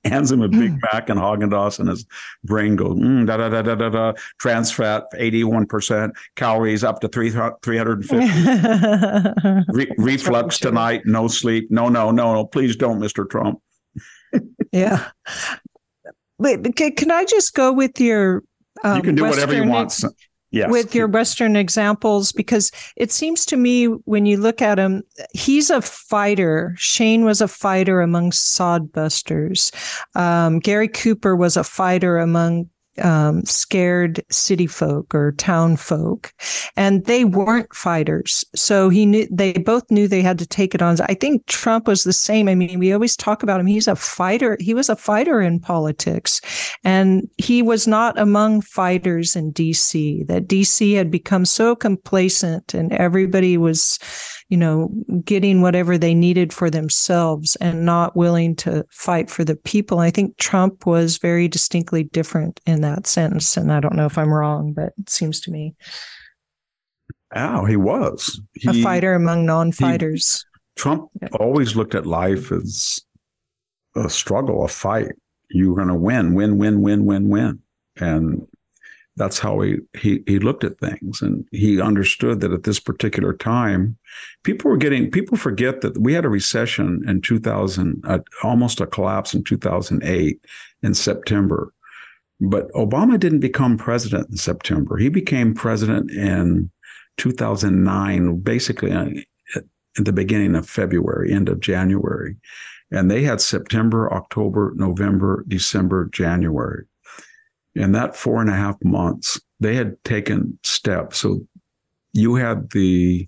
hands, 0.04 0.32
him 0.32 0.42
a 0.42 0.48
Big 0.48 0.74
Mac 0.82 1.10
and 1.10 1.20
Haagen 1.20 1.50
Dazs, 1.52 1.80
and 1.80 1.90
his 1.90 2.06
brain 2.44 2.76
goes 2.76 2.98
mm, 2.98 3.26
da 3.28 3.38
da 3.38 3.50
da 3.50 3.62
da 3.62 3.76
da 3.76 3.90
da. 3.90 4.14
Trans 4.40 4.72
fat 4.72 5.04
eighty 5.18 5.44
one 5.44 5.66
percent, 5.66 6.14
calories 6.36 6.84
up 6.84 7.00
to 7.02 7.08
three 7.08 7.32
three 7.62 7.78
hundred 7.78 8.04
and 8.04 8.06
fifty. 8.06 9.72
Re- 9.72 9.96
reflux 9.98 10.60
tonight, 10.60 11.02
no 11.06 11.28
sleep. 11.28 11.70
No, 11.70 11.90
no, 11.90 12.12
no, 12.12 12.34
no. 12.34 12.46
Please 12.46 12.76
don't, 12.76 13.00
Mister 13.00 13.26
Trump. 13.26 13.60
yeah. 14.72 15.10
Wait, 16.38 16.76
can 16.76 17.12
I 17.12 17.26
just 17.26 17.54
go 17.54 17.72
with 17.72 18.00
your? 18.00 18.44
Um, 18.84 18.98
you 18.98 19.04
can 19.04 19.16
do 19.16 19.24
Western 19.24 19.42
whatever 19.42 19.64
you 19.64 19.70
want. 19.70 19.94
Yes. 20.52 20.70
With 20.70 20.94
your 20.94 21.08
Western 21.08 21.56
examples, 21.56 22.34
because 22.34 22.72
it 22.98 23.12
seems 23.12 23.46
to 23.46 23.56
me 23.56 23.86
when 23.86 24.26
you 24.26 24.36
look 24.36 24.62
at 24.62 24.78
him, 24.78 25.02
he's 25.34 25.70
a 25.70 25.82
fighter. 25.82 26.76
Shane 26.78 27.24
was 27.24 27.40
a 27.40 27.48
fighter 27.48 28.02
among 28.02 28.32
sodbusters. 28.32 29.72
Um, 30.14 30.60
Gary 30.60 30.90
Cooper 30.90 31.38
was 31.38 31.56
a 31.56 31.64
fighter 31.64 32.18
among 32.18 32.70
um, 33.04 33.44
scared 33.46 34.24
city 34.30 34.68
folk 34.68 35.14
or 35.14 35.34
town 35.34 35.76
folk, 35.76 36.34
and 36.76 37.06
they 37.06 37.26
weren't 37.26 37.74
fighters. 37.74 38.44
So 38.56 38.90
he 38.90 39.06
knew 39.06 39.28
they 39.32 39.54
both 39.54 39.90
knew 39.90 40.08
they 40.08 40.22
had 40.22 40.40
to 40.40 40.46
take 40.46 40.76
it 40.76 40.82
on. 40.82 40.98
I 41.02 41.14
think 41.14 41.46
Trump 41.48 41.88
was 41.88 42.04
the 42.04 42.14
same. 42.14 42.48
I 42.48 42.56
mean, 42.56 42.80
we 42.80 42.94
always 42.94 43.16
talk 43.16 43.44
about 43.44 43.60
him. 43.60 43.66
He's 43.66 43.88
a 43.88 43.96
fighter. 43.96 44.58
He 44.60 44.74
was 44.74 44.90
a 44.90 44.96
fighter 44.96 45.42
in 45.42 45.60
politics, 45.60 46.42
and 46.84 47.30
he 47.38 47.62
was 47.62 47.88
not 47.88 48.18
among 48.20 48.62
fighters 48.62 49.36
in 49.36 49.52
D.C. 49.52 50.24
That 50.24 50.48
D.C. 50.48 50.94
had 50.94 51.12
become 51.12 51.46
so 51.46 51.76
complacent, 51.76 52.74
and 52.74 52.92
everybody 52.94 53.58
was 53.58 54.00
you 54.52 54.58
know, 54.58 54.92
getting 55.24 55.62
whatever 55.62 55.98
they 55.98 56.14
needed 56.14 56.52
for 56.52 56.70
themselves 56.70 57.56
and 57.62 57.86
not 57.86 58.18
willing 58.18 58.54
to 58.58 58.86
fight 58.92 59.30
for 59.30 59.46
the 59.46 59.56
people. 59.56 60.00
I 60.00 60.12
think 60.12 60.36
Trump 60.38 60.86
was 60.86 61.18
very 61.18 61.48
distinctly 61.48 62.04
different 62.04 62.60
in 62.66 62.82
that 62.82 63.08
sense. 63.08 63.56
And 63.56 63.72
I 63.72 63.80
don't 63.80 63.96
know 63.96 64.06
if 64.06 64.18
I'm 64.18 64.34
wrong, 64.34 64.74
but 64.74 64.92
it 65.00 65.10
seems 65.10 65.40
to 65.42 65.52
me. 65.52 65.74
Oh, 67.34 67.64
he 67.64 67.78
was. 67.78 68.42
He, 68.56 68.82
a 68.82 68.84
fighter 68.84 69.14
among 69.14 69.46
non 69.46 69.72
fighters. 69.72 70.46
Trump 70.76 71.10
yeah. 71.22 71.30
always 71.40 71.78
looked 71.78 71.96
at 71.96 72.06
life 72.06 72.52
as 72.52 73.00
a 73.96 74.10
struggle, 74.10 74.66
a 74.66 74.68
fight. 74.68 75.14
You 75.50 75.70
were 75.70 75.78
going 75.78 75.88
to 75.88 75.96
win, 75.96 76.34
win, 76.34 76.58
win, 76.58 76.82
win, 76.82 77.06
win, 77.06 77.30
win. 77.30 77.60
And 77.96 78.46
that's 79.22 79.38
how 79.38 79.60
he, 79.60 79.78
he 79.96 80.24
he 80.26 80.40
looked 80.40 80.64
at 80.64 80.80
things. 80.80 81.22
And 81.22 81.46
he 81.52 81.80
understood 81.80 82.40
that 82.40 82.52
at 82.52 82.64
this 82.64 82.80
particular 82.80 83.34
time 83.34 83.96
people 84.44 84.72
were 84.72 84.78
getting 84.78 85.12
people 85.12 85.38
forget 85.38 85.82
that 85.82 85.96
we 86.00 86.14
had 86.14 86.26
a 86.26 86.30
recession 86.30 87.04
in 87.08 87.22
2000 87.22 88.04
uh, 88.08 88.18
almost 88.42 88.82
a 88.82 88.88
collapse 88.88 89.36
in 89.36 89.44
2008 89.44 90.44
in 90.82 90.94
september. 90.96 91.72
But 92.40 92.72
obama 92.72 93.20
didn't 93.20 93.42
become 93.42 93.78
president 93.78 94.28
in 94.32 94.38
september. 94.38 94.98
He 94.98 95.10
became 95.10 95.54
president 95.54 96.10
in 96.10 96.72
2009 97.18 98.40
basically 98.40 98.92
uh, 98.92 99.06
at 99.56 99.64
the 100.06 100.14
beginning 100.14 100.56
of 100.56 100.68
february 100.68 101.32
end 101.32 101.48
of 101.48 101.60
january. 101.60 102.38
And 102.90 103.12
they 103.12 103.22
had 103.22 103.40
september 103.40 104.12
october 104.12 104.74
november 104.76 105.46
december 105.48 106.10
january 106.12 106.88
in 107.76 107.92
that 107.94 108.16
four 108.16 108.42
and 108.42 108.50
a 108.50 108.56
half 108.56 108.76
months, 108.84 109.40
they 109.60 109.76
had 109.76 110.02
taken 110.04 110.60
steps. 110.64 111.20
So 111.20 111.48
you 112.14 112.36
had 112.36 112.70
the 112.72 113.28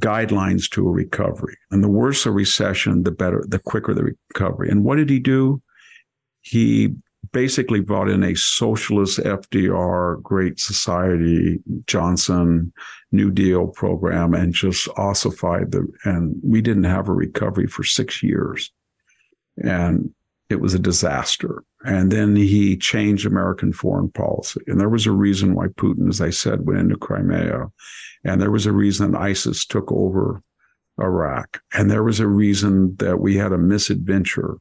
guidelines 0.00 0.68
to 0.70 0.86
a 0.86 0.92
recovery. 0.92 1.56
And 1.70 1.82
the 1.82 1.88
worse 1.88 2.26
a 2.26 2.30
recession, 2.30 3.04
the 3.04 3.12
better, 3.12 3.44
the 3.48 3.58
quicker 3.58 3.94
the 3.94 4.16
recovery. 4.32 4.70
And 4.70 4.84
what 4.84 4.96
did 4.96 5.08
he 5.08 5.20
do? 5.20 5.62
He 6.42 6.94
basically 7.32 7.80
brought 7.80 8.10
in 8.10 8.22
a 8.22 8.34
socialist 8.34 9.18
FDR, 9.18 10.22
Great 10.22 10.60
Society, 10.60 11.60
Johnson, 11.86 12.72
New 13.12 13.30
Deal 13.30 13.68
program 13.68 14.34
and 14.34 14.52
just 14.52 14.88
ossified 14.96 15.72
the, 15.72 15.86
and 16.04 16.36
we 16.42 16.60
didn't 16.60 16.84
have 16.84 17.08
a 17.08 17.12
recovery 17.12 17.66
for 17.66 17.82
six 17.82 18.22
years. 18.22 18.70
And 19.62 20.12
it 20.50 20.60
was 20.60 20.74
a 20.74 20.78
disaster. 20.78 21.64
And 21.84 22.10
then 22.10 22.34
he 22.34 22.76
changed 22.76 23.26
American 23.26 23.72
foreign 23.72 24.10
policy. 24.10 24.60
And 24.66 24.80
there 24.80 24.88
was 24.88 25.06
a 25.06 25.12
reason 25.12 25.54
why 25.54 25.66
Putin, 25.68 26.08
as 26.08 26.20
I 26.20 26.30
said, 26.30 26.66
went 26.66 26.80
into 26.80 26.96
Crimea. 26.96 27.66
And 28.24 28.40
there 28.40 28.50
was 28.50 28.64
a 28.64 28.72
reason 28.72 29.14
ISIS 29.14 29.66
took 29.66 29.92
over 29.92 30.42
Iraq. 30.98 31.60
And 31.74 31.90
there 31.90 32.02
was 32.02 32.20
a 32.20 32.26
reason 32.26 32.96
that 32.96 33.20
we 33.20 33.36
had 33.36 33.52
a 33.52 33.58
misadventure 33.58 34.56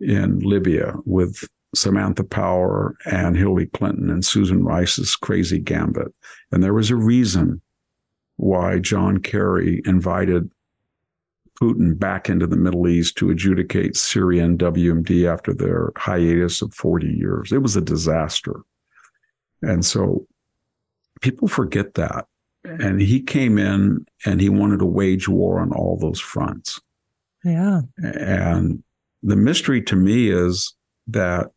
in 0.00 0.40
Libya 0.40 0.94
with 1.06 1.48
Samantha 1.74 2.24
Power 2.24 2.94
and 3.06 3.36
Hillary 3.36 3.66
Clinton 3.66 4.10
and 4.10 4.24
Susan 4.24 4.64
Rice's 4.64 5.16
crazy 5.16 5.58
gambit. 5.58 6.12
And 6.52 6.62
there 6.62 6.74
was 6.74 6.90
a 6.90 6.96
reason 6.96 7.62
why 8.36 8.78
John 8.78 9.18
Kerry 9.18 9.82
invited 9.84 10.50
Putin 11.60 11.98
back 11.98 12.28
into 12.28 12.46
the 12.46 12.56
Middle 12.56 12.88
East 12.88 13.16
to 13.16 13.30
adjudicate 13.30 13.96
Syria 13.96 14.44
and 14.44 14.58
WMD 14.58 15.30
after 15.30 15.52
their 15.52 15.92
hiatus 15.96 16.62
of 16.62 16.72
40 16.74 17.08
years. 17.08 17.52
It 17.52 17.62
was 17.62 17.76
a 17.76 17.80
disaster. 17.80 18.60
And 19.62 19.84
so 19.84 20.26
people 21.20 21.48
forget 21.48 21.94
that. 21.94 22.26
And 22.64 23.00
he 23.00 23.22
came 23.22 23.58
in 23.58 24.06
and 24.26 24.40
he 24.40 24.48
wanted 24.48 24.78
to 24.80 24.86
wage 24.86 25.28
war 25.28 25.60
on 25.60 25.72
all 25.72 25.96
those 25.96 26.20
fronts. 26.20 26.80
Yeah. 27.44 27.82
And 28.02 28.82
the 29.22 29.36
mystery 29.36 29.82
to 29.82 29.96
me 29.96 30.30
is 30.30 30.74
that 31.08 31.50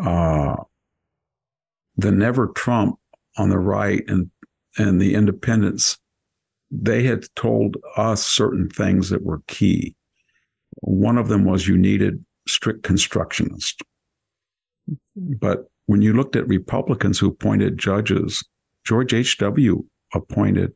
uh, 0.00 0.56
the 1.96 2.12
never 2.12 2.48
Trump 2.48 2.98
on 3.36 3.50
the 3.50 3.58
right 3.58 4.02
and 4.08 4.30
and 4.78 5.00
the 5.00 5.14
independents 5.14 5.98
they 6.70 7.02
had 7.02 7.24
told 7.34 7.76
us 7.96 8.24
certain 8.24 8.68
things 8.68 9.10
that 9.10 9.24
were 9.24 9.42
key. 9.48 9.94
One 10.80 11.18
of 11.18 11.28
them 11.28 11.44
was 11.44 11.66
you 11.66 11.76
needed 11.76 12.24
strict 12.48 12.82
constructionists. 12.82 13.80
But 15.16 15.70
when 15.86 16.02
you 16.02 16.12
looked 16.12 16.36
at 16.36 16.46
Republicans 16.46 17.18
who 17.18 17.28
appointed 17.28 17.78
judges, 17.78 18.44
George 18.84 19.12
H.W. 19.12 19.84
appointed 20.14 20.72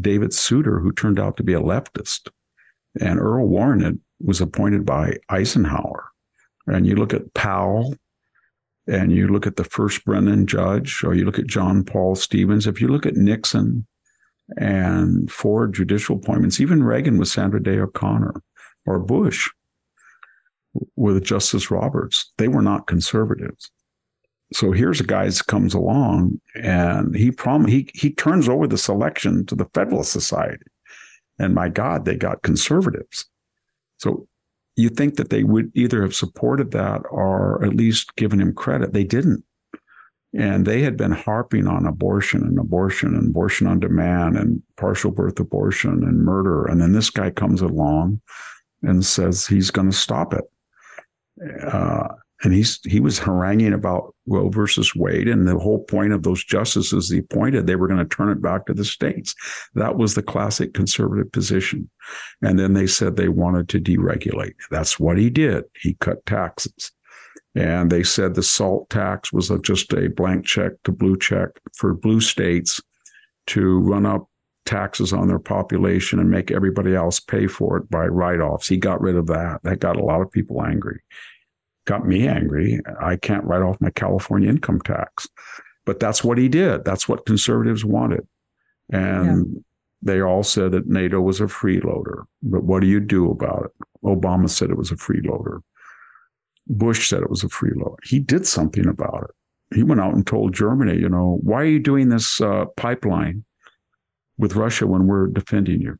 David 0.00 0.32
Souter, 0.32 0.78
who 0.78 0.92
turned 0.92 1.18
out 1.18 1.36
to 1.36 1.42
be 1.42 1.54
a 1.54 1.60
leftist, 1.60 2.30
and 3.00 3.18
Earl 3.18 3.46
Warren 3.46 4.00
was 4.20 4.40
appointed 4.40 4.84
by 4.84 5.16
Eisenhower. 5.28 6.08
And 6.66 6.86
you 6.86 6.96
look 6.96 7.14
at 7.14 7.34
Powell, 7.34 7.94
and 8.86 9.12
you 9.12 9.28
look 9.28 9.46
at 9.46 9.56
the 9.56 9.64
first 9.64 10.04
Brennan 10.04 10.46
judge, 10.46 11.02
or 11.04 11.14
you 11.14 11.24
look 11.24 11.38
at 11.38 11.46
John 11.46 11.84
Paul 11.84 12.14
Stevens. 12.14 12.66
If 12.66 12.80
you 12.80 12.88
look 12.88 13.06
at 13.06 13.16
Nixon, 13.16 13.86
and 14.56 15.30
for 15.30 15.66
judicial 15.66 16.16
appointments, 16.16 16.60
even 16.60 16.82
Reagan 16.82 17.18
with 17.18 17.28
Sandra 17.28 17.62
Day 17.62 17.78
O'Connor 17.78 18.42
or 18.86 18.98
Bush 18.98 19.48
with 20.96 21.24
Justice 21.24 21.70
Roberts, 21.70 22.32
they 22.38 22.48
were 22.48 22.62
not 22.62 22.86
conservatives. 22.86 23.70
So 24.52 24.72
here's 24.72 25.00
a 25.00 25.04
guy 25.04 25.26
that 25.26 25.46
comes 25.46 25.74
along 25.74 26.40
and 26.54 27.14
he 27.14 27.30
prom 27.30 27.66
he 27.66 27.88
he 27.94 28.10
turns 28.10 28.48
over 28.48 28.66
the 28.66 28.78
selection 28.78 29.46
to 29.46 29.54
the 29.54 29.68
Federalist 29.74 30.12
Society. 30.12 30.64
And 31.38 31.54
my 31.54 31.68
God, 31.68 32.04
they 32.04 32.16
got 32.16 32.42
conservatives. 32.42 33.26
So 33.98 34.26
you 34.76 34.88
think 34.88 35.16
that 35.16 35.30
they 35.30 35.44
would 35.44 35.70
either 35.74 36.02
have 36.02 36.14
supported 36.14 36.72
that 36.72 37.02
or 37.10 37.64
at 37.64 37.74
least 37.74 38.14
given 38.16 38.40
him 38.40 38.52
credit. 38.52 38.92
They 38.92 39.04
didn't. 39.04 39.44
And 40.32 40.64
they 40.64 40.80
had 40.82 40.96
been 40.96 41.10
harping 41.10 41.66
on 41.66 41.86
abortion 41.86 42.42
and 42.42 42.58
abortion 42.58 43.16
and 43.16 43.30
abortion 43.30 43.66
on 43.66 43.80
demand 43.80 44.36
and 44.36 44.62
partial 44.76 45.10
birth 45.10 45.40
abortion 45.40 46.04
and 46.04 46.24
murder. 46.24 46.66
And 46.66 46.80
then 46.80 46.92
this 46.92 47.10
guy 47.10 47.30
comes 47.30 47.62
along 47.62 48.20
and 48.82 49.04
says 49.04 49.46
he's 49.46 49.70
going 49.70 49.90
to 49.90 49.96
stop 49.96 50.32
it. 50.32 50.44
Uh, 51.66 52.08
and 52.42 52.54
he's 52.54 52.80
he 52.84 53.00
was 53.00 53.18
haranguing 53.18 53.74
about 53.74 54.14
Roe 54.26 54.48
versus 54.48 54.94
Wade, 54.94 55.28
and 55.28 55.46
the 55.46 55.58
whole 55.58 55.84
point 55.84 56.12
of 56.12 56.22
those 56.22 56.42
justices 56.42 57.10
he 57.10 57.18
appointed, 57.18 57.66
they 57.66 57.76
were 57.76 57.88
going 57.88 57.98
to 57.98 58.16
turn 58.16 58.30
it 58.30 58.40
back 58.40 58.66
to 58.66 58.74
the 58.74 58.84
states. 58.84 59.34
That 59.74 59.96
was 59.96 60.14
the 60.14 60.22
classic 60.22 60.72
conservative 60.72 61.30
position. 61.32 61.90
And 62.42 62.58
then 62.58 62.72
they 62.72 62.86
said 62.86 63.16
they 63.16 63.28
wanted 63.28 63.68
to 63.70 63.80
deregulate. 63.80 64.54
That's 64.70 64.98
what 64.98 65.18
he 65.18 65.28
did. 65.28 65.64
He 65.80 65.94
cut 66.00 66.24
taxes. 66.24 66.92
And 67.54 67.90
they 67.90 68.02
said 68.02 68.34
the 68.34 68.42
SALT 68.42 68.88
tax 68.90 69.32
was 69.32 69.50
a, 69.50 69.58
just 69.58 69.92
a 69.92 70.08
blank 70.08 70.46
check 70.46 70.72
to 70.84 70.92
blue 70.92 71.18
check 71.18 71.48
for 71.74 71.94
blue 71.94 72.20
states 72.20 72.80
to 73.48 73.80
run 73.80 74.06
up 74.06 74.28
taxes 74.66 75.12
on 75.12 75.26
their 75.26 75.40
population 75.40 76.20
and 76.20 76.30
make 76.30 76.52
everybody 76.52 76.94
else 76.94 77.18
pay 77.18 77.46
for 77.48 77.76
it 77.76 77.90
by 77.90 78.06
write 78.06 78.40
offs. 78.40 78.68
He 78.68 78.76
got 78.76 79.00
rid 79.00 79.16
of 79.16 79.26
that. 79.26 79.60
That 79.64 79.80
got 79.80 79.96
a 79.96 80.04
lot 80.04 80.20
of 80.20 80.30
people 80.30 80.62
angry. 80.62 81.00
Got 81.86 82.06
me 82.06 82.28
angry. 82.28 82.78
I 83.00 83.16
can't 83.16 83.44
write 83.44 83.62
off 83.62 83.80
my 83.80 83.90
California 83.90 84.48
income 84.48 84.80
tax. 84.82 85.28
But 85.86 85.98
that's 85.98 86.22
what 86.22 86.38
he 86.38 86.48
did. 86.48 86.84
That's 86.84 87.08
what 87.08 87.26
conservatives 87.26 87.84
wanted. 87.84 88.26
And 88.92 89.46
yeah. 89.54 89.60
they 90.02 90.20
all 90.20 90.44
said 90.44 90.72
that 90.72 90.86
NATO 90.86 91.20
was 91.20 91.40
a 91.40 91.46
freeloader. 91.46 92.24
But 92.42 92.62
what 92.62 92.80
do 92.80 92.86
you 92.86 93.00
do 93.00 93.30
about 93.30 93.64
it? 93.64 93.86
Obama 94.04 94.48
said 94.48 94.70
it 94.70 94.76
was 94.76 94.92
a 94.92 94.96
freeloader. 94.96 95.60
Bush 96.70 97.08
said 97.08 97.22
it 97.22 97.30
was 97.30 97.44
a 97.44 97.48
freeloader. 97.48 97.96
He 98.04 98.18
did 98.18 98.46
something 98.46 98.86
about 98.86 99.28
it. 99.28 99.76
He 99.76 99.82
went 99.82 100.00
out 100.00 100.14
and 100.14 100.26
told 100.26 100.54
Germany, 100.54 100.98
you 100.98 101.08
know, 101.08 101.38
why 101.42 101.62
are 101.62 101.66
you 101.66 101.78
doing 101.78 102.08
this 102.08 102.40
uh, 102.40 102.64
pipeline 102.76 103.44
with 104.38 104.56
Russia 104.56 104.86
when 104.86 105.06
we're 105.06 105.26
defending 105.28 105.80
you? 105.80 105.98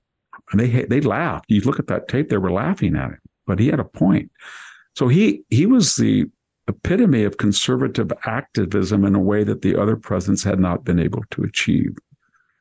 And 0.50 0.60
they 0.60 0.84
they 0.84 1.00
laughed. 1.00 1.46
You 1.48 1.60
look 1.60 1.78
at 1.78 1.86
that 1.88 2.08
tape; 2.08 2.28
they 2.28 2.38
were 2.38 2.50
laughing 2.50 2.96
at 2.96 3.10
him, 3.10 3.20
but 3.46 3.58
he 3.58 3.68
had 3.68 3.78
a 3.78 3.84
point. 3.84 4.30
So 4.96 5.06
he 5.06 5.42
he 5.50 5.66
was 5.66 5.96
the 5.96 6.26
epitome 6.66 7.24
of 7.24 7.36
conservative 7.36 8.12
activism 8.24 9.04
in 9.04 9.14
a 9.14 9.20
way 9.20 9.44
that 9.44 9.62
the 9.62 9.76
other 9.76 9.96
presidents 9.96 10.42
had 10.42 10.58
not 10.58 10.84
been 10.84 10.98
able 10.98 11.22
to 11.30 11.42
achieve. 11.42 11.96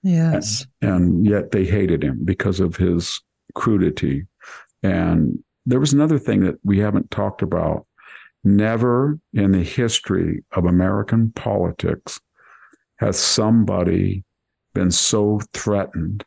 Yes. 0.04 0.66
And, 0.82 0.92
and 0.92 1.26
yet 1.26 1.52
they 1.52 1.66
hated 1.66 2.04
him 2.04 2.20
because 2.24 2.60
of 2.60 2.76
his 2.76 3.22
crudity. 3.56 4.26
And 4.84 5.42
there 5.66 5.80
was 5.80 5.94
another 5.94 6.18
thing 6.18 6.42
that 6.42 6.56
we 6.64 6.80
haven't 6.80 7.12
talked 7.12 7.42
about. 7.42 7.86
Never 8.44 9.20
in 9.34 9.52
the 9.52 9.64
history 9.64 10.44
of 10.52 10.66
American 10.66 11.32
politics 11.32 12.20
has 12.98 13.18
somebody 13.20 14.24
been 14.74 14.92
so 14.92 15.42
threatened 15.54 16.24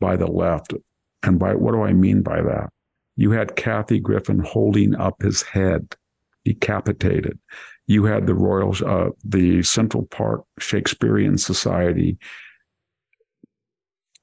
by 0.00 0.16
the 0.16 0.26
left. 0.26 0.74
And 1.22 1.38
by 1.38 1.54
what 1.54 1.72
do 1.72 1.82
I 1.82 1.92
mean 1.92 2.22
by 2.22 2.42
that? 2.42 2.70
You 3.16 3.30
had 3.30 3.56
Kathy 3.56 3.98
Griffin 3.98 4.38
holding 4.40 4.94
up 4.94 5.22
his 5.22 5.42
head 5.42 5.96
decapitated. 6.44 7.38
You 7.86 8.04
had 8.04 8.26
the 8.26 8.34
Royal, 8.34 8.74
uh, 8.84 9.10
the 9.24 9.62
Central 9.62 10.06
Park 10.06 10.42
Shakespearean 10.58 11.38
Society 11.38 12.18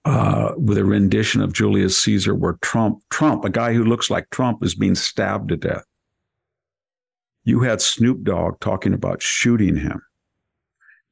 uh, 0.05 0.51
with 0.57 0.77
a 0.77 0.85
rendition 0.85 1.41
of 1.41 1.53
Julius 1.53 2.01
Caesar, 2.01 2.35
where 2.35 2.57
Trump, 2.61 2.99
Trump, 3.09 3.45
a 3.45 3.49
guy 3.49 3.73
who 3.73 3.85
looks 3.85 4.09
like 4.09 4.29
Trump, 4.29 4.63
is 4.63 4.75
being 4.75 4.95
stabbed 4.95 5.49
to 5.49 5.57
death. 5.57 5.85
You 7.43 7.61
had 7.61 7.81
Snoop 7.81 8.23
Dogg 8.23 8.59
talking 8.59 8.93
about 8.93 9.21
shooting 9.21 9.75
him. 9.75 10.01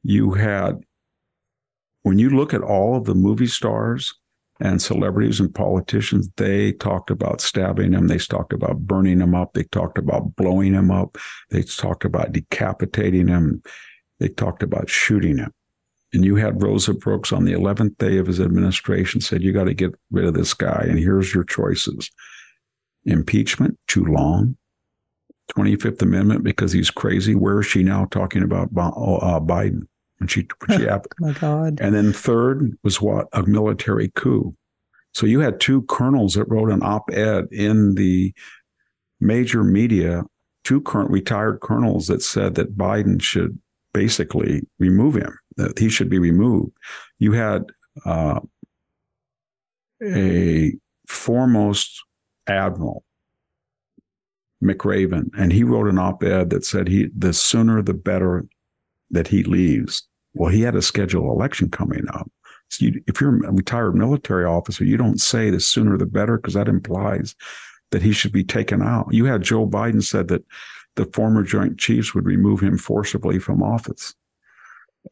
You 0.03 0.33
had, 0.33 0.81
when 2.03 2.17
you 2.17 2.29
look 2.29 2.53
at 2.53 2.61
all 2.61 2.95
of 2.95 3.05
the 3.05 3.15
movie 3.15 3.47
stars 3.47 4.13
and 4.59 4.81
celebrities 4.81 5.39
and 5.39 5.53
politicians, 5.53 6.29
they 6.37 6.71
talked 6.73 7.11
about 7.11 7.41
stabbing 7.41 7.93
him. 7.93 8.07
They 8.07 8.17
talked 8.17 8.53
about 8.53 8.79
burning 8.79 9.19
him 9.19 9.35
up. 9.35 9.53
They 9.53 9.63
talked 9.63 9.97
about 9.97 10.35
blowing 10.35 10.73
him 10.73 10.89
up. 10.89 11.17
They 11.49 11.63
talked 11.63 12.05
about 12.05 12.31
decapitating 12.31 13.27
him. 13.27 13.61
They 14.19 14.29
talked 14.29 14.63
about 14.63 14.89
shooting 14.89 15.37
him. 15.37 15.51
And 16.13 16.25
you 16.25 16.35
had 16.35 16.61
Rosa 16.61 16.93
Brooks 16.93 17.31
on 17.31 17.45
the 17.45 17.53
11th 17.53 17.97
day 17.97 18.17
of 18.17 18.27
his 18.27 18.41
administration 18.41 19.21
said, 19.21 19.41
you 19.41 19.53
got 19.53 19.63
to 19.65 19.73
get 19.73 19.95
rid 20.11 20.25
of 20.25 20.33
this 20.33 20.53
guy. 20.53 20.85
And 20.87 20.99
here's 20.99 21.33
your 21.33 21.43
choices. 21.43 22.11
Impeachment, 23.05 23.77
too 23.87 24.05
long. 24.05 24.57
25th 25.57 26.01
Amendment, 26.01 26.43
because 26.43 26.71
he's 26.71 26.89
crazy. 26.89 27.35
Where 27.35 27.59
is 27.59 27.65
she 27.65 27.83
now 27.83 28.05
talking 28.05 28.43
about 28.43 28.69
uh, 28.75 29.39
Biden? 29.39 29.87
when 30.21 30.27
she 30.27 30.47
when 30.65 30.79
she 30.79 30.87
oh 30.89 31.01
my 31.19 31.33
God. 31.33 31.81
And 31.81 31.95
then 31.95 32.13
third 32.13 32.77
was 32.83 33.01
what 33.01 33.27
a 33.33 33.43
military 33.43 34.09
coup. 34.15 34.55
So 35.13 35.25
you 35.25 35.39
had 35.39 35.59
two 35.59 35.81
colonels 35.83 36.35
that 36.35 36.45
wrote 36.45 36.69
an 36.69 36.83
op-ed 36.83 37.47
in 37.51 37.95
the 37.95 38.33
major 39.19 39.63
media, 39.63 40.23
two 40.63 40.79
current 40.81 41.09
retired 41.09 41.59
colonels 41.59 42.07
that 42.07 42.21
said 42.21 42.55
that 42.55 42.77
Biden 42.77 43.21
should 43.21 43.59
basically 43.93 44.61
remove 44.79 45.15
him, 45.15 45.37
that 45.57 45.77
he 45.77 45.89
should 45.89 46.09
be 46.09 46.19
removed. 46.19 46.71
You 47.19 47.33
had 47.33 47.65
uh, 48.05 48.39
a 50.03 50.73
foremost 51.07 52.03
admiral, 52.47 53.03
McRaven, 54.63 55.29
and 55.37 55.51
he 55.51 55.63
wrote 55.63 55.87
an 55.87 55.97
op-ed 55.97 56.49
that 56.51 56.65
said 56.65 56.87
he 56.87 57.09
the 57.17 57.33
sooner 57.33 57.81
the 57.81 57.93
better 57.93 58.45
that 59.09 59.27
he 59.27 59.43
leaves. 59.43 60.07
Well, 60.33 60.51
he 60.51 60.61
had 60.61 60.75
a 60.75 60.81
scheduled 60.81 61.25
election 61.25 61.69
coming 61.69 62.05
up. 62.13 62.29
So 62.69 62.85
you, 62.85 63.03
if 63.07 63.19
you're 63.19 63.45
a 63.45 63.51
retired 63.51 63.95
military 63.95 64.45
officer, 64.45 64.85
you 64.85 64.95
don't 64.95 65.19
say 65.19 65.49
the 65.49 65.59
sooner 65.59 65.97
the 65.97 66.05
better 66.05 66.37
because 66.37 66.53
that 66.53 66.69
implies 66.69 67.35
that 67.91 68.01
he 68.01 68.13
should 68.13 68.31
be 68.31 68.45
taken 68.45 68.81
out. 68.81 69.07
You 69.11 69.25
had 69.25 69.41
Joe 69.41 69.67
Biden 69.67 70.01
said 70.01 70.29
that 70.29 70.45
the 70.95 71.05
former 71.05 71.43
Joint 71.43 71.77
Chiefs 71.77 72.15
would 72.15 72.25
remove 72.25 72.61
him 72.61 72.77
forcibly 72.77 73.39
from 73.39 73.61
office. 73.61 74.15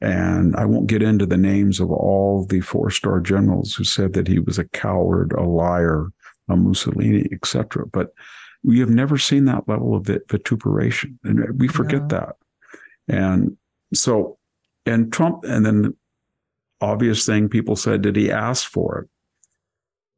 And 0.01 0.55
I 0.55 0.65
won't 0.65 0.87
get 0.87 1.01
into 1.01 1.25
the 1.25 1.37
names 1.37 1.79
of 1.79 1.91
all 1.91 2.45
the 2.45 2.61
four 2.61 2.89
star 2.91 3.19
generals 3.19 3.73
who 3.73 3.83
said 3.83 4.13
that 4.13 4.27
he 4.27 4.39
was 4.39 4.57
a 4.57 4.69
coward, 4.69 5.33
a 5.33 5.43
liar, 5.43 6.07
a 6.47 6.55
Mussolini, 6.55 7.27
etc. 7.33 7.85
But 7.87 8.13
we 8.63 8.79
have 8.79 8.89
never 8.89 9.17
seen 9.17 9.45
that 9.45 9.67
level 9.67 9.95
of 9.95 10.03
vituperation, 10.03 11.19
and 11.23 11.59
we 11.59 11.67
forget 11.67 12.01
yeah. 12.01 12.19
that. 12.19 12.35
And 13.07 13.57
so 13.93 14.37
and 14.85 15.11
Trump, 15.11 15.43
and 15.43 15.65
then 15.65 15.95
obvious 16.81 17.25
thing 17.25 17.49
people 17.49 17.75
said, 17.75 18.01
did 18.01 18.15
he 18.15 18.31
ask 18.31 18.69
for 18.69 18.99
it? 18.99 19.09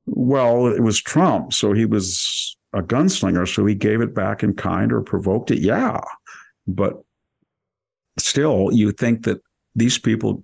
Well, 0.06 0.68
it 0.68 0.82
was 0.82 1.02
Trump, 1.02 1.54
so 1.54 1.74
he 1.74 1.86
was 1.86 2.58
a 2.74 2.82
gunslinger, 2.82 3.48
so 3.48 3.66
he 3.66 3.76
gave 3.76 4.02
it 4.02 4.16
back 4.16 4.44
in 4.44 4.54
kind 4.54 4.92
or 4.92 5.02
provoked 5.02 5.52
it. 5.52 5.60
Yeah. 5.60 6.00
But 6.68 7.02
still, 8.18 8.70
you 8.72 8.92
think 8.92 9.26
that 9.26 9.42
these 9.76 9.98
people 9.98 10.44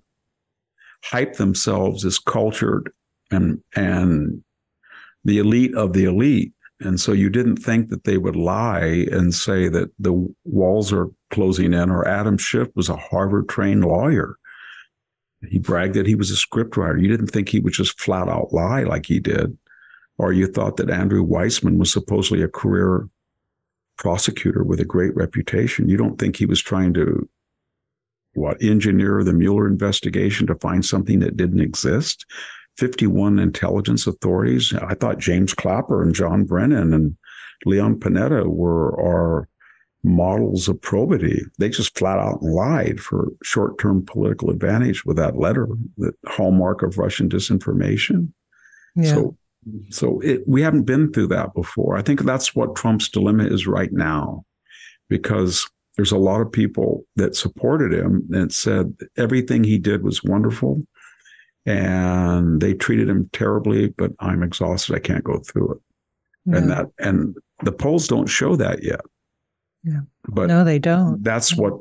hype 1.04 1.36
themselves 1.36 2.06
as 2.06 2.20
cultured 2.20 2.91
and 3.32 3.62
and 3.76 4.43
the 5.26 5.39
elite 5.39 5.76
of 5.76 5.93
the 5.93 6.06
elite. 6.06 6.54
And 6.80 7.00
so 7.00 7.12
you 7.12 7.30
didn't 7.30 7.58
think 7.58 7.90
that 7.90 8.04
they 8.04 8.18
would 8.18 8.36
lie 8.36 9.08
and 9.12 9.34
say 9.34 9.68
that 9.68 9.90
the 9.98 10.34
walls 10.46 10.94
are 10.94 11.08
closing 11.32 11.74
in, 11.74 11.90
or 11.90 12.08
Adam 12.08 12.38
Schiff 12.38 12.68
was 12.76 12.90
a 12.90 12.96
Harvard 12.96 13.50
trained 13.50 13.84
lawyer. 13.84 14.36
He 15.50 15.60
bragged 15.60 15.96
that 15.96 16.08
he 16.08 16.16
was 16.16 16.32
a 16.32 16.36
scriptwriter. 16.36 17.02
You 17.02 17.08
didn't 17.08 17.28
think 17.28 17.50
he 17.50 17.60
would 17.60 17.74
just 17.74 18.00
flat 18.00 18.28
out 18.28 18.54
lie 18.54 18.84
like 18.84 19.06
he 19.06 19.20
did. 19.20 19.58
Or 20.20 20.34
you 20.34 20.48
thought 20.48 20.78
that 20.78 20.90
Andrew 20.90 21.24
Weissman 21.24 21.78
was 21.78 21.92
supposedly 21.92 22.44
a 22.44 22.48
career 22.48 23.08
prosecutor 23.98 24.64
with 24.64 24.80
a 24.80 24.86
great 24.86 25.16
reputation. 25.16 25.90
You 25.90 25.98
don't 25.98 26.18
think 26.18 26.36
he 26.36 26.46
was 26.46 26.62
trying 26.62 26.94
to 26.96 27.28
what 28.34 28.62
engineer 28.62 29.24
the 29.24 29.34
Mueller 29.34 29.68
investigation 29.68 30.46
to 30.48 30.56
find 30.56 30.86
something 30.86 31.20
that 31.20 31.38
didn't 31.38 31.60
exist. 31.60 32.26
51 32.78 33.40
intelligence 33.40 34.08
authorities. 34.08 34.74
I 34.74 34.94
thought 34.94 35.20
James 35.20 35.54
Clapper 35.54 36.02
and 36.02 36.14
John 36.14 36.46
Brennan 36.46 36.94
and 36.94 37.18
Leon 37.66 37.96
Panetta 38.00 38.48
were 38.48 39.00
our 39.02 39.50
models 40.04 40.68
of 40.68 40.82
probity. 40.82 41.42
They 41.58 41.70
just 41.70 41.98
flat 41.98 42.20
out 42.20 42.44
lied 42.44 43.00
for 43.00 43.30
short 43.44 43.80
term 43.80 44.06
political 44.06 44.50
advantage 44.50 45.06
with 45.06 45.18
that 45.18 45.38
letter, 45.38 45.68
the 45.98 46.14
hallmark 46.28 46.84
of 46.84 46.98
Russian 46.98 47.30
disinformation. 47.30 48.32
Yeah. 48.96 49.14
So, 49.14 49.38
so 49.90 50.20
it, 50.22 50.48
we 50.48 50.62
haven't 50.62 50.84
been 50.84 51.12
through 51.12 51.28
that 51.28 51.54
before. 51.54 51.98
I 51.98 52.02
think 52.02 52.22
that's 52.22 52.56
what 52.56 52.76
Trump's 52.76 53.10
dilemma 53.10 53.46
is 53.46 53.68
right 53.68 53.92
now, 53.92 54.46
because 55.10 55.68
there's 55.96 56.12
a 56.12 56.18
lot 56.18 56.42
of 56.42 56.52
people 56.52 57.06
that 57.16 57.36
supported 57.36 57.92
him 57.92 58.28
and 58.32 58.54
said 58.54 58.96
everything 59.18 59.64
he 59.64 59.80
did 59.80 60.04
was 60.04 60.24
wonderful 60.24 60.84
and 61.68 62.61
they 62.61 62.74
treated 62.74 63.09
him 63.09 63.30
terribly, 63.34 63.89
but 63.89 64.13
I'm 64.20 64.41
exhausted. 64.41 64.95
I 64.95 64.99
can't 64.99 65.24
go 65.24 65.39
through 65.39 65.74
it. 65.74 65.78
Yeah. 66.45 66.57
And 66.57 66.72
that, 66.72 66.86
and 66.99 67.36
the 67.63 67.74
polls 67.74 68.07
don't 68.07 68.28
show 68.28 68.55
that 68.55 68.84
yet. 68.84 69.01
Yeah. 69.84 69.99
But 70.30 70.47
no, 70.47 70.63
they 70.63 70.80
don't. 70.80 71.22
That's 71.22 71.55
what, 71.57 71.74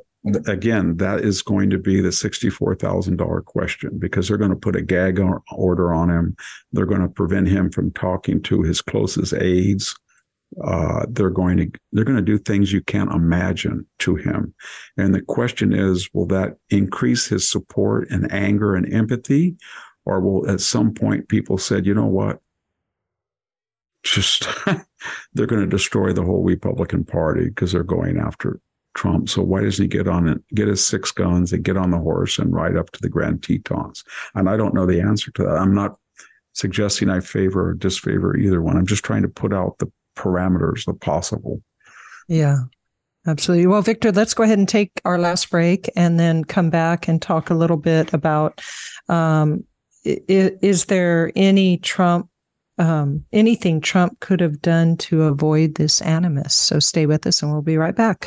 again, 0.47 0.97
that 0.97 1.21
is 1.21 1.41
going 1.41 1.71
to 1.71 1.79
be 1.79 2.01
the 2.01 2.09
$64,000 2.09 3.45
question 3.45 3.99
because 3.99 4.27
they're 4.27 4.37
going 4.37 4.51
to 4.51 4.57
put 4.57 4.75
a 4.75 4.83
gag 4.83 5.21
order 5.53 5.95
on 5.95 6.11
him. 6.11 6.37
They're 6.73 6.85
going 6.85 7.03
to 7.03 7.09
prevent 7.09 7.47
him 7.47 7.71
from 7.71 7.93
talking 7.93 8.43
to 8.43 8.63
his 8.63 8.83
closest 8.83 9.35
aides. 9.35 9.95
Uh, 10.63 11.05
they're 11.11 11.31
going 11.31 11.57
to 11.57 11.71
they're 11.93 12.05
going 12.05 12.17
to 12.17 12.23
do 12.23 12.39
things 12.39 12.73
you 12.73 12.81
can't 12.81 13.13
imagine 13.13 13.87
to 13.99 14.15
him, 14.15 14.55
and 14.97 15.15
the 15.15 15.21
question 15.21 15.73
is, 15.73 16.09
will 16.15 16.27
that 16.27 16.57
increase 16.71 17.27
his 17.27 17.49
support 17.49 18.09
and 18.11 18.31
anger 18.33 18.75
and 18.75 18.93
empathy, 18.93 19.57
or 20.05 20.21
will 20.21 20.49
at 20.49 20.61
some 20.61 20.95
point 20.95 21.29
people 21.29 21.59
said, 21.59 21.85
you 21.85 21.93
know 21.93 22.07
what, 22.07 22.41
just 24.03 24.49
they're 25.35 25.47
going 25.47 25.63
to 25.63 25.67
destroy 25.67 26.13
the 26.13 26.25
whole 26.25 26.43
Republican 26.43 27.05
Party 27.05 27.47
because 27.47 27.73
they're 27.73 27.83
going 27.83 28.19
after 28.19 28.61
Trump. 28.95 29.29
So 29.29 29.43
why 29.43 29.63
doesn't 29.63 29.83
he 29.83 29.89
get 29.89 30.09
on 30.09 30.29
it, 30.29 30.43
get 30.55 30.69
his 30.69 30.85
six 30.85 31.11
guns 31.11 31.53
and 31.53 31.65
get 31.65 31.77
on 31.77 31.91
the 31.91 31.99
horse 31.99 32.39
and 32.39 32.55
ride 32.55 32.77
up 32.77 32.91
to 32.93 33.01
the 33.03 33.09
Grand 33.09 33.43
Tetons? 33.43 34.05
And 34.35 34.49
I 34.49 34.57
don't 34.57 34.75
know 34.75 34.87
the 34.87 35.01
answer 35.01 35.31
to 35.33 35.43
that. 35.43 35.57
I'm 35.57 35.75
not 35.75 35.99
suggesting 36.55 37.11
I 37.11 37.21
favor 37.21 37.69
or 37.69 37.75
disfavor 37.75 38.37
either 38.37 38.63
one. 38.63 38.77
I'm 38.77 38.87
just 38.87 39.05
trying 39.05 39.23
to 39.23 39.29
put 39.29 39.53
out 39.53 39.79
the 39.79 39.91
parameters, 40.17 40.85
the 40.85 40.95
possible. 40.95 41.63
Yeah. 42.29 42.57
Absolutely. 43.27 43.67
Well, 43.67 43.83
Victor, 43.83 44.13
let's 44.13 44.35
go 44.35 44.45
ahead 44.45 44.59
and 44.59 44.69
take 44.69 44.93
our 45.05 45.19
last 45.19 45.51
break 45.51 45.91
and 45.97 46.19
then 46.19 46.45
come 46.45 46.71
back 46.71 47.09
and 47.09 47.21
talk 47.21 47.51
a 47.51 47.55
little 47.55 47.77
bit 47.77 48.13
about 48.13 48.61
um, 49.09 49.65
is, 50.05 50.53
is 50.63 50.85
there 50.85 51.33
any 51.35 51.79
Trump 51.79 52.29
um, 52.79 53.25
anything 53.33 53.81
Trump 53.81 54.21
could 54.21 54.41
have 54.41 54.61
done 54.61 54.97
to 54.99 55.23
avoid 55.23 55.77
this 55.77 56.03
animus. 56.03 56.55
So 56.55 56.79
stay 56.79 57.07
with 57.07 57.27
us 57.27 57.43
and 57.43 57.51
we'll 57.51 57.63
be 57.63 57.79
right 57.79 57.97
back. 57.97 58.27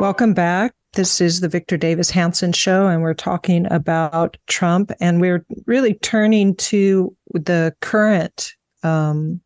Welcome 0.00 0.32
back. 0.32 0.74
This 0.92 1.20
is 1.20 1.40
the 1.40 1.48
Victor 1.48 1.76
Davis 1.76 2.08
Hanson 2.08 2.52
show, 2.52 2.86
and 2.86 3.02
we're 3.02 3.14
talking 3.14 3.66
about 3.72 4.36
Trump, 4.46 4.92
and 5.00 5.20
we're 5.20 5.44
really 5.66 5.94
turning 5.94 6.54
to 6.56 7.16
the 7.34 7.74
current 7.80 8.54
um, 8.84 9.40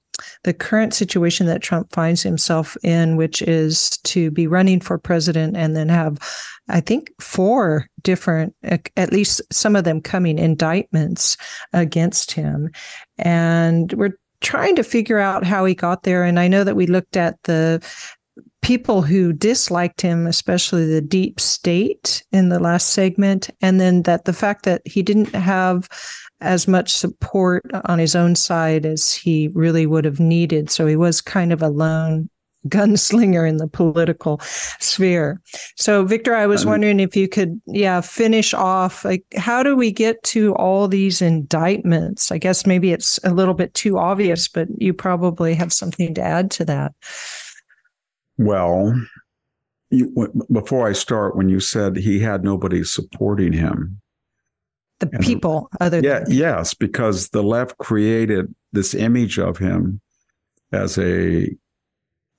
the 0.44 0.52
current 0.52 0.92
situation 0.92 1.46
that 1.46 1.62
Trump 1.62 1.90
finds 1.90 2.22
himself 2.22 2.76
in, 2.82 3.16
which 3.16 3.40
is 3.40 3.90
to 4.04 4.30
be 4.30 4.46
running 4.46 4.78
for 4.78 4.98
president 4.98 5.56
and 5.56 5.74
then 5.74 5.88
have, 5.88 6.18
I 6.68 6.80
think, 6.80 7.10
four 7.18 7.88
different, 8.02 8.54
at 8.62 9.10
least 9.10 9.40
some 9.50 9.74
of 9.74 9.84
them 9.84 10.02
coming 10.02 10.38
indictments 10.38 11.38
against 11.72 12.32
him. 12.32 12.70
And 13.18 13.92
we're 13.94 14.18
trying 14.42 14.76
to 14.76 14.84
figure 14.84 15.18
out 15.18 15.44
how 15.44 15.64
he 15.64 15.74
got 15.74 16.02
there. 16.02 16.24
And 16.24 16.38
I 16.38 16.46
know 16.46 16.62
that 16.62 16.76
we 16.76 16.86
looked 16.86 17.16
at 17.16 17.42
the 17.44 17.82
people 18.62 19.02
who 19.02 19.32
disliked 19.32 20.00
him, 20.00 20.26
especially 20.26 20.86
the 20.86 21.00
deep 21.00 21.40
state 21.40 22.24
in 22.32 22.48
the 22.48 22.60
last 22.60 22.90
segment, 22.90 23.50
and 23.60 23.80
then 23.80 24.02
that 24.02 24.24
the 24.24 24.32
fact 24.32 24.64
that 24.64 24.82
he 24.84 25.02
didn't 25.02 25.34
have 25.34 25.88
as 26.40 26.66
much 26.66 26.92
support 26.92 27.64
on 27.84 27.98
his 27.98 28.16
own 28.16 28.34
side 28.34 28.86
as 28.86 29.12
he 29.12 29.48
really 29.48 29.86
would 29.86 30.04
have 30.04 30.20
needed. 30.20 30.70
So 30.70 30.86
he 30.86 30.96
was 30.96 31.20
kind 31.20 31.52
of 31.52 31.62
a 31.62 31.68
lone 31.68 32.28
gunslinger 32.68 33.48
in 33.48 33.56
the 33.56 33.66
political 33.66 34.38
sphere. 34.78 35.40
So 35.76 36.04
Victor, 36.04 36.34
I 36.36 36.46
was 36.46 36.62
um, 36.62 36.70
wondering 36.70 37.00
if 37.00 37.16
you 37.16 37.26
could, 37.26 37.60
yeah, 37.66 38.00
finish 38.00 38.54
off 38.54 39.04
like 39.04 39.24
how 39.36 39.64
do 39.64 39.74
we 39.74 39.90
get 39.90 40.22
to 40.24 40.54
all 40.54 40.86
these 40.86 41.20
indictments? 41.20 42.30
I 42.30 42.38
guess 42.38 42.64
maybe 42.64 42.92
it's 42.92 43.18
a 43.24 43.34
little 43.34 43.54
bit 43.54 43.74
too 43.74 43.98
obvious, 43.98 44.46
but 44.46 44.68
you 44.78 44.94
probably 44.94 45.54
have 45.54 45.72
something 45.72 46.14
to 46.14 46.22
add 46.22 46.52
to 46.52 46.64
that. 46.66 46.92
Well, 48.38 48.94
you, 49.90 50.44
before 50.50 50.88
I 50.88 50.92
start, 50.92 51.36
when 51.36 51.48
you 51.48 51.60
said 51.60 51.96
he 51.96 52.18
had 52.18 52.44
nobody 52.44 52.82
supporting 52.82 53.52
him, 53.52 54.00
the 55.02 55.10
and 55.12 55.24
people 55.24 55.68
other 55.80 56.00
yeah 56.00 56.20
than- 56.20 56.30
yes 56.30 56.74
because 56.74 57.28
the 57.30 57.42
left 57.42 57.76
created 57.78 58.54
this 58.72 58.94
image 58.94 59.38
of 59.38 59.58
him 59.58 60.00
as 60.70 60.96
a 60.98 61.48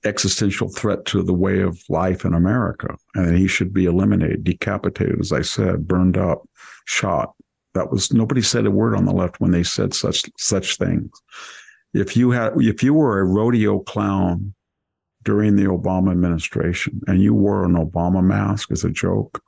existential 0.06 0.70
threat 0.70 1.06
to 1.06 1.22
the 1.24 1.34
way 1.34 1.60
of 1.62 1.82
life 1.89 2.26
in 2.26 2.34
America 2.34 2.96
and 3.16 3.38
he 3.38 3.48
should 3.48 3.74
be 3.74 3.86
eliminated 3.86 4.44
decapitated 4.44 5.20
as 5.20 5.32
I 5.32 5.41
said 5.41 5.88
burned 5.88 6.18
up 6.18 6.48
shot. 6.86 7.34
That 7.74 7.91
was 7.91 8.14
nobody 8.14 8.41
said 8.41 8.66
a 8.66 8.72
word 8.72 8.96
on 8.96 9.06
the 9.06 9.14
left 9.14 9.39
when 9.39 9.52
they 9.52 9.64
said 9.64 9.94
such 9.94 10.24
such 10.38 10.78
things. 10.78 11.10
If 11.94 12.16
you 12.16 12.32
had 12.32 12.54
if 12.58 12.84
you 12.84 12.94
were 12.94 13.20
a 13.20 13.26
rodeo 13.26 13.80
clown 13.80 14.54
during 15.24 15.56
the 15.56 15.66
Obama 15.66 16.12
administration 16.12 17.02
and 17.08 17.22
you 17.22 17.34
wore 17.34 17.66
an 17.66 17.74
Obama 17.74 18.24
mask 18.24 18.72
as 18.72 18.84
a 18.84 18.90
joke 18.90 19.42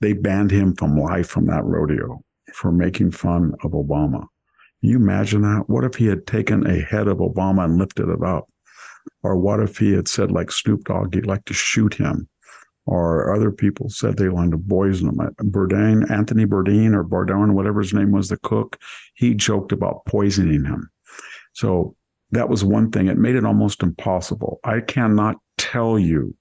they 0.00 0.14
banned 0.14 0.50
him 0.50 0.74
from 0.74 0.96
life 0.96 1.28
from 1.28 1.46
that 1.46 1.64
rodeo 1.64 2.22
for 2.52 2.72
making 2.72 3.12
fun 3.12 3.54
of 3.62 3.72
Obama. 3.72 4.26
Can 4.80 4.90
you 4.90 4.96
imagine 4.96 5.42
that? 5.42 5.64
What 5.68 5.84
if 5.84 5.94
he 5.94 6.06
had 6.06 6.26
taken 6.26 6.66
a 6.66 6.80
head 6.80 7.06
of 7.06 7.18
Obama 7.18 7.64
and 7.66 7.78
lifted 7.78 8.08
it 8.08 8.22
up? 8.22 8.48
Or 9.22 9.36
what 9.36 9.60
if 9.60 9.76
he 9.78 9.92
had 9.92 10.08
said, 10.08 10.30
like 10.30 10.50
Snoop 10.50 10.84
Dogg, 10.84 11.14
he'd 11.14 11.26
like 11.26 11.44
to 11.44 11.54
shoot 11.54 11.94
him? 11.94 12.28
Or 12.86 13.34
other 13.34 13.50
people 13.50 13.90
said 13.90 14.16
they 14.16 14.30
wanted 14.30 14.52
to 14.52 14.58
poison 14.58 15.08
him. 15.10 15.20
Uh, 15.20 15.30
Bourdain, 15.42 16.10
Anthony 16.10 16.46
Bourdain 16.46 16.94
or 16.94 17.04
Bourdain, 17.04 17.52
whatever 17.52 17.80
his 17.80 17.92
name 17.92 18.10
was, 18.10 18.28
the 18.28 18.38
cook, 18.38 18.78
he 19.14 19.34
joked 19.34 19.72
about 19.72 20.06
poisoning 20.06 20.64
him. 20.64 20.90
So 21.52 21.94
that 22.32 22.48
was 22.48 22.64
one 22.64 22.90
thing. 22.90 23.08
It 23.08 23.18
made 23.18 23.36
it 23.36 23.44
almost 23.44 23.82
impossible. 23.82 24.60
I 24.64 24.80
cannot 24.80 25.36
tell 25.58 25.98
you 25.98 26.34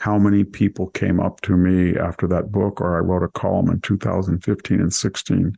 how 0.00 0.18
many 0.18 0.44
people 0.44 0.88
came 0.88 1.20
up 1.20 1.40
to 1.42 1.56
me 1.56 1.96
after 1.96 2.26
that 2.28 2.52
book, 2.52 2.80
or 2.80 2.96
I 2.96 3.00
wrote 3.00 3.24
a 3.24 3.28
column 3.28 3.68
in 3.68 3.80
2015 3.80 4.80
and 4.80 4.92
16, 4.92 5.56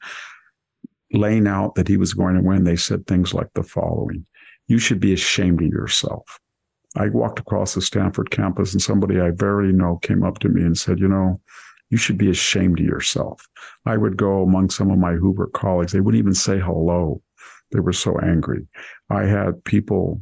laying 1.13 1.47
out 1.47 1.75
that 1.75 1.89
he 1.89 1.97
was 1.97 2.15
going 2.15 2.37
to 2.37 2.43
win. 2.43 2.65
They 2.65 2.77
said 2.77 3.07
things 3.07 3.35
like 3.35 3.49
the 3.55 3.63
following 3.63 4.27
You 4.69 4.79
should 4.79 5.01
be 5.01 5.13
ashamed 5.13 5.61
of 5.61 5.69
yourself. 5.69 6.39
I 6.97 7.09
walked 7.09 7.39
across 7.39 7.75
the 7.75 7.83
Stanford 7.83 8.31
campus 8.31 8.73
and 8.73 8.83
somebody 8.83 9.21
I 9.21 9.31
barely 9.31 9.73
know 9.73 9.99
came 10.03 10.25
up 10.25 10.39
to 10.41 10.49
me 10.49 10.63
and 10.63 10.77
said, 10.77 10.99
You 10.99 11.09
know, 11.09 11.41
you 11.91 11.99
should 11.99 12.19
be 12.19 12.31
ashamed 12.31 12.81
of 12.81 12.87
yourself. 12.87 13.47
I 13.85 13.97
would 13.97 14.17
go 14.17 14.43
among 14.43 14.71
some 14.71 14.91
of 14.91 14.99
my 14.99 15.13
Hoover 15.13 15.49
colleagues. 15.49 15.93
They 15.93 16.01
wouldn't 16.01 16.21
even 16.21 16.35
say 16.35 16.59
hello. 16.59 17.21
They 17.73 17.81
were 17.81 17.93
so 17.93 18.19
angry. 18.19 18.67
I 19.09 19.25
had 19.25 19.65
people 19.65 20.21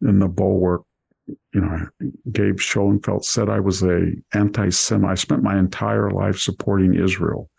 in 0.00 0.18
the 0.18 0.28
bulwark 0.28 0.82
you 1.52 1.60
know, 1.60 1.86
Gabe 2.32 2.58
Schoenfeld 2.58 3.24
said 3.24 3.48
I 3.48 3.60
was 3.60 3.82
a 3.82 4.12
anti-Semite. 4.34 5.10
I 5.10 5.14
spent 5.14 5.42
my 5.42 5.58
entire 5.58 6.10
life 6.10 6.38
supporting 6.38 6.94
Israel. 6.94 7.50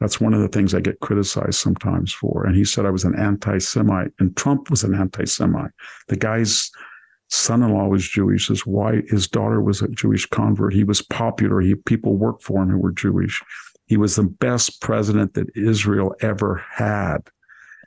That's 0.00 0.20
one 0.20 0.34
of 0.34 0.40
the 0.40 0.48
things 0.48 0.74
I 0.74 0.80
get 0.80 1.00
criticized 1.00 1.58
sometimes 1.58 2.12
for. 2.12 2.46
And 2.46 2.54
he 2.54 2.64
said 2.64 2.86
I 2.86 2.90
was 2.90 3.04
an 3.04 3.18
anti-Semite, 3.18 4.12
and 4.18 4.36
Trump 4.36 4.70
was 4.70 4.84
an 4.84 4.94
anti-Semite. 4.94 5.72
The 6.06 6.16
guy's 6.16 6.70
son-in-law 7.30 7.88
was 7.88 8.08
Jewish. 8.08 8.48
His 8.48 8.64
wife, 8.64 9.08
his 9.08 9.26
daughter 9.26 9.60
was 9.60 9.82
a 9.82 9.88
Jewish 9.88 10.26
convert. 10.26 10.72
He 10.72 10.84
was 10.84 11.02
popular. 11.02 11.60
He 11.60 11.74
people 11.74 12.16
worked 12.16 12.42
for 12.42 12.62
him 12.62 12.70
who 12.70 12.78
were 12.78 12.92
Jewish. 12.92 13.42
He 13.86 13.96
was 13.96 14.16
the 14.16 14.22
best 14.22 14.80
president 14.80 15.34
that 15.34 15.48
Israel 15.56 16.14
ever 16.20 16.62
had. 16.70 17.28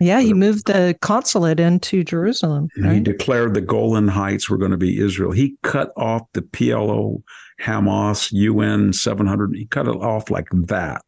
Yeah, 0.01 0.19
he 0.19 0.33
uh, 0.33 0.35
moved 0.35 0.65
the 0.65 0.97
consulate 1.01 1.59
into 1.59 2.03
Jerusalem. 2.03 2.69
Right? 2.77 2.95
He 2.95 2.99
declared 3.01 3.53
the 3.53 3.61
Golan 3.61 4.07
Heights 4.07 4.49
were 4.49 4.57
going 4.57 4.71
to 4.71 4.77
be 4.77 4.99
Israel. 4.99 5.31
He 5.31 5.55
cut 5.61 5.91
off 5.95 6.23
the 6.33 6.41
PLO, 6.41 7.21
Hamas, 7.61 8.31
UN 8.31 8.93
700. 8.93 9.55
He 9.55 9.67
cut 9.67 9.87
it 9.87 9.95
off 9.95 10.31
like 10.31 10.47
that. 10.51 11.03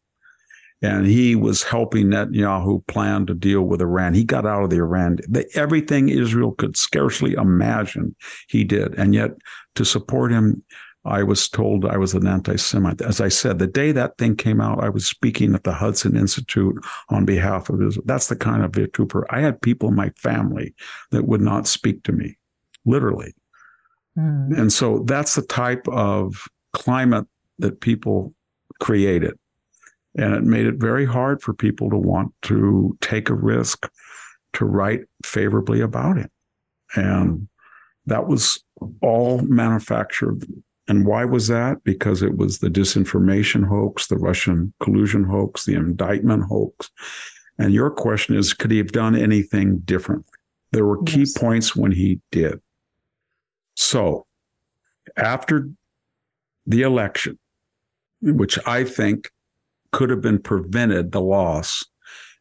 And 0.80 1.06
he 1.06 1.34
was 1.34 1.62
helping 1.62 2.08
Netanyahu 2.08 2.86
plan 2.86 3.26
to 3.26 3.34
deal 3.34 3.62
with 3.62 3.80
Iran. 3.80 4.14
He 4.14 4.22
got 4.22 4.46
out 4.46 4.62
of 4.62 4.70
the 4.70 4.76
Iran. 4.76 5.18
The, 5.28 5.48
everything 5.54 6.08
Israel 6.08 6.52
could 6.52 6.76
scarcely 6.76 7.32
imagine, 7.32 8.14
he 8.48 8.64
did. 8.64 8.94
And 8.94 9.14
yet, 9.14 9.30
to 9.76 9.84
support 9.84 10.30
him, 10.30 10.62
I 11.04 11.22
was 11.22 11.48
told 11.48 11.84
I 11.84 11.98
was 11.98 12.14
an 12.14 12.26
anti 12.26 12.56
Semite. 12.56 13.02
As 13.02 13.20
I 13.20 13.28
said, 13.28 13.58
the 13.58 13.66
day 13.66 13.92
that 13.92 14.16
thing 14.16 14.36
came 14.36 14.60
out, 14.60 14.82
I 14.82 14.88
was 14.88 15.06
speaking 15.06 15.54
at 15.54 15.64
the 15.64 15.72
Hudson 15.72 16.16
Institute 16.16 16.76
on 17.10 17.24
behalf 17.24 17.68
of 17.68 17.82
Israel. 17.82 18.04
That's 18.06 18.28
the 18.28 18.36
kind 18.36 18.64
of 18.64 18.92
trooper. 18.92 19.26
I 19.30 19.40
had 19.40 19.60
people 19.60 19.90
in 19.90 19.94
my 19.94 20.10
family 20.16 20.74
that 21.10 21.26
would 21.26 21.42
not 21.42 21.66
speak 21.66 22.02
to 22.04 22.12
me, 22.12 22.38
literally. 22.86 23.34
Mm. 24.18 24.58
And 24.58 24.72
so 24.72 25.00
that's 25.00 25.34
the 25.34 25.42
type 25.42 25.86
of 25.88 26.46
climate 26.72 27.26
that 27.58 27.80
people 27.80 28.34
created. 28.80 29.38
And 30.16 30.34
it 30.34 30.44
made 30.44 30.66
it 30.66 30.76
very 30.76 31.04
hard 31.04 31.42
for 31.42 31.52
people 31.52 31.90
to 31.90 31.96
want 31.96 32.32
to 32.42 32.96
take 33.00 33.28
a 33.28 33.34
risk 33.34 33.90
to 34.54 34.64
write 34.64 35.02
favorably 35.24 35.80
about 35.80 36.16
it. 36.16 36.30
And 36.94 37.48
that 38.06 38.26
was 38.26 38.62
all 39.02 39.38
manufactured 39.40 40.46
and 40.88 41.06
why 41.06 41.24
was 41.24 41.48
that? 41.48 41.82
Because 41.84 42.22
it 42.22 42.36
was 42.36 42.58
the 42.58 42.68
disinformation 42.68 43.66
hoax, 43.66 44.06
the 44.06 44.18
Russian 44.18 44.72
collusion 44.82 45.24
hoax, 45.24 45.64
the 45.64 45.74
indictment 45.74 46.44
hoax. 46.44 46.90
And 47.58 47.72
your 47.72 47.90
question 47.90 48.36
is, 48.36 48.52
could 48.52 48.70
he 48.70 48.78
have 48.78 48.92
done 48.92 49.14
anything 49.14 49.78
different? 49.78 50.26
There 50.72 50.84
were 50.84 51.02
key 51.04 51.20
Yes. 51.20 51.38
points 51.38 51.74
when 51.76 51.92
he 51.92 52.20
did. 52.30 52.60
So 53.76 54.26
after 55.16 55.70
the 56.66 56.82
election, 56.82 57.38
which 58.20 58.58
I 58.66 58.84
think 58.84 59.30
could 59.92 60.10
have 60.10 60.20
been 60.20 60.40
prevented, 60.40 61.12
the 61.12 61.20
loss. 61.20 61.84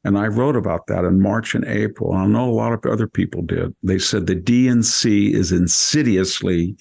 And 0.03 0.17
I 0.17 0.27
wrote 0.27 0.55
about 0.55 0.87
that 0.87 1.05
in 1.05 1.21
March 1.21 1.55
and 1.55 1.63
April. 1.65 2.11
And 2.11 2.21
I 2.21 2.25
know 2.25 2.49
a 2.49 2.51
lot 2.51 2.73
of 2.73 2.85
other 2.91 3.07
people 3.07 3.41
did. 3.41 3.73
They 3.83 3.99
said 3.99 4.25
the 4.25 4.35
DNC 4.35 5.31
is 5.33 5.51
insidiously 5.51 6.75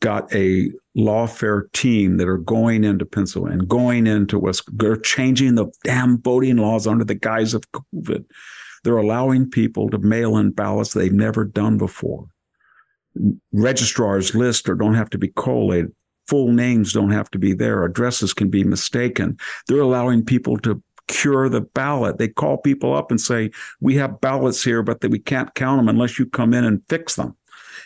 got 0.00 0.32
a 0.32 0.70
lawfare 0.96 1.70
team 1.72 2.18
that 2.18 2.28
are 2.28 2.38
going 2.38 2.84
into 2.84 3.04
Pennsylvania 3.04 3.58
and 3.58 3.68
going 3.68 4.06
into 4.06 4.38
West. 4.38 4.62
They're 4.72 4.96
changing 4.96 5.56
the 5.56 5.66
damn 5.82 6.20
voting 6.22 6.56
laws 6.56 6.86
under 6.86 7.04
the 7.04 7.14
guise 7.14 7.52
of 7.54 7.64
COVID. 7.72 8.24
They're 8.84 8.96
allowing 8.96 9.50
people 9.50 9.90
to 9.90 9.98
mail 9.98 10.36
in 10.36 10.50
ballots 10.50 10.92
they've 10.92 11.12
never 11.12 11.44
done 11.44 11.78
before. 11.78 12.26
Registrars 13.52 14.34
list 14.34 14.68
or 14.68 14.74
don't 14.74 14.94
have 14.94 15.10
to 15.10 15.18
be 15.18 15.32
collated. 15.36 15.92
Full 16.28 16.52
names 16.52 16.92
don't 16.92 17.10
have 17.10 17.30
to 17.32 17.38
be 17.38 17.54
there. 17.54 17.84
Addresses 17.84 18.32
can 18.32 18.48
be 18.48 18.64
mistaken. 18.64 19.36
They're 19.66 19.80
allowing 19.80 20.24
people 20.24 20.58
to 20.58 20.82
cure 21.06 21.48
the 21.48 21.60
ballot. 21.60 22.18
They 22.18 22.28
call 22.28 22.58
people 22.58 22.94
up 22.94 23.10
and 23.10 23.20
say, 23.20 23.50
"We 23.80 23.94
have 23.96 24.20
ballots 24.20 24.64
here, 24.64 24.82
but 24.82 25.00
that 25.00 25.10
we 25.10 25.18
can't 25.18 25.54
count 25.54 25.78
them 25.78 25.88
unless 25.88 26.18
you 26.18 26.26
come 26.26 26.54
in 26.54 26.64
and 26.64 26.82
fix 26.88 27.16
them." 27.16 27.36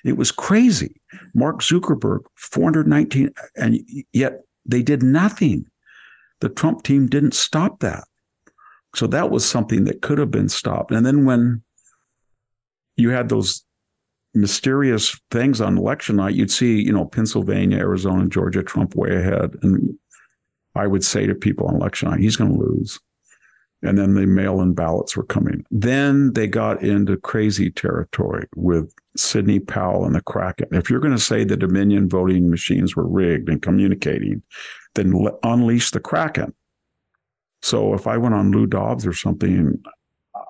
It 0.04 0.16
was 0.16 0.30
crazy. 0.30 1.00
Mark 1.34 1.60
Zuckerberg, 1.60 2.20
419, 2.36 3.30
and 3.56 3.80
yet 4.12 4.42
they 4.64 4.82
did 4.82 5.02
nothing. 5.02 5.66
The 6.40 6.48
Trump 6.48 6.82
team 6.82 7.06
didn't 7.06 7.34
stop 7.34 7.80
that. 7.80 8.04
So 8.94 9.06
that 9.08 9.30
was 9.30 9.44
something 9.44 9.84
that 9.84 10.02
could 10.02 10.18
have 10.18 10.30
been 10.30 10.48
stopped. 10.48 10.92
And 10.92 11.04
then 11.04 11.24
when 11.24 11.62
you 12.96 13.10
had 13.10 13.28
those 13.28 13.64
mysterious 14.34 15.18
things 15.30 15.60
on 15.60 15.78
election 15.78 16.16
night, 16.16 16.34
you'd 16.34 16.50
see, 16.50 16.80
you 16.82 16.92
know, 16.92 17.04
Pennsylvania, 17.04 17.78
Arizona, 17.78 18.28
Georgia, 18.28 18.62
Trump 18.62 18.94
way 18.94 19.16
ahead. 19.16 19.56
And 19.62 19.94
I 20.74 20.86
would 20.86 21.04
say 21.04 21.26
to 21.26 21.34
people 21.34 21.66
on 21.66 21.76
election 21.76 22.10
night, 22.10 22.20
he's 22.20 22.36
going 22.36 22.52
to 22.52 22.58
lose. 22.58 22.98
And 23.82 23.96
then 23.96 24.14
the 24.14 24.26
mail 24.26 24.60
in 24.60 24.74
ballots 24.74 25.16
were 25.16 25.24
coming. 25.24 25.64
Then 25.70 26.32
they 26.32 26.48
got 26.48 26.82
into 26.82 27.16
crazy 27.16 27.70
territory 27.70 28.46
with 28.56 28.92
Sidney 29.16 29.60
Powell 29.60 30.04
and 30.04 30.16
the 30.16 30.20
Kraken. 30.20 30.68
If 30.72 30.90
you're 30.90 31.00
going 31.00 31.14
to 31.14 31.22
say 31.22 31.44
the 31.44 31.56
Dominion 31.56 32.08
voting 32.08 32.50
machines 32.50 32.96
were 32.96 33.06
rigged 33.06 33.48
and 33.48 33.62
communicating, 33.62 34.42
then 34.94 35.12
le- 35.12 35.38
unleash 35.44 35.92
the 35.92 36.00
Kraken. 36.00 36.52
So 37.62 37.94
if 37.94 38.06
I 38.06 38.16
went 38.16 38.34
on 38.34 38.50
Lou 38.50 38.66
Dobbs 38.66 39.06
or 39.06 39.12
something, 39.12 39.80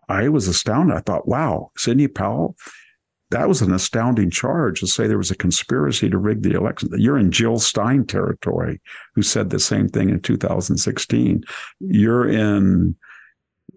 I 0.09 0.29
was 0.29 0.49
astounded. 0.49 0.97
I 0.97 1.01
thought, 1.01 1.29
wow, 1.29 1.71
Sidney 1.77 2.09
Powell, 2.09 2.57
that 3.31 3.49
was 3.49 3.61
an 3.61 3.73
astounding 3.73 4.31
charge 4.31 4.81
to 4.81 4.87
say 4.87 5.07
there 5.07 5.19
was 5.19 5.31
a 5.31 5.37
conspiracy 5.37 6.09
to 6.09 6.17
rig 6.17 6.43
the 6.43 6.53
election. 6.53 6.89
You're 6.97 7.19
in 7.19 7.31
Jill 7.31 7.59
Stein 7.59 8.07
territory, 8.07 8.81
who 9.15 9.23
said 9.23 9.51
the 9.51 9.61
same 9.61 9.89
thing 9.89 10.09
in 10.09 10.21
2016. 10.21 11.45
You're 11.81 12.29
in, 12.29 12.97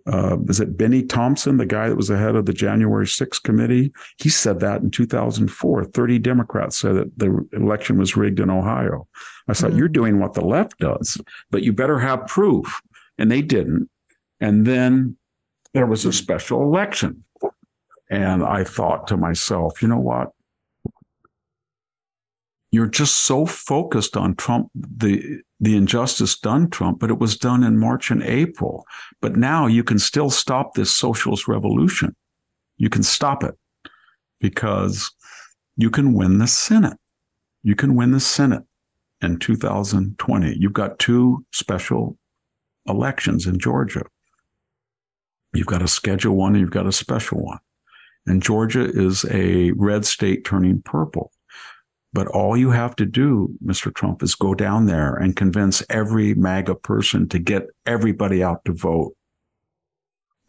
uh, 0.07 0.37
is 0.47 0.59
it 0.59 0.77
Bennie 0.77 1.03
Thompson, 1.03 1.57
the 1.57 1.65
guy 1.65 1.89
that 1.89 1.95
was 1.95 2.07
the 2.07 2.17
head 2.17 2.35
of 2.35 2.45
the 2.45 2.53
January 2.53 3.05
6th 3.05 3.43
committee? 3.43 3.91
He 4.17 4.29
said 4.29 4.59
that 4.59 4.81
in 4.81 4.91
2004. 4.91 5.85
30 5.85 6.19
Democrats 6.19 6.77
said 6.77 6.95
that 6.95 7.17
the 7.17 7.47
election 7.53 7.97
was 7.97 8.17
rigged 8.17 8.39
in 8.39 8.49
Ohio. 8.49 9.07
I 9.47 9.53
thought, 9.53 9.71
Mhm. 9.71 9.77
you're 9.77 9.87
doing 9.87 10.19
what 10.19 10.33
the 10.33 10.45
left 10.45 10.77
does, 10.79 11.19
but 11.49 11.63
you 11.63 11.73
better 11.73 11.99
have 11.99 12.27
proof. 12.27 12.81
And 13.17 13.31
they 13.31 13.41
didn't. 13.41 13.89
And 14.39 14.65
then 14.65 15.17
there 15.73 15.85
was 15.85 16.05
a 16.05 16.13
special 16.13 16.63
election. 16.63 17.23
And 18.09 18.43
I 18.43 18.63
thought 18.63 19.07
to 19.07 19.17
myself, 19.17 19.81
you 19.81 19.87
know 19.87 19.99
what? 19.99 20.31
You're 22.71 22.87
just 22.87 23.17
so 23.17 23.45
focused 23.45 24.15
on 24.17 24.35
Trump, 24.35 24.69
the 24.73 25.41
the 25.61 25.77
injustice 25.77 26.37
done 26.37 26.69
Trump, 26.71 26.99
but 26.99 27.11
it 27.11 27.19
was 27.19 27.37
done 27.37 27.63
in 27.63 27.77
March 27.77 28.09
and 28.09 28.23
April. 28.23 28.83
But 29.21 29.35
now 29.35 29.67
you 29.67 29.83
can 29.83 29.99
still 29.99 30.31
stop 30.31 30.73
this 30.73 30.91
socialist 30.93 31.47
revolution. 31.47 32.15
You 32.77 32.89
can 32.89 33.03
stop 33.03 33.43
it 33.43 33.53
because 34.39 35.11
you 35.77 35.91
can 35.91 36.13
win 36.13 36.39
the 36.39 36.47
Senate. 36.47 36.97
You 37.61 37.75
can 37.75 37.95
win 37.95 38.11
the 38.11 38.19
Senate 38.19 38.63
in 39.21 39.37
2020. 39.37 40.57
You've 40.59 40.73
got 40.73 40.97
two 40.97 41.45
special 41.51 42.17
elections 42.87 43.45
in 43.45 43.59
Georgia. 43.59 44.03
You've 45.53 45.67
got 45.67 45.83
a 45.83 45.87
schedule 45.87 46.35
one 46.35 46.53
and 46.53 46.61
you've 46.61 46.71
got 46.71 46.87
a 46.87 46.91
special 46.91 47.39
one. 47.43 47.59
And 48.25 48.41
Georgia 48.41 48.83
is 48.83 49.25
a 49.29 49.71
red 49.73 50.05
state 50.05 50.43
turning 50.43 50.81
purple. 50.81 51.31
But 52.13 52.27
all 52.27 52.57
you 52.57 52.71
have 52.71 52.95
to 52.97 53.05
do, 53.05 53.53
Mr. 53.63 53.93
Trump, 53.93 54.21
is 54.21 54.35
go 54.35 54.53
down 54.53 54.85
there 54.85 55.15
and 55.15 55.35
convince 55.35 55.81
every 55.89 56.33
MAGA 56.33 56.75
person 56.75 57.29
to 57.29 57.39
get 57.39 57.67
everybody 57.85 58.43
out 58.43 58.65
to 58.65 58.73
vote. 58.73 59.15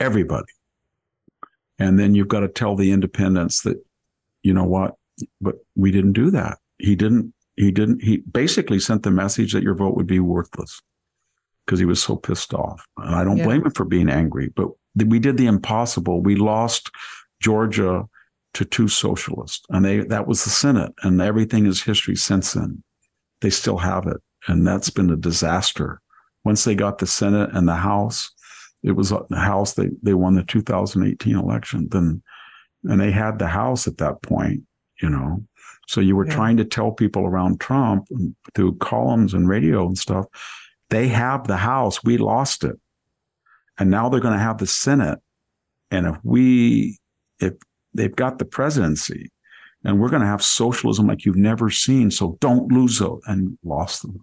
Everybody. 0.00 0.52
And 1.78 1.98
then 1.98 2.14
you've 2.14 2.28
got 2.28 2.40
to 2.40 2.48
tell 2.48 2.74
the 2.74 2.90
independents 2.90 3.62
that, 3.62 3.76
you 4.42 4.52
know 4.52 4.64
what, 4.64 4.94
but 5.40 5.56
we 5.76 5.92
didn't 5.92 6.14
do 6.14 6.30
that. 6.32 6.58
He 6.78 6.96
didn't, 6.96 7.32
he 7.56 7.70
didn't, 7.70 8.02
he 8.02 8.18
basically 8.18 8.80
sent 8.80 9.04
the 9.04 9.10
message 9.12 9.52
that 9.52 9.62
your 9.62 9.74
vote 9.74 9.96
would 9.96 10.06
be 10.06 10.20
worthless 10.20 10.80
because 11.64 11.78
he 11.78 11.84
was 11.84 12.02
so 12.02 12.16
pissed 12.16 12.54
off. 12.54 12.84
And 12.96 13.14
I 13.14 13.22
don't 13.22 13.36
Yeah. 13.36 13.44
blame 13.44 13.64
him 13.64 13.70
for 13.70 13.84
being 13.84 14.08
angry, 14.10 14.50
but 14.56 14.70
we 14.96 15.20
did 15.20 15.36
the 15.36 15.46
impossible. 15.46 16.22
We 16.22 16.34
lost 16.34 16.90
Georgia 17.40 18.04
to 18.54 18.64
two 18.64 18.88
socialists, 18.88 19.64
and 19.70 19.84
they 19.84 20.00
that 20.00 20.26
was 20.26 20.44
the 20.44 20.50
Senate, 20.50 20.92
and 21.02 21.20
everything 21.20 21.66
is 21.66 21.82
history 21.82 22.16
since 22.16 22.52
then. 22.52 22.82
They 23.40 23.50
still 23.50 23.78
have 23.78 24.06
it, 24.06 24.18
and 24.48 24.66
that's 24.66 24.90
been 24.90 25.10
a 25.10 25.16
disaster. 25.16 26.00
Once 26.44 26.64
they 26.64 26.74
got 26.74 26.98
the 26.98 27.06
Senate 27.06 27.50
and 27.52 27.66
the 27.68 27.76
House, 27.76 28.30
it 28.82 28.92
was 28.92 29.12
uh, 29.12 29.22
the 29.30 29.38
House 29.38 29.74
they 29.74 29.88
they 30.02 30.14
won 30.14 30.34
the 30.34 30.42
2018 30.44 31.36
election. 31.36 31.88
Then, 31.90 32.22
and 32.84 33.00
they 33.00 33.10
had 33.10 33.38
the 33.38 33.48
House 33.48 33.86
at 33.86 33.98
that 33.98 34.22
point, 34.22 34.62
you 35.00 35.08
know. 35.08 35.44
So 35.88 36.00
you 36.00 36.14
were 36.16 36.26
Yeah. 36.26 36.34
trying 36.34 36.56
to 36.58 36.64
tell 36.64 36.92
people 36.92 37.24
around 37.26 37.60
Trump 37.60 38.06
um, 38.14 38.36
through 38.54 38.76
columns 38.76 39.34
and 39.34 39.48
radio 39.48 39.86
and 39.86 39.98
stuff, 39.98 40.26
they 40.90 41.08
have 41.08 41.46
the 41.46 41.56
House. 41.56 42.04
We 42.04 42.18
lost 42.18 42.64
it, 42.64 42.76
and 43.78 43.90
now 43.90 44.08
they're 44.08 44.20
going 44.20 44.34
to 44.38 44.40
have 44.44 44.58
the 44.58 44.66
Senate. 44.66 45.18
And 45.90 46.06
if 46.06 46.16
we, 46.22 46.98
if 47.40 47.54
they've 47.94 48.14
got 48.14 48.38
the 48.38 48.44
presidency, 48.44 49.30
and 49.84 49.98
we're 49.98 50.08
going 50.08 50.22
to 50.22 50.28
have 50.28 50.42
socialism 50.42 51.06
like 51.06 51.24
you've 51.24 51.36
never 51.36 51.70
seen, 51.70 52.10
so 52.10 52.36
don't 52.40 52.70
lose 52.70 52.98
those, 52.98 53.20
and 53.26 53.58
lost 53.64 54.02
them. 54.02 54.22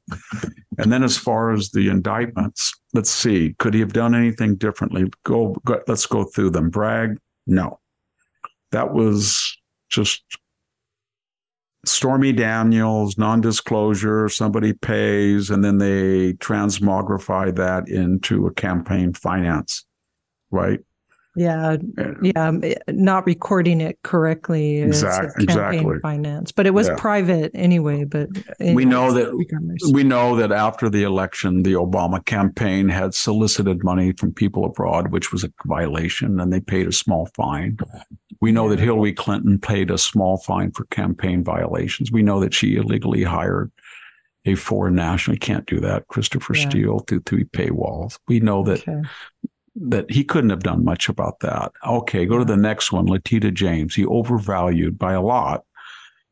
and 0.77 0.91
then, 0.91 1.03
as 1.03 1.17
far 1.17 1.51
as 1.51 1.69
the 1.71 1.89
indictments, 1.89 2.73
let's 2.93 3.09
see, 3.09 3.55
could 3.59 3.73
he 3.73 3.79
have 3.79 3.93
done 3.93 4.15
anything 4.15 4.55
differently? 4.55 5.05
Go, 5.23 5.55
go 5.65 5.81
let's 5.87 6.05
go 6.05 6.23
through 6.23 6.51
them. 6.51 6.69
Bragg, 6.69 7.17
no, 7.45 7.79
that 8.71 8.93
was 8.93 9.57
just 9.89 10.23
Stormy 11.85 12.33
Daniels, 12.33 13.17
non-disclosure, 13.17 14.29
somebody 14.29 14.73
pays, 14.73 15.49
and 15.49 15.63
then 15.63 15.77
they 15.77 16.33
transmogrify 16.33 17.55
that 17.55 17.87
into 17.87 18.47
a 18.47 18.53
campaign 18.53 19.13
finance, 19.13 19.85
right? 20.51 20.79
Yeah, 21.39 21.77
yeah, 22.21 22.47
um, 22.47 22.61
not 22.89 23.25
recording 23.25 23.79
it 23.79 23.97
correctly. 24.03 24.79
campaign 24.81 25.31
exactly. 25.39 25.99
Finance, 26.01 26.51
but 26.51 26.65
it 26.67 26.73
was 26.73 26.87
Yeah. 26.89 26.95
private 26.97 27.51
anyway. 27.53 28.03
But 28.03 28.27
We 28.59 28.83
know 28.83 29.13
that 29.13 29.33
regardless. 29.33 29.91
we 29.93 30.03
know 30.03 30.35
that 30.35 30.51
after 30.51 30.89
the 30.89 31.03
election, 31.03 31.63
the 31.63 31.73
Obama 31.73 32.23
campaign 32.25 32.89
had 32.89 33.13
solicited 33.13 33.83
money 33.85 34.11
from 34.11 34.33
people 34.33 34.65
abroad, 34.65 35.11
which 35.13 35.31
was 35.31 35.45
a 35.45 35.51
violation, 35.65 36.39
and 36.41 36.51
they 36.51 36.59
paid 36.59 36.87
a 36.87 36.91
small 36.91 37.29
fine. 37.35 37.77
We 38.41 38.51
know 38.51 38.67
that 38.69 38.79
Hillary 38.79 39.13
Clinton 39.13 39.59
paid 39.59 39.91
a 39.91 39.97
small 39.97 40.37
fine 40.37 40.71
for 40.71 40.85
campaign 40.85 41.43
violations. 41.43 42.11
We 42.11 42.21
know 42.23 42.39
that 42.41 42.53
she 42.53 42.75
illegally 42.75 43.23
hired 43.23 43.71
a 44.45 44.55
foreign 44.55 44.95
national. 44.95 45.35
You 45.35 45.39
can't 45.39 45.65
do 45.67 45.79
that, 45.81 46.07
Christopher 46.07 46.55
Yeah. 46.55 46.69
Steele, 46.69 46.99
through 46.99 47.21
through 47.25 47.45
paywalls. 47.45 48.17
We 48.27 48.39
know 48.39 48.63
that 48.63 48.87
Okay. 48.87 49.01
That 49.81 50.11
he 50.11 50.23
couldn't 50.23 50.49
have 50.49 50.63
done 50.63 50.83
much 50.83 51.07
about 51.07 51.39
that. 51.39 51.71
Okay, 51.87 52.25
go 52.25 52.37
to 52.37 52.45
the 52.45 52.57
next 52.57 52.91
one, 52.91 53.05
Letitia 53.05 53.51
James. 53.51 53.95
He 53.95 54.05
overvalued 54.05 54.97
by 54.97 55.13
a 55.13 55.21
lot 55.21 55.63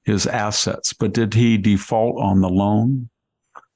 his 0.03 0.25
assets, 0.25 0.93
but 0.93 1.13
did 1.13 1.33
he 1.33 1.57
default 1.57 2.17
on 2.21 2.41
the 2.41 2.49
loan? 2.49 3.09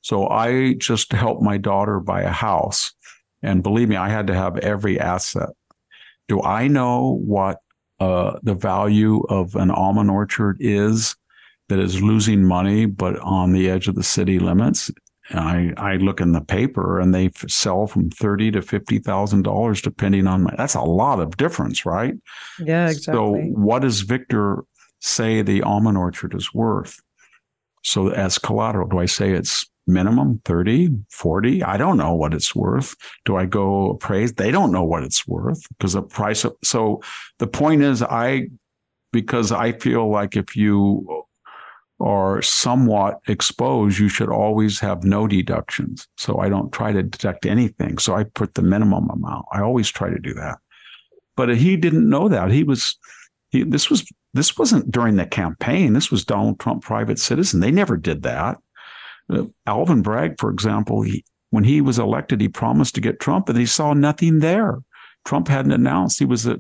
So 0.01 0.30
I 0.30 0.74
just 0.74 1.11
helped 1.11 1.41
my 1.41 1.57
daughter 1.57 1.99
buy 1.99 2.22
a 2.22 2.32
house. 2.32 2.93
And 3.43 3.61
believe 3.61 3.89
me, 3.89 3.97
I 3.97 4.09
had 4.09 4.28
to 4.28 4.34
have 4.34 4.57
every 4.57 4.99
asset. 4.99 5.49
Do 6.28 6.41
I 6.41 6.67
know 6.67 7.19
what 7.26 7.59
uh, 7.99 8.39
the 8.43 8.55
value 8.55 9.24
of 9.30 9.55
an 9.55 9.72
almond 9.72 10.09
orchard 10.09 10.57
is 10.59 11.15
that 11.67 11.80
is 11.80 12.01
losing 12.01 12.45
money, 12.45 12.86
but 12.86 13.19
on 13.19 13.51
the 13.51 13.69
edge 13.69 13.88
of 13.88 13.95
the 13.95 14.03
city 14.03 14.39
limits? 14.39 14.89
I 15.39 15.73
I 15.77 15.95
look 15.97 16.21
in 16.21 16.32
the 16.32 16.41
paper 16.41 16.99
and 16.99 17.13
they 17.13 17.29
sell 17.47 17.88
from 17.88 18.09
thirty 18.09 18.51
to 18.51 18.61
fifty 18.61 18.99
thousand 18.99 19.43
dollars 19.43 19.82
depending 19.82 20.27
on 20.27 20.43
my. 20.43 20.53
That's 20.57 20.75
a 20.75 20.82
lot 20.82 21.19
of 21.19 21.38
difference, 21.38 21.86
right? 21.86 22.15
Yeah, 22.59 22.89
exactly. 22.89 23.13
So 23.13 23.36
what 23.53 23.84
does 23.84 24.01
Victor 24.01 24.63
say 24.99 25.41
the 25.41 25.61
almond 25.63 25.97
orchard 25.97 26.34
is 26.36 26.53
worth? 26.53 26.99
So 27.84 28.09
as 28.09 28.38
collateral, 28.38 28.88
do 28.88 28.99
I 28.99 29.05
say 29.05 29.32
it's 29.32 29.65
minimum 29.88 30.41
30, 30.45 30.89
40? 31.09 31.63
I 31.63 31.77
don't 31.77 31.97
know 31.97 32.13
what 32.13 32.34
it's 32.34 32.55
worth. 32.55 32.95
Do 33.25 33.36
I 33.36 33.45
go 33.45 33.91
appraise? 33.91 34.34
They 34.34 34.51
don't 34.51 34.71
know 34.71 34.84
what 34.84 35.03
it's 35.03 35.27
worth 35.27 35.61
because 35.69 35.93
the 35.93 36.03
price 36.03 36.43
of, 36.45 36.55
so 36.63 37.01
the 37.39 37.47
point 37.47 37.82
is 37.82 38.03
I, 38.03 38.49
because 39.11 39.51
I 39.51 39.73
feel 39.73 40.09
like 40.09 40.38
if 40.38 40.55
you 40.55 41.25
are 42.01 42.41
somewhat 42.41 43.19
exposed, 43.27 43.99
you 43.99 44.09
should 44.09 44.29
always 44.29 44.79
have 44.79 45.03
no 45.03 45.27
deductions. 45.27 46.07
So 46.17 46.39
I 46.39 46.49
don't 46.49 46.71
try 46.71 46.91
to 46.91 47.03
deduct 47.03 47.45
anything. 47.45 47.97
So 47.97 48.15
I 48.15 48.23
put 48.23 48.55
the 48.55 48.61
minimum 48.61 49.09
amount. 49.09 49.45
I 49.53 49.61
always 49.61 49.89
try 49.89 50.09
to 50.09 50.19
do 50.19 50.33
that. 50.33 50.59
But 51.37 51.55
he 51.55 51.77
didn't 51.77 52.09
know 52.09 52.27
that. 52.27 52.51
He 52.51 52.63
was, 52.63 52.97
he, 53.49 53.63
this 53.63 53.89
was, 53.89 54.05
this 54.33 54.57
wasn't 54.57 54.91
during 54.91 55.15
the 55.15 55.25
campaign. 55.25 55.93
This 55.93 56.11
was 56.11 56.25
Donald 56.25 56.59
Trump 56.59 56.83
private 56.83 57.19
citizen. 57.19 57.59
They 57.59 57.71
never 57.71 57.97
did 57.97 58.23
that. 58.23 58.57
Uh, 59.31 59.45
Alvin 59.65 60.01
Bragg, 60.01 60.39
for 60.39 60.49
example, 60.49 61.01
he, 61.01 61.23
when 61.51 61.63
he 61.63 61.81
was 61.81 61.99
elected, 61.99 62.41
he 62.41 62.47
promised 62.47 62.95
to 62.95 63.01
get 63.01 63.19
Trump, 63.19 63.49
and 63.49 63.57
he 63.57 63.65
saw 63.65 63.93
nothing 63.93 64.39
there. 64.39 64.79
Trump 65.25 65.47
hadn't 65.47 65.73
announced 65.73 66.19
he 66.19 66.25
was 66.25 66.47
a. 66.47 66.59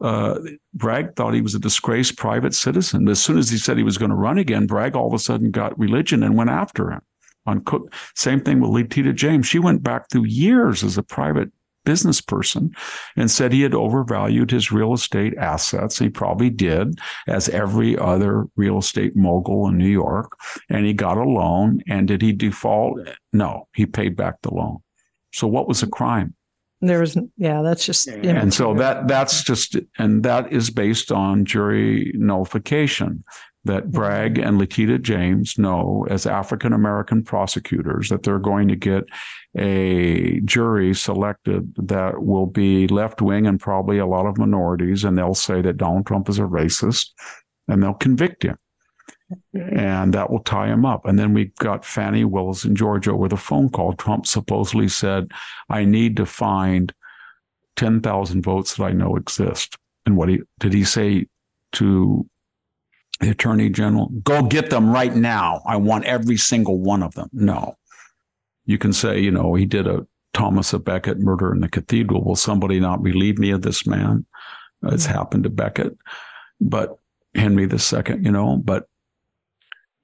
Uh, 0.00 0.38
Bragg 0.74 1.14
thought 1.14 1.34
he 1.34 1.42
was 1.42 1.54
a 1.54 1.58
disgraced 1.58 2.16
private 2.16 2.54
citizen. 2.54 3.08
As 3.08 3.22
soon 3.22 3.38
as 3.38 3.50
he 3.50 3.58
said 3.58 3.76
he 3.76 3.82
was 3.82 3.98
going 3.98 4.10
to 4.10 4.16
run 4.16 4.38
again, 4.38 4.66
Bragg 4.66 4.96
all 4.96 5.08
of 5.08 5.14
a 5.14 5.18
sudden 5.18 5.50
got 5.50 5.78
religion 5.78 6.22
and 6.22 6.36
went 6.36 6.50
after 6.50 6.90
him. 6.90 7.00
On 7.46 7.62
Cook, 7.64 7.92
same 8.14 8.40
thing 8.40 8.60
with 8.60 8.70
Letitia 8.70 9.12
James. 9.14 9.46
She 9.46 9.58
went 9.58 9.82
back 9.82 10.10
through 10.10 10.26
years 10.26 10.84
as 10.84 10.98
a 10.98 11.02
private 11.02 11.50
business 11.84 12.20
person 12.20 12.70
and 13.16 13.30
said 13.30 13.52
he 13.52 13.62
had 13.62 13.74
overvalued 13.74 14.50
his 14.50 14.70
real 14.70 14.92
estate 14.92 15.34
assets. 15.38 15.98
He 15.98 16.10
probably 16.10 16.50
did, 16.50 16.98
as 17.26 17.48
every 17.48 17.96
other 17.96 18.44
real 18.56 18.78
estate 18.78 19.16
mogul 19.16 19.66
in 19.68 19.78
New 19.78 19.88
York. 19.88 20.36
And 20.68 20.86
he 20.86 20.92
got 20.92 21.16
a 21.16 21.24
loan. 21.24 21.80
And 21.88 22.06
did 22.06 22.22
he 22.22 22.32
default? 22.32 23.00
No, 23.32 23.68
he 23.74 23.86
paid 23.86 24.16
back 24.16 24.42
the 24.42 24.54
loan. 24.54 24.78
So 25.32 25.46
what 25.46 25.68
was 25.68 25.80
the 25.80 25.86
crime? 25.86 26.34
There 26.80 27.00
was, 27.00 27.16
yeah, 27.36 27.62
that's 27.62 27.84
just. 27.84 28.08
And 28.08 28.54
so 28.54 28.74
that 28.74 29.06
that's 29.06 29.42
just, 29.44 29.76
and 29.98 30.22
that 30.22 30.52
is 30.52 30.70
based 30.70 31.12
on 31.12 31.44
jury 31.44 32.12
nullification 32.14 33.22
that 33.64 33.82
mm-hmm. 33.82 33.90
Bragg 33.90 34.38
and 34.38 34.58
Letitia 34.58 34.98
James 34.98 35.58
know 35.58 36.06
as 36.08 36.26
African 36.26 36.72
American 36.72 37.22
prosecutors 37.22 38.08
that 38.08 38.22
they're 38.22 38.38
going 38.38 38.68
to 38.68 38.76
get 38.76 39.04
a 39.56 40.40
jury 40.40 40.94
selected 40.94 41.74
that 41.76 42.22
will 42.22 42.46
be 42.46 42.88
left 42.88 43.20
wing 43.20 43.46
and 43.46 43.60
probably 43.60 43.98
a 43.98 44.06
lot 44.06 44.26
of 44.26 44.38
minorities, 44.38 45.04
and 45.04 45.18
they'll 45.18 45.34
say 45.34 45.60
that 45.60 45.76
Donald 45.76 46.06
Trump 46.06 46.28
is 46.28 46.38
a 46.38 46.42
racist 46.42 47.10
and 47.68 47.82
they'll 47.82 47.94
convict 47.94 48.42
him. 48.44 48.56
And 49.54 50.12
that 50.14 50.30
will 50.30 50.40
tie 50.40 50.68
him 50.68 50.84
up. 50.84 51.06
And 51.06 51.18
then 51.18 51.34
we 51.34 51.52
got 51.58 51.84
Fani 51.84 52.24
Willis 52.24 52.64
in 52.64 52.74
Georgia 52.74 53.14
with 53.14 53.32
a 53.32 53.36
phone 53.36 53.68
call. 53.68 53.92
Trump 53.94 54.26
supposedly 54.26 54.88
said, 54.88 55.30
I 55.68 55.84
need 55.84 56.16
to 56.16 56.26
find 56.26 56.92
10,000 57.76 58.42
votes 58.42 58.76
that 58.76 58.84
I 58.84 58.92
know 58.92 59.16
exist. 59.16 59.76
And 60.06 60.16
what 60.16 60.28
he 60.28 60.40
did 60.58 60.72
he 60.72 60.84
say 60.84 61.26
to 61.72 62.26
the 63.20 63.30
attorney 63.30 63.68
general, 63.68 64.08
go 64.24 64.42
get 64.42 64.70
them 64.70 64.90
right 64.90 65.14
now. 65.14 65.62
I 65.66 65.76
want 65.76 66.04
every 66.06 66.36
single 66.36 66.80
one 66.80 67.02
of 67.02 67.14
them. 67.14 67.28
No. 67.32 67.76
You 68.64 68.78
can 68.78 68.92
say, 68.92 69.20
you 69.20 69.30
know, 69.30 69.54
he 69.54 69.66
did 69.66 69.86
a 69.86 70.06
Thomas 70.32 70.72
Becket 70.72 71.18
murder 71.18 71.52
in 71.52 71.60
the 71.60 71.68
cathedral. 71.68 72.24
Will 72.24 72.36
somebody 72.36 72.80
not 72.80 73.02
believe 73.02 73.38
me 73.38 73.50
of 73.50 73.62
this 73.62 73.86
man? 73.86 74.24
It's 74.84 75.04
mm-hmm. 75.04 75.14
happened 75.14 75.44
to 75.44 75.50
Becket, 75.50 75.96
but 76.60 76.96
Henry 77.34 77.64
II, 77.64 78.16
you 78.20 78.30
know, 78.30 78.56
but 78.56 78.88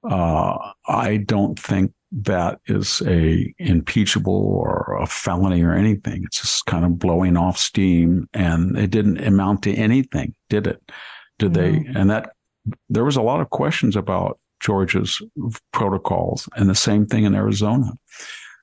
uh, 0.03 0.57
I 0.87 1.17
don't 1.17 1.59
think 1.59 1.93
that 2.11 2.59
is 2.67 3.01
a 3.05 3.53
impeachable 3.59 4.33
or 4.33 4.97
a 5.01 5.07
felony 5.07 5.61
or 5.63 5.73
anything. 5.73 6.23
It's 6.25 6.41
just 6.41 6.65
kind 6.65 6.85
of 6.85 6.99
blowing 6.99 7.37
off 7.37 7.57
steam, 7.57 8.27
and 8.33 8.77
it 8.77 8.91
didn't 8.91 9.23
amount 9.23 9.63
to 9.63 9.73
anything, 9.73 10.33
did 10.49 10.67
it? 10.67 10.81
Did 11.39 11.53
no. 11.53 11.61
they? 11.61 11.85
And 11.95 12.09
that 12.09 12.33
there 12.89 13.05
was 13.05 13.17
a 13.17 13.21
lot 13.21 13.41
of 13.41 13.49
questions 13.49 13.95
about 13.95 14.39
Georgia's 14.59 15.21
protocols, 15.73 16.47
and 16.55 16.69
the 16.69 16.75
same 16.75 17.05
thing 17.05 17.25
in 17.25 17.35
Arizona. 17.35 17.91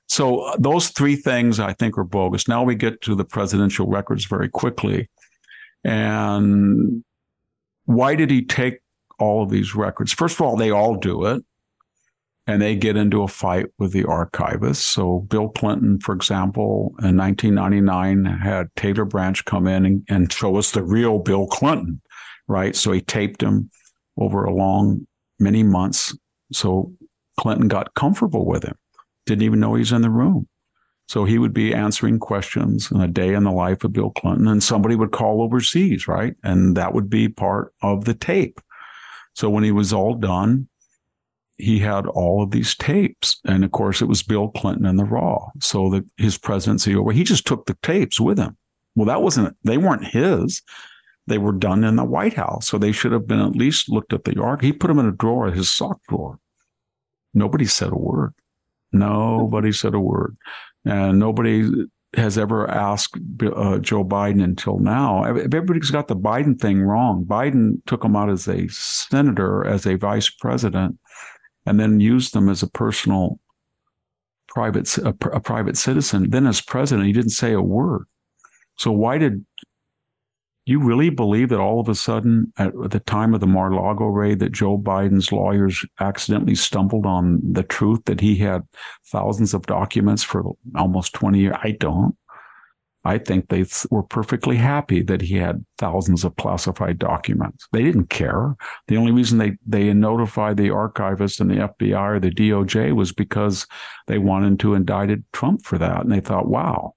So 0.07 0.41
uh, 0.41 0.57
those 0.59 0.89
three 0.89 1.15
things 1.15 1.59
I 1.59 1.73
think 1.73 1.97
are 1.97 2.03
bogus. 2.03 2.47
Now 2.47 2.63
we 2.63 2.75
get 2.75 3.01
to 3.01 3.15
the 3.15 3.25
presidential 3.25 3.87
records 3.87 4.25
very 4.25 4.49
quickly. 4.49 5.09
And 5.83 7.03
why 7.85 8.15
did 8.15 8.31
he 8.31 8.43
take 8.43 8.79
all 9.19 9.43
of 9.43 9.49
these 9.49 9.75
records? 9.75 10.13
First 10.13 10.35
of 10.35 10.41
all, 10.41 10.55
they 10.55 10.71
all 10.71 10.95
do 10.95 11.25
it. 11.25 11.43
And 12.47 12.61
they 12.61 12.75
get 12.75 12.95
into 12.95 13.23
a 13.23 13.27
fight 13.27 13.65
with 13.79 13.91
the 13.91 14.03
archivists. 14.03 14.75
So 14.75 15.21
Bill 15.21 15.49
Clinton, 15.49 15.99
for 15.99 16.13
example, 16.13 16.93
in 17.01 17.17
1999 17.17 18.25
had 18.25 18.67
Taylor 18.75 19.03
Branch 19.03 19.43
come 19.45 19.65
in 19.65 19.83
and, 19.83 20.05
and 20.09 20.31
show 20.31 20.55
us 20.57 20.69
the 20.69 20.83
real 20.83 21.17
Bill 21.17 21.47
Clinton, 21.47 22.01
right? 22.47 22.75
So 22.75 22.91
he 22.91 23.01
taped 23.01 23.41
him 23.41 23.71
over 24.19 24.43
a 24.43 24.53
long 24.53 25.07
many 25.39 25.63
months. 25.63 26.15
So 26.51 26.93
Clinton 27.39 27.67
got 27.67 27.95
comfortable 27.95 28.45
with 28.45 28.63
him, 28.63 28.75
didn't 29.25 29.41
even 29.41 29.59
know 29.59 29.73
he's 29.73 29.91
in 29.91 30.03
the 30.03 30.11
room. 30.11 30.47
So 31.07 31.23
he 31.23 31.37
would 31.37 31.53
be 31.53 31.73
answering 31.73 32.19
questions 32.19 32.91
in 32.91 32.99
a 32.99 33.07
day 33.07 33.33
in 33.33 33.43
the 33.43 33.51
life 33.51 33.83
of 33.83 33.93
Bill 33.93 34.09
Clinton, 34.09 34.47
and 34.47 34.63
somebody 34.63 34.95
would 34.95 35.11
call 35.11 35.41
overseas, 35.41 36.07
right? 36.07 36.35
And 36.43 36.75
that 36.77 36.93
would 36.93 37.09
be 37.09 37.29
part 37.29 37.73
of 37.81 38.05
the 38.05 38.15
tape. 38.15 38.59
So 39.35 39.49
when 39.49 39.63
he 39.63 39.71
was 39.71 39.93
all 39.93 40.15
done, 40.15 40.67
he 41.57 41.79
had 41.79 42.07
all 42.07 42.43
of 42.43 42.51
these 42.51 42.75
tapes. 42.75 43.39
And 43.45 43.63
of 43.63 43.71
course, 43.71 44.01
it 44.01 44.07
was 44.07 44.23
Bill 44.23 44.49
Clinton 44.49 44.85
and 44.85 44.99
the 44.99 45.05
raw. 45.05 45.47
So 45.61 45.89
that 45.91 46.05
his 46.17 46.37
presidency 46.37 46.95
over, 46.95 47.11
he 47.11 47.23
just 47.23 47.45
took 47.45 47.65
the 47.65 47.77
tapes 47.81 48.19
with 48.19 48.37
him. 48.37 48.57
Well, 48.95 49.05
that 49.05 49.21
wasn't, 49.21 49.55
they 49.63 49.77
weren't 49.77 50.07
his 50.07 50.61
they 51.27 51.37
were 51.37 51.51
done 51.51 51.83
in 51.83 51.95
the 51.95 52.03
White 52.03 52.33
House. 52.33 52.67
So 52.67 52.77
they 52.77 52.91
should 52.91 53.11
have 53.11 53.27
been 53.27 53.39
at 53.39 53.55
least 53.55 53.89
looked 53.89 54.13
at 54.13 54.23
the 54.23 54.39
ark. 54.39 54.61
He 54.61 54.73
put 54.73 54.87
them 54.87 54.99
in 54.99 55.07
a 55.07 55.11
drawer, 55.11 55.51
his 55.51 55.69
sock 55.69 55.99
drawer. 56.07 56.39
Nobody 57.33 57.65
said 57.65 57.91
a 57.91 57.97
word. 57.97 58.33
Nobody 58.91 59.71
said 59.71 59.93
a 59.93 59.99
word. 59.99 60.37
And 60.85 61.19
nobody 61.19 61.69
has 62.17 62.37
ever 62.37 62.69
asked 62.69 63.17
uh, 63.41 63.77
Joe 63.79 64.03
Biden 64.03 64.43
until 64.43 64.79
now. 64.79 65.23
Everybody's 65.23 65.91
got 65.91 66.07
the 66.07 66.15
Biden 66.15 66.59
thing 66.59 66.81
wrong. 66.81 67.25
Biden 67.25 67.83
took 67.85 68.03
him 68.03 68.15
out 68.15 68.29
as 68.29 68.47
a 68.47 68.67
senator, 68.69 69.65
as 69.65 69.85
a 69.85 69.95
vice 69.95 70.29
president, 70.29 70.97
and 71.65 71.79
then 71.79 71.99
used 71.99 72.33
them 72.33 72.49
as 72.49 72.63
a 72.63 72.69
personal 72.69 73.39
private 74.47 74.97
a, 74.97 75.15
a 75.31 75.39
private 75.39 75.77
citizen. 75.77 76.29
Then 76.29 76.47
as 76.47 76.61
president, 76.61 77.07
he 77.07 77.13
didn't 77.13 77.31
say 77.31 77.53
a 77.53 77.61
word. 77.61 78.05
So 78.77 78.91
why 78.91 79.17
did 79.17 79.45
you 80.65 80.79
really 80.79 81.09
believe 81.09 81.49
that 81.49 81.59
all 81.59 81.79
of 81.79 81.89
a 81.89 81.95
sudden, 81.95 82.51
at 82.57 82.73
the 82.89 82.99
time 83.01 83.33
of 83.33 83.39
the 83.39 83.47
Mar-a-Lago 83.47 84.05
raid, 84.05 84.39
that 84.39 84.51
Joe 84.51 84.77
Biden's 84.77 85.31
lawyers 85.31 85.85
accidentally 85.99 86.55
stumbled 86.55 87.05
on 87.05 87.39
the 87.43 87.63
truth 87.63 88.05
that 88.05 88.19
he 88.19 88.35
had 88.37 88.63
thousands 89.05 89.53
of 89.53 89.67
documents 89.67 90.23
for 90.23 90.43
almost 90.75 91.13
20 91.13 91.39
years? 91.39 91.55
I 91.61 91.71
don't. 91.71 92.15
I 93.07 93.19
think 93.19 93.49
they 93.49 93.65
were 93.91 94.01
perfectly 94.01 94.55
happy 94.55 95.03
that 95.03 95.21
he 95.21 95.35
had 95.35 95.63
thousands 95.77 96.23
of 96.23 96.35
classified 96.37 96.97
documents. 96.97 97.67
They 97.71 97.83
didn't 97.83 98.09
care. 98.09 98.55
The 98.87 98.97
only 98.97 99.11
reason 99.11 99.37
they, 99.37 99.57
they 99.67 99.93
notified 99.93 100.57
the 100.57 100.71
archivist 100.71 101.39
and 101.39 101.51
the 101.51 101.69
FBI 101.79 102.15
or 102.15 102.19
the 102.19 102.31
DOJ 102.31 102.95
was 102.95 103.11
because 103.11 103.67
they 104.07 104.17
wanted 104.17 104.59
to 104.61 104.73
indict 104.73 105.11
Trump 105.33 105.63
for 105.63 105.77
that. 105.77 106.01
And 106.01 106.11
they 106.11 106.19
thought, 106.19 106.47
wow, 106.47 106.95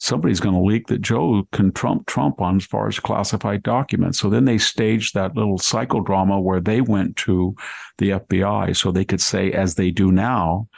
somebody's 0.00 0.40
going 0.40 0.54
to 0.54 0.60
leak 0.62 0.86
that 0.86 1.02
Joe 1.02 1.46
can 1.52 1.72
trump 1.72 2.06
Trump 2.06 2.40
on 2.40 2.56
as 2.56 2.64
far 2.64 2.88
as 2.88 2.98
classified 2.98 3.62
documents. 3.62 4.18
So 4.18 4.30
then 4.30 4.46
they 4.46 4.56
staged 4.56 5.14
that 5.14 5.36
little 5.36 5.58
psychodrama 5.58 6.42
where 6.42 6.60
they 6.60 6.80
went 6.80 7.16
to 7.18 7.54
the 7.98 8.10
FBI 8.10 8.74
so 8.74 8.90
they 8.90 9.04
could 9.04 9.20
say, 9.20 9.52
as 9.52 9.74
they 9.74 9.90
do 9.90 10.10
now, 10.10 10.68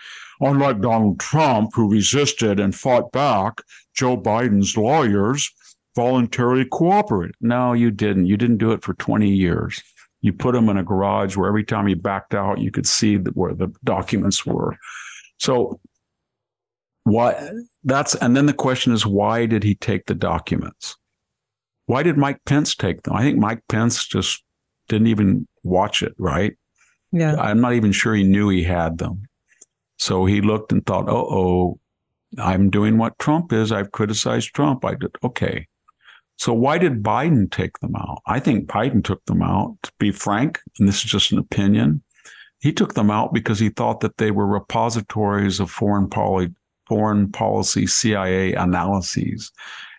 unlike 0.40 0.80
Donald 0.80 1.20
Trump, 1.20 1.70
who 1.72 1.88
resisted 1.88 2.58
and 2.58 2.74
fought 2.74 3.12
back, 3.12 3.60
Joe 3.94 4.20
Biden's 4.20 4.76
lawyers 4.76 5.50
voluntarily 5.94 6.64
cooperated. 6.64 7.36
No, 7.40 7.74
you 7.74 7.92
didn't. 7.92 8.26
You 8.26 8.36
didn't 8.36 8.58
do 8.58 8.72
it 8.72 8.82
for 8.82 8.94
20 8.94 9.30
years. 9.30 9.80
You 10.20 10.32
put 10.32 10.54
them 10.54 10.68
in 10.68 10.78
a 10.78 10.84
garage 10.84 11.36
where 11.36 11.48
every 11.48 11.64
time 11.64 11.86
you 11.86 11.96
backed 11.96 12.34
out, 12.34 12.58
you 12.58 12.72
could 12.72 12.86
see 12.86 13.16
where 13.16 13.54
the 13.54 13.72
documents 13.84 14.44
were. 14.44 14.76
So 15.38 15.80
why 17.04 17.50
that's 17.84 18.14
and 18.16 18.36
then 18.36 18.46
the 18.46 18.52
question 18.52 18.92
is 18.92 19.04
why 19.04 19.46
did 19.46 19.64
he 19.64 19.74
take 19.74 20.06
the 20.06 20.14
documents? 20.14 20.96
Why 21.86 22.02
did 22.02 22.16
Mike 22.16 22.40
Pence 22.46 22.74
take 22.74 23.02
them? 23.02 23.14
I 23.14 23.22
think 23.22 23.38
Mike 23.38 23.62
Pence 23.68 24.06
just 24.06 24.42
didn't 24.88 25.08
even 25.08 25.46
watch 25.62 26.02
it, 26.02 26.14
right? 26.18 26.54
Yeah. 27.10 27.36
I'm 27.36 27.60
not 27.60 27.74
even 27.74 27.92
sure 27.92 28.14
he 28.14 28.22
knew 28.22 28.48
he 28.48 28.62
had 28.62 28.98
them. 28.98 29.22
So 29.98 30.24
he 30.24 30.40
looked 30.40 30.72
and 30.72 30.84
thought, 30.84 31.08
oh, 31.08 31.26
oh, 31.30 31.80
I'm 32.38 32.70
doing 32.70 32.98
what 32.98 33.18
Trump 33.18 33.52
is. 33.52 33.70
I've 33.70 33.92
criticized 33.92 34.54
Trump. 34.54 34.84
I 34.84 34.94
did, 34.94 35.14
okay. 35.22 35.66
So 36.38 36.52
why 36.52 36.78
did 36.78 37.02
Biden 37.02 37.50
take 37.50 37.78
them 37.80 37.94
out? 37.94 38.22
I 38.26 38.40
think 38.40 38.66
Biden 38.66 39.04
took 39.04 39.24
them 39.26 39.42
out, 39.42 39.76
to 39.82 39.92
be 39.98 40.10
frank, 40.10 40.58
and 40.78 40.88
this 40.88 41.04
is 41.04 41.10
just 41.10 41.30
an 41.30 41.38
opinion. 41.38 42.02
He 42.58 42.72
took 42.72 42.94
them 42.94 43.10
out 43.10 43.32
because 43.34 43.58
he 43.58 43.68
thought 43.68 44.00
that 44.00 44.16
they 44.16 44.30
were 44.30 44.46
repositories 44.46 45.60
of 45.60 45.70
foreign, 45.70 46.08
poly, 46.08 46.52
foreign 46.86 47.30
policy 47.30 47.86
CIA 47.86 48.54
analyses. 48.54 49.52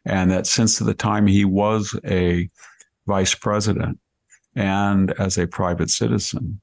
And 0.05 0.29
that 0.31 0.47
since 0.47 0.79
the 0.79 0.93
time 0.93 1.27
he 1.27 1.45
was 1.45 1.97
a 2.05 2.49
vice 3.07 3.35
president 3.35 3.99
and 4.55 5.11
as 5.19 5.37
a 5.37 5.47
private 5.47 5.89
citizen, 5.89 6.61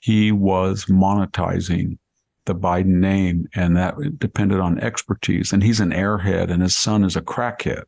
he 0.00 0.32
was 0.32 0.86
monetizing 0.86 1.98
the 2.46 2.54
Biden 2.54 3.00
name, 3.00 3.46
and 3.54 3.76
that 3.76 3.94
depended 4.18 4.58
on 4.58 4.80
expertise. 4.80 5.52
And 5.52 5.62
he's 5.62 5.80
an 5.80 5.90
airhead, 5.90 6.50
and 6.50 6.62
his 6.62 6.76
son 6.76 7.04
is 7.04 7.14
a 7.14 7.20
crackhead. 7.20 7.82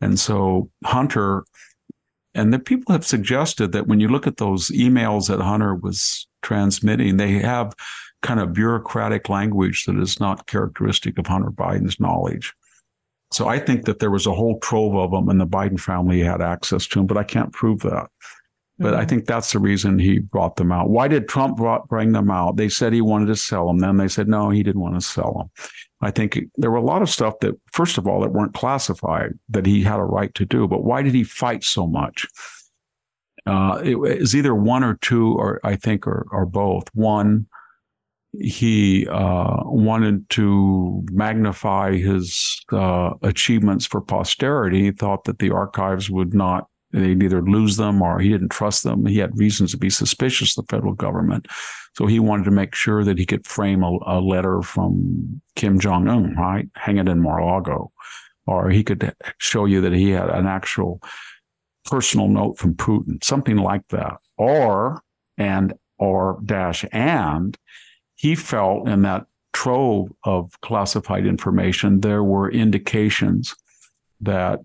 And 0.00 0.20
so 0.20 0.70
Hunter, 0.84 1.44
and 2.34 2.52
the 2.52 2.58
people 2.58 2.92
have 2.92 3.06
suggested 3.06 3.72
that 3.72 3.86
when 3.86 3.98
you 3.98 4.08
look 4.08 4.26
at 4.26 4.36
those 4.36 4.68
emails 4.68 5.28
that 5.28 5.40
Hunter 5.40 5.74
was 5.74 6.28
transmitting, 6.42 7.16
they 7.16 7.38
have 7.38 7.74
kind 8.26 8.40
of 8.40 8.52
bureaucratic 8.52 9.28
language 9.28 9.84
that 9.84 9.98
is 9.98 10.18
not 10.18 10.46
characteristic 10.48 11.16
of 11.16 11.28
Hunter 11.28 11.50
Biden's 11.50 12.00
knowledge. 12.00 12.52
So 13.30 13.46
I 13.46 13.58
think 13.58 13.84
that 13.84 14.00
there 14.00 14.10
was 14.10 14.26
a 14.26 14.34
whole 14.34 14.58
trove 14.58 14.96
of 14.96 15.12
them, 15.12 15.28
and 15.28 15.40
the 15.40 15.46
Biden 15.46 15.78
family 15.78 16.20
had 16.20 16.42
access 16.42 16.86
to 16.88 16.98
them, 16.98 17.06
but 17.06 17.16
I 17.16 17.24
can't 17.24 17.52
prove 17.52 17.80
that. 17.80 18.08
But 18.78 18.92
mm-hmm. 18.92 19.00
I 19.00 19.04
think 19.04 19.26
that's 19.26 19.52
the 19.52 19.58
reason 19.58 19.98
he 19.98 20.18
brought 20.18 20.56
them 20.56 20.72
out. 20.72 20.90
Why 20.90 21.08
did 21.08 21.28
Trump 21.28 21.56
brought, 21.56 21.88
bring 21.88 22.12
them 22.12 22.30
out? 22.30 22.56
They 22.56 22.68
said 22.68 22.92
he 22.92 23.00
wanted 23.00 23.26
to 23.26 23.36
sell 23.36 23.66
them. 23.66 23.78
Then 23.78 23.96
they 23.96 24.08
said, 24.08 24.28
no, 24.28 24.50
he 24.50 24.62
didn't 24.62 24.82
want 24.82 24.96
to 24.96 25.00
sell 25.00 25.32
them. 25.38 25.50
I 26.00 26.10
think 26.10 26.38
there 26.56 26.70
were 26.70 26.76
a 26.76 26.82
lot 26.92 27.02
of 27.02 27.08
stuff 27.08 27.34
that, 27.40 27.54
first 27.72 27.96
of 27.96 28.06
all, 28.06 28.20
that 28.20 28.32
weren't 28.32 28.54
classified 28.54 29.32
that 29.48 29.66
he 29.66 29.82
had 29.82 30.00
a 30.00 30.04
right 30.04 30.34
to 30.34 30.44
do. 30.44 30.68
But 30.68 30.84
why 30.84 31.02
did 31.02 31.14
he 31.14 31.24
fight 31.24 31.64
so 31.64 31.86
much? 31.86 32.26
Uh, 33.46 33.80
it 33.84 33.94
was 33.94 34.34
either 34.34 34.54
one 34.54 34.84
or 34.84 34.94
two, 35.00 35.34
or 35.34 35.60
I 35.62 35.76
think, 35.76 36.06
or, 36.06 36.26
or 36.30 36.44
both. 36.44 36.88
One, 36.94 37.46
he 38.40 39.06
uh, 39.08 39.56
wanted 39.64 40.28
to 40.30 41.04
magnify 41.10 41.96
his 41.96 42.62
uh, 42.72 43.10
achievements 43.22 43.86
for 43.86 44.00
posterity. 44.00 44.82
He 44.82 44.90
thought 44.92 45.24
that 45.24 45.38
the 45.38 45.50
archives 45.50 46.10
would 46.10 46.34
not 46.34 46.68
They'd 46.92 47.22
either 47.22 47.42
lose 47.42 47.76
them 47.76 48.00
or 48.00 48.20
he 48.20 48.30
didn't 48.30 48.50
trust 48.50 48.82
them. 48.82 49.04
He 49.04 49.18
had 49.18 49.38
reasons 49.38 49.72
to 49.72 49.76
be 49.76 49.90
suspicious 49.90 50.56
of 50.56 50.66
the 50.66 50.76
federal 50.76 50.94
government. 50.94 51.46
So 51.94 52.06
he 52.06 52.20
wanted 52.20 52.44
to 52.44 52.50
make 52.50 52.74
sure 52.74 53.04
that 53.04 53.18
he 53.18 53.26
could 53.26 53.46
frame 53.46 53.82
a, 53.82 53.98
a 54.06 54.20
letter 54.20 54.62
from 54.62 55.42
Kim 55.56 55.78
Jong 55.78 56.08
un, 56.08 56.34
right? 56.36 56.68
Hang 56.74 56.98
it 56.98 57.08
in 57.08 57.20
Mar-a-Lago. 57.20 57.92
Or 58.46 58.70
he 58.70 58.84
could 58.84 59.14
show 59.38 59.64
you 59.64 59.80
that 59.80 59.92
he 59.92 60.10
had 60.10 60.30
an 60.30 60.46
actual 60.46 61.02
personal 61.84 62.28
note 62.28 62.58
from 62.58 62.74
Putin, 62.74 63.22
something 63.22 63.56
like 63.56 63.86
that. 63.88 64.14
Or, 64.38 65.02
and, 65.36 65.74
or 65.98 66.38
dash 66.44 66.84
and, 66.92 67.58
he 68.16 68.34
felt 68.34 68.88
in 68.88 69.02
that 69.02 69.26
trove 69.52 70.10
of 70.24 70.60
classified 70.60 71.26
information, 71.26 72.00
there 72.00 72.24
were 72.24 72.50
indications 72.50 73.54
that 74.20 74.60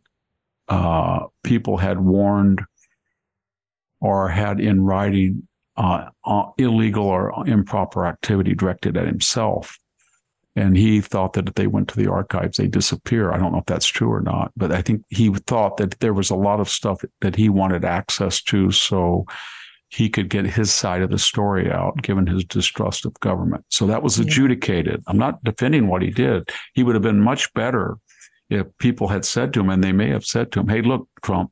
uh, 0.67 1.25
people 1.43 1.77
had 1.77 1.99
warned 1.99 2.61
or 3.99 4.29
had 4.29 4.59
in 4.59 4.81
writing 4.81 5.47
uh, 5.77 6.09
uh, 6.25 6.45
illegal 6.57 7.05
or 7.05 7.47
improper 7.47 8.05
activity 8.05 8.53
directed 8.53 8.97
at 8.97 9.07
himself. 9.07 9.77
And 10.55 10.75
he 10.75 10.99
thought 10.99 11.33
that 11.33 11.47
if 11.47 11.53
they 11.53 11.67
went 11.67 11.87
to 11.89 11.95
the 11.95 12.11
archives, 12.11 12.57
they 12.57 12.67
disappear. 12.67 13.31
I 13.31 13.37
don't 13.37 13.53
know 13.53 13.59
if 13.59 13.65
that's 13.65 13.87
true 13.87 14.11
or 14.11 14.21
not, 14.21 14.51
but 14.57 14.71
I 14.73 14.81
think 14.81 15.03
he 15.09 15.29
thought 15.47 15.77
that 15.77 15.99
there 16.01 16.13
was 16.13 16.29
a 16.29 16.35
lot 16.35 16.59
of 16.59 16.69
stuff 16.69 17.03
that 17.21 17.37
he 17.37 17.47
wanted 17.47 17.85
access 17.85 18.41
to 18.43 18.71
so 18.71 19.25
he 19.91 20.09
could 20.09 20.29
get 20.29 20.45
his 20.45 20.71
side 20.71 21.01
of 21.01 21.09
the 21.09 21.19
story 21.19 21.69
out, 21.69 22.01
given 22.01 22.25
his 22.25 22.45
distrust 22.45 23.05
of 23.05 23.13
government. 23.19 23.65
So 23.67 23.85
that 23.87 24.01
was 24.01 24.19
adjudicated. 24.19 25.03
I'm 25.05 25.17
not 25.17 25.43
defending 25.43 25.87
what 25.87 26.01
he 26.01 26.09
did. 26.09 26.49
He 26.73 26.81
would 26.81 26.95
have 26.95 27.01
been 27.01 27.19
much 27.19 27.53
better 27.53 27.97
if 28.49 28.65
people 28.79 29.09
had 29.09 29.25
said 29.25 29.53
to 29.53 29.59
him, 29.59 29.69
and 29.69 29.83
they 29.83 29.91
may 29.91 30.09
have 30.09 30.25
said 30.25 30.53
to 30.53 30.61
him, 30.61 30.69
Hey, 30.69 30.81
look, 30.81 31.09
Trump, 31.21 31.51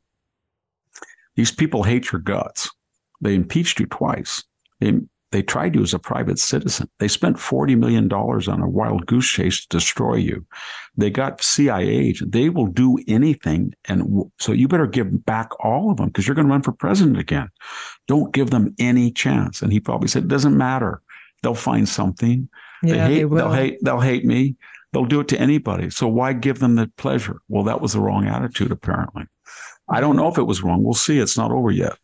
these 1.36 1.52
people 1.52 1.84
hate 1.84 2.14
your 2.14 2.22
guts. 2.22 2.70
They 3.20 3.36
impeached 3.36 3.78
you 3.78 3.88
twice. 3.88 4.44
They, 4.80 5.02
they 5.32 5.44
tried 5.44 5.76
you 5.76 5.84
as 5.84 5.94
a 5.94 6.00
private 6.00 6.40
citizen. 6.40 6.90
They 7.00 7.08
spent 7.08 7.38
$40 7.38 7.78
million 7.78 8.12
on 8.12 8.62
a 8.62 8.70
wild 8.70 9.06
goose 9.06 9.30
chase 9.30 9.62
to 9.62 9.78
destroy 9.78 10.16
you. 10.16 10.46
They 10.98 11.10
got 11.12 11.44
CIA 11.44 11.88
agents. 11.88 12.32
They 12.32 12.50
will 12.50 12.66
do 12.66 12.98
anything. 13.08 13.74
And 13.86 14.24
so 14.40 14.52
you 14.52 14.68
better 14.68 14.88
give 14.88 15.26
back 15.26 15.50
all 15.64 15.92
of 15.92 15.98
them 15.98 16.08
because 16.08 16.28
you're 16.28 16.36
going 16.36 16.48
to 16.48 16.52
run 16.52 16.64
for 16.64 16.72
president 16.72 17.20
again. 17.20 17.50
Don't 18.08 18.34
give 18.34 18.50
them 18.50 18.74
any 18.80 19.12
chance. 19.12 19.62
And 19.62 19.72
he 19.72 19.80
probably 19.80 20.08
said, 20.08 20.24
it 20.24 20.30
doesn't 20.30 20.58
matter. 20.58 21.02
They'll 21.44 21.54
find 21.54 21.88
something. 21.88 22.50
Yeah, 22.82 22.94
they 22.94 23.00
hate, 23.00 23.16
they 23.20 23.26
will. 23.26 23.38
they'll 23.38 23.54
hate, 23.54 23.78
they'll 23.84 24.00
hate 24.00 24.26
me. 24.26 24.56
They'll 24.92 25.06
do 25.06 25.20
it 25.20 25.28
to 25.28 25.40
anybody. 25.40 25.92
So 25.92 26.08
why 26.08 26.34
give 26.34 26.60
them 26.60 26.76
the 26.76 26.92
pleasure? 26.98 27.38
Well, 27.48 27.64
that 27.66 27.82
was 27.82 27.94
the 27.94 28.00
wrong 28.00 28.28
attitude, 28.28 28.72
apparently. 28.72 29.26
I 29.88 30.02
don't 30.02 30.16
know 30.16 30.28
if 30.28 30.40
it 30.40 30.44
was 30.44 30.64
wrong. 30.64 30.84
We'll 30.84 30.94
see. 30.94 31.20
It's 31.20 31.38
not 31.38 31.52
over 31.52 31.70
yet. 31.70 31.98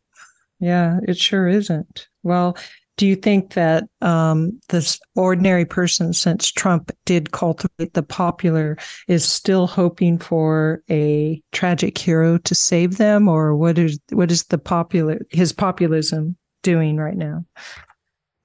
Yeah, 0.59 0.99
it 1.07 1.17
sure 1.17 1.47
isn't. 1.47 2.07
Well, 2.23 2.57
do 2.97 3.05
you 3.05 3.15
think 3.15 3.53
that 3.53 3.85
um, 4.01 4.59
this 4.69 4.99
ordinary 5.15 5.65
person, 5.65 6.13
since 6.13 6.51
Trump 6.51 6.91
did 7.05 7.31
cultivate 7.31 7.93
the 7.93 8.03
popular, 8.03 8.77
is 9.07 9.25
still 9.25 9.67
hoping 9.67 10.17
for 10.17 10.81
a 10.89 11.41
tragic 11.51 11.97
hero 11.97 12.37
to 12.39 12.55
save 12.55 12.97
them, 12.97 13.27
or 13.27 13.55
what 13.55 13.77
is 13.77 13.99
what 14.11 14.31
is 14.31 14.45
the 14.45 14.57
popular 14.57 15.19
his 15.29 15.51
populism 15.51 16.37
doing 16.63 16.97
right 16.97 17.17
now? 17.17 17.45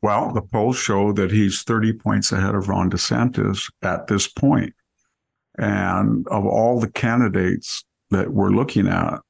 Well, 0.03 0.33
the 0.33 0.43
polls 0.43 0.79
show 0.79 1.13
that 1.13 1.31
he's 1.31 1.63
30 1.63 1.93
points 1.95 2.33
ahead 2.33 2.55
of 2.55 2.69
Ron 2.69 2.91
DeSantis 2.91 3.71
at 3.83 4.07
this 4.07 4.27
point. 4.27 4.73
And 5.59 6.27
of 6.29 6.47
all 6.47 6.81
the 6.81 6.91
candidates 6.91 7.85
that 8.11 8.33
we're 8.33 8.51
looking 8.51 8.89
at, 8.89 9.21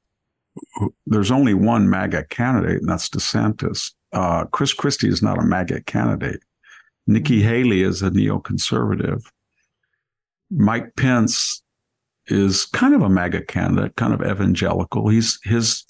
there's 1.05 1.31
only 1.31 1.53
one 1.53 1.89
MAGA 1.89 2.25
candidate, 2.29 2.79
and 2.79 2.89
that's 2.89 3.09
DeSantis. 3.09 3.91
Uh, 4.13 4.45
Chris 4.45 4.73
Christie 4.73 5.09
is 5.09 5.21
not 5.21 5.39
a 5.39 5.43
MAGA 5.43 5.83
candidate. 5.83 6.41
Nikki 7.07 7.39
mm-hmm. 7.39 7.49
Haley 7.49 7.81
is 7.83 8.01
a 8.01 8.09
neoconservative. 8.09 9.23
Mike 10.49 10.95
Pence 10.95 11.63
is 12.27 12.65
kind 12.65 12.93
of 12.93 13.01
a 13.01 13.09
MAGA 13.09 13.45
candidate, 13.45 13.95
kind 13.95 14.13
of 14.13 14.21
evangelical. 14.21 15.09
He's 15.09 15.39
his 15.43 15.85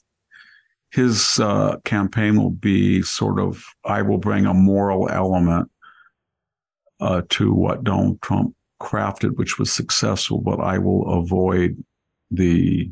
his 0.91 1.39
uh, 1.39 1.78
campaign 1.86 2.41
will 2.41 2.51
be 2.51 3.01
sort 3.01 3.39
of 3.39 3.63
I 3.86 4.01
will 4.01 4.17
bring 4.17 4.45
a 4.45 4.53
moral 4.53 5.09
element 5.09 5.72
uh, 6.99 7.24
to 7.30 7.53
what 7.53 7.84
Donald 7.84 8.22
Trump 8.22 8.55
crafted, 8.82 9.38
which 9.38 9.57
was 9.57 9.72
successful, 9.72 10.39
but 10.39 10.59
I 10.59 10.78
will 10.78 11.19
avoid 11.19 11.84
the 12.30 12.91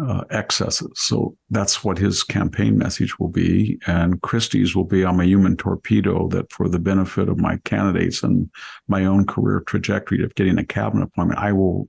uh, 0.00 0.24
excesses. 0.30 0.92
So 0.94 1.36
that's 1.50 1.82
what 1.82 1.98
his 1.98 2.22
campaign 2.22 2.78
message 2.78 3.18
will 3.18 3.28
be. 3.28 3.78
And 3.86 4.20
Christie's 4.22 4.76
will 4.76 4.84
be 4.84 5.04
I'm 5.04 5.20
a 5.20 5.24
human 5.24 5.56
torpedo 5.56 6.28
that, 6.28 6.52
for 6.52 6.68
the 6.68 6.78
benefit 6.78 7.28
of 7.28 7.38
my 7.38 7.58
candidates 7.64 8.22
and 8.22 8.50
my 8.86 9.04
own 9.04 9.26
career 9.26 9.60
trajectory 9.60 10.22
of 10.22 10.34
getting 10.34 10.58
a 10.58 10.64
cabinet 10.64 11.04
appointment, 11.04 11.40
I 11.40 11.52
will 11.52 11.88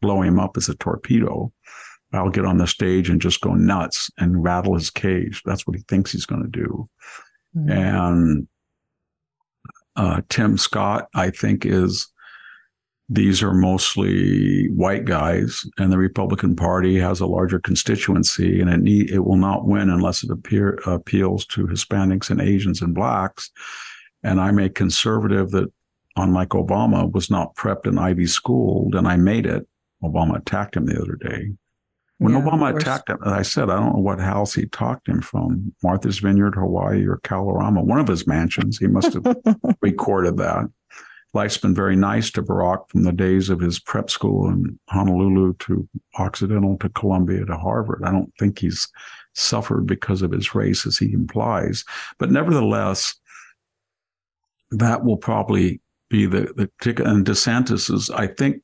blow 0.00 0.22
him 0.22 0.38
up 0.38 0.56
as 0.56 0.68
a 0.68 0.74
torpedo. 0.76 1.52
I'll 2.12 2.30
get 2.30 2.44
on 2.44 2.58
the 2.58 2.66
stage 2.66 3.10
and 3.10 3.20
just 3.20 3.40
go 3.40 3.54
nuts 3.54 4.10
and 4.18 4.42
rattle 4.42 4.74
his 4.74 4.90
cage. 4.90 5.42
That's 5.44 5.66
what 5.66 5.76
he 5.76 5.82
thinks 5.88 6.12
he's 6.12 6.26
going 6.26 6.42
to 6.42 6.48
do. 6.48 6.88
Mm-hmm. 7.56 7.70
And 7.70 8.48
uh, 9.96 10.20
Tim 10.28 10.56
Scott, 10.56 11.08
I 11.14 11.30
think, 11.30 11.66
is 11.66 12.08
these 13.08 13.42
are 13.42 13.52
mostly 13.52 14.68
white 14.70 15.04
guys, 15.04 15.66
and 15.78 15.92
the 15.92 15.98
Republican 15.98 16.56
Party 16.56 16.98
has 16.98 17.20
a 17.20 17.26
larger 17.26 17.58
constituency, 17.58 18.60
and 18.60 18.70
it 18.70 18.80
need, 18.80 19.10
it 19.10 19.20
will 19.20 19.36
not 19.36 19.66
win 19.66 19.90
unless 19.90 20.24
it 20.24 20.30
appear, 20.30 20.78
appeals 20.86 21.44
to 21.46 21.66
Hispanics 21.66 22.30
and 22.30 22.40
Asians 22.40 22.80
and 22.80 22.94
blacks. 22.94 23.50
And 24.22 24.40
I'm 24.40 24.58
a 24.58 24.70
conservative 24.70 25.50
that, 25.50 25.70
unlike 26.16 26.50
Obama, 26.50 27.12
was 27.12 27.30
not 27.30 27.54
prepped 27.56 27.86
and 27.86 28.00
Ivy 28.00 28.26
schooled, 28.26 28.94
and 28.94 29.06
I 29.06 29.16
made 29.16 29.44
it. 29.44 29.66
Obama 30.02 30.38
attacked 30.38 30.76
him 30.76 30.86
the 30.86 31.00
other 31.00 31.16
day. 31.16 31.52
When 32.18 32.32
yeah, 32.32 32.40
Obama 32.40 32.74
attacked 32.74 33.10
him, 33.10 33.18
I 33.22 33.42
said, 33.42 33.68
I 33.68 33.76
don't 33.76 33.94
know 33.94 34.00
what 34.00 34.20
house 34.20 34.54
he 34.54 34.66
talked 34.66 35.08
him 35.08 35.20
from, 35.20 35.74
Martha's 35.82 36.20
Vineyard, 36.20 36.54
Hawaii, 36.54 37.06
or 37.06 37.18
Kalorama, 37.18 37.84
one 37.84 37.98
of 37.98 38.08
his 38.08 38.26
mansions. 38.26 38.78
He 38.78 38.86
must 38.86 39.12
have 39.12 39.36
recorded 39.82 40.38
that. 40.38 40.70
Life's 41.34 41.58
been 41.58 41.74
very 41.74 41.96
nice 41.96 42.30
to 42.30 42.42
Barack 42.42 42.88
from 42.88 43.02
the 43.02 43.12
days 43.12 43.50
of 43.50 43.60
his 43.60 43.80
prep 43.80 44.08
school 44.08 44.48
in 44.48 44.78
Honolulu 44.88 45.54
to 45.60 45.88
Occidental 46.16 46.78
to 46.78 46.88
Columbia 46.90 47.44
to 47.44 47.56
Harvard. 47.56 48.02
I 48.04 48.12
don't 48.12 48.32
think 48.38 48.60
he's 48.60 48.88
suffered 49.34 49.84
because 49.86 50.22
of 50.22 50.30
his 50.30 50.54
race, 50.54 50.86
as 50.86 50.96
he 50.96 51.12
implies. 51.12 51.84
But 52.18 52.30
nevertheless, 52.30 53.16
that 54.70 55.04
will 55.04 55.16
probably 55.16 55.80
be 56.08 56.26
the 56.26 56.52
the 56.56 56.70
ticket. 56.80 57.06
And 57.06 57.26
DeSantis 57.26 57.92
is, 57.92 58.10
I 58.10 58.28
think, 58.28 58.62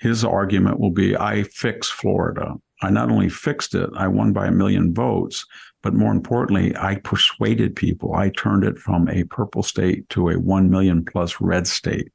his 0.00 0.24
argument 0.24 0.80
will 0.80 0.90
be, 0.90 1.16
I 1.16 1.44
fixed 1.44 1.92
Florida. 1.92 2.54
I 2.82 2.90
not 2.90 3.10
only 3.10 3.28
fixed 3.28 3.74
it, 3.74 3.88
I 3.96 4.08
won 4.08 4.32
by 4.32 4.48
a 4.48 4.52
million 4.52 4.92
votes, 4.92 5.46
but 5.84 5.92
more 5.92 6.12
importantly, 6.12 6.74
I 6.78 6.96
persuaded 6.96 7.76
people. 7.76 8.14
I 8.14 8.30
turned 8.30 8.64
it 8.64 8.78
from 8.78 9.06
a 9.10 9.24
purple 9.24 9.62
state 9.62 10.08
to 10.08 10.30
a 10.30 10.38
1 10.38 10.70
million 10.70 11.04
plus 11.04 11.42
red 11.42 11.66
state. 11.66 12.10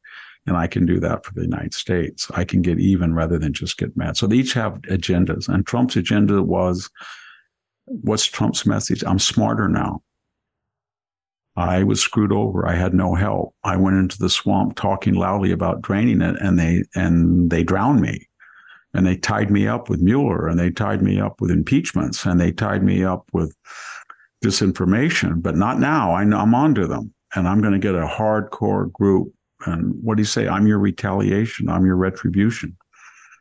And 0.48 0.58
I 0.58 0.66
can 0.66 0.88
do 0.88 1.00
that 1.02 1.24
for 1.24 1.36
the 1.36 1.44
United 1.44 1.76
States. 1.76 2.32
I 2.34 2.46
can 2.46 2.64
get 2.64 2.80
even 2.80 3.14
rather 3.14 3.38
than 3.38 3.54
just 3.54 3.78
get 3.78 3.96
mad. 3.96 4.18
So 4.18 4.26
they 4.26 4.38
each 4.38 4.54
have 4.54 4.82
agendas. 4.90 5.48
And 5.48 5.68
Trump's 5.68 5.96
agenda 5.96 6.42
was 6.42 6.90
what's 7.86 8.26
Trump's 8.26 8.66
message? 8.66 9.04
I'm 9.06 9.20
smarter 9.20 9.70
now. 9.70 10.02
I 11.56 11.84
was 11.84 12.02
screwed 12.02 12.32
over. 12.32 12.68
I 12.68 12.74
had 12.74 12.96
no 12.96 13.14
help. 13.14 13.54
I 13.64 13.76
went 13.76 13.98
into 13.98 14.18
the 14.18 14.30
swamp 14.30 14.78
talking 14.78 15.14
loudly 15.14 15.52
about 15.52 15.84
draining 15.84 16.22
it 16.24 16.38
and 16.42 16.58
they 16.58 16.86
and 16.96 17.52
they 17.52 17.62
drowned 17.62 18.02
me. 18.02 18.29
And 18.94 19.06
they 19.06 19.16
tied 19.16 19.52
me 19.52 19.68
up 19.68 19.90
with 19.90 20.02
Mueller 20.02 20.48
and 20.48 20.60
they 20.60 20.72
tied 20.72 21.02
me 21.02 21.20
up 21.20 21.42
with 21.42 21.52
impeachments 21.52 22.26
and 22.26 22.40
they 22.40 22.52
tied 22.52 22.84
me 22.84 23.04
up 23.04 23.30
with 23.34 23.56
disinformation, 24.44 25.42
but 25.42 25.56
not 25.56 25.80
now. 25.80 26.14
I 26.14 26.24
know 26.24 26.40
I'm 26.40 26.56
onto 26.56 26.88
them 26.88 27.14
and 27.36 27.48
I'm 27.48 27.62
going 27.62 27.74
to 27.74 27.80
get 27.80 27.96
a 27.96 28.08
hardcore 28.08 28.92
group. 28.92 29.32
And 29.66 29.94
what 30.02 30.16
do 30.16 30.22
you 30.22 30.26
say? 30.26 30.48
I'm 30.48 30.66
your 30.66 30.80
retaliation. 30.80 31.70
I'm 31.70 31.86
your 31.86 31.98
retribution. 31.98 32.76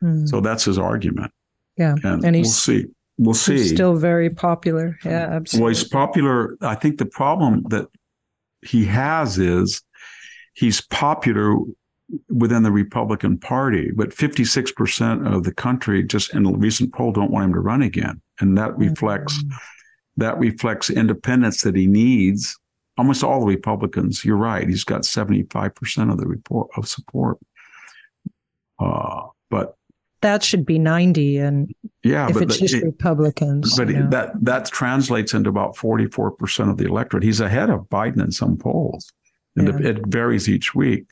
Mm. 0.03 0.27
So 0.29 0.41
that's 0.41 0.65
his 0.65 0.77
argument. 0.77 1.31
Yeah. 1.77 1.95
And, 2.03 2.23
and 2.23 2.35
we'll 2.35 2.45
see. 2.45 2.85
We'll 3.17 3.33
see. 3.33 3.67
still 3.67 3.95
very 3.95 4.29
popular. 4.29 4.97
Yeah, 5.03 5.29
absolutely. 5.31 5.63
Well, 5.63 5.69
he's 5.69 5.83
popular. 5.83 6.57
I 6.61 6.75
think 6.75 6.99
the 6.99 7.05
problem 7.05 7.63
that 7.69 7.87
he 8.61 8.85
has 8.85 9.37
is 9.37 9.81
he's 10.53 10.81
popular 10.81 11.57
within 12.29 12.63
the 12.63 12.71
Republican 12.71 13.37
Party, 13.37 13.91
but 13.95 14.09
56% 14.09 15.31
of 15.31 15.43
the 15.43 15.53
country 15.53 16.03
just 16.03 16.33
in 16.33 16.45
a 16.45 16.51
recent 16.51 16.93
poll 16.93 17.11
don't 17.11 17.31
want 17.31 17.45
him 17.45 17.53
to 17.53 17.59
run 17.59 17.81
again. 17.81 18.21
And 18.39 18.57
that 18.57 18.77
reflects 18.77 19.37
mm-hmm. 19.43 19.55
that 20.17 20.37
reflects 20.39 20.89
independence 20.89 21.61
that 21.61 21.75
he 21.75 21.87
needs. 21.87 22.57
Almost 22.97 23.23
all 23.23 23.39
the 23.39 23.45
Republicans, 23.45 24.25
you're 24.25 24.37
right, 24.37 24.67
he's 24.67 24.83
got 24.83 25.01
75% 25.01 26.11
of 26.11 26.17
the 26.17 26.27
report 26.27 26.69
of 26.75 26.87
support. 26.87 27.37
Uh, 28.79 29.27
but 29.49 29.75
that 30.21 30.43
should 30.43 30.65
be 30.65 30.77
90 30.77 31.37
and 31.37 31.73
yeah 32.03 32.29
if 32.29 32.41
it's 32.41 32.57
just 32.57 32.73
it, 32.73 32.83
republicans 32.83 33.77
but 33.77 33.87
that 34.09 34.33
that 34.41 34.65
translates 34.67 35.33
into 35.33 35.49
about 35.49 35.75
44% 35.75 36.69
of 36.69 36.77
the 36.77 36.85
electorate 36.85 37.23
he's 37.23 37.39
ahead 37.39 37.69
of 37.69 37.81
biden 37.89 38.21
in 38.21 38.31
some 38.31 38.57
polls 38.57 39.11
and 39.55 39.67
yeah. 39.67 39.91
it 39.91 40.05
varies 40.07 40.49
each 40.49 40.75
week 40.75 41.05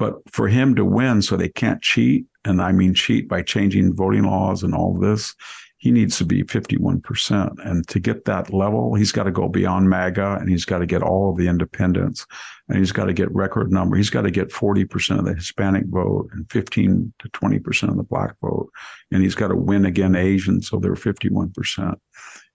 but 0.00 0.14
for 0.28 0.48
him 0.48 0.74
to 0.74 0.84
win 0.84 1.22
so 1.22 1.36
they 1.36 1.48
can't 1.48 1.80
cheat 1.82 2.26
and 2.44 2.60
i 2.60 2.72
mean 2.72 2.92
cheat 2.92 3.28
by 3.28 3.40
changing 3.40 3.94
voting 3.94 4.24
laws 4.24 4.64
and 4.64 4.74
all 4.74 4.98
this 4.98 5.36
he 5.80 5.90
needs 5.90 6.18
to 6.18 6.26
be 6.26 6.42
51%. 6.42 7.66
And 7.66 7.88
to 7.88 7.98
get 7.98 8.26
that 8.26 8.52
level, 8.52 8.94
he's 8.94 9.12
got 9.12 9.22
to 9.22 9.30
go 9.30 9.48
beyond 9.48 9.88
MAGA 9.88 10.36
and 10.38 10.48
he's 10.48 10.66
got 10.66 10.80
to 10.80 10.86
get 10.86 11.02
all 11.02 11.30
of 11.30 11.38
the 11.38 11.48
independents 11.48 12.26
and 12.68 12.76
he's 12.76 12.92
got 12.92 13.06
to 13.06 13.14
get 13.14 13.34
record 13.34 13.72
number. 13.72 13.96
He's 13.96 14.10
got 14.10 14.22
to 14.22 14.30
get 14.30 14.50
40% 14.50 15.18
of 15.18 15.24
the 15.24 15.34
Hispanic 15.34 15.86
vote 15.86 16.28
and 16.32 16.50
15 16.52 17.14
to 17.20 17.28
20% 17.30 17.88
of 17.88 17.96
the 17.96 18.02
black 18.02 18.34
vote. 18.42 18.68
And 19.10 19.22
he's 19.22 19.34
got 19.34 19.48
to 19.48 19.56
win 19.56 19.86
again 19.86 20.14
Asian. 20.14 20.60
So 20.60 20.78
they're 20.78 20.92
51%. 20.92 21.96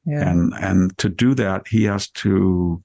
Yeah. 0.06 0.30
And, 0.30 0.54
and 0.54 0.96
to 1.00 1.10
do 1.10 1.34
that, 1.34 1.68
he 1.68 1.84
has 1.86 2.12
to 2.12 2.84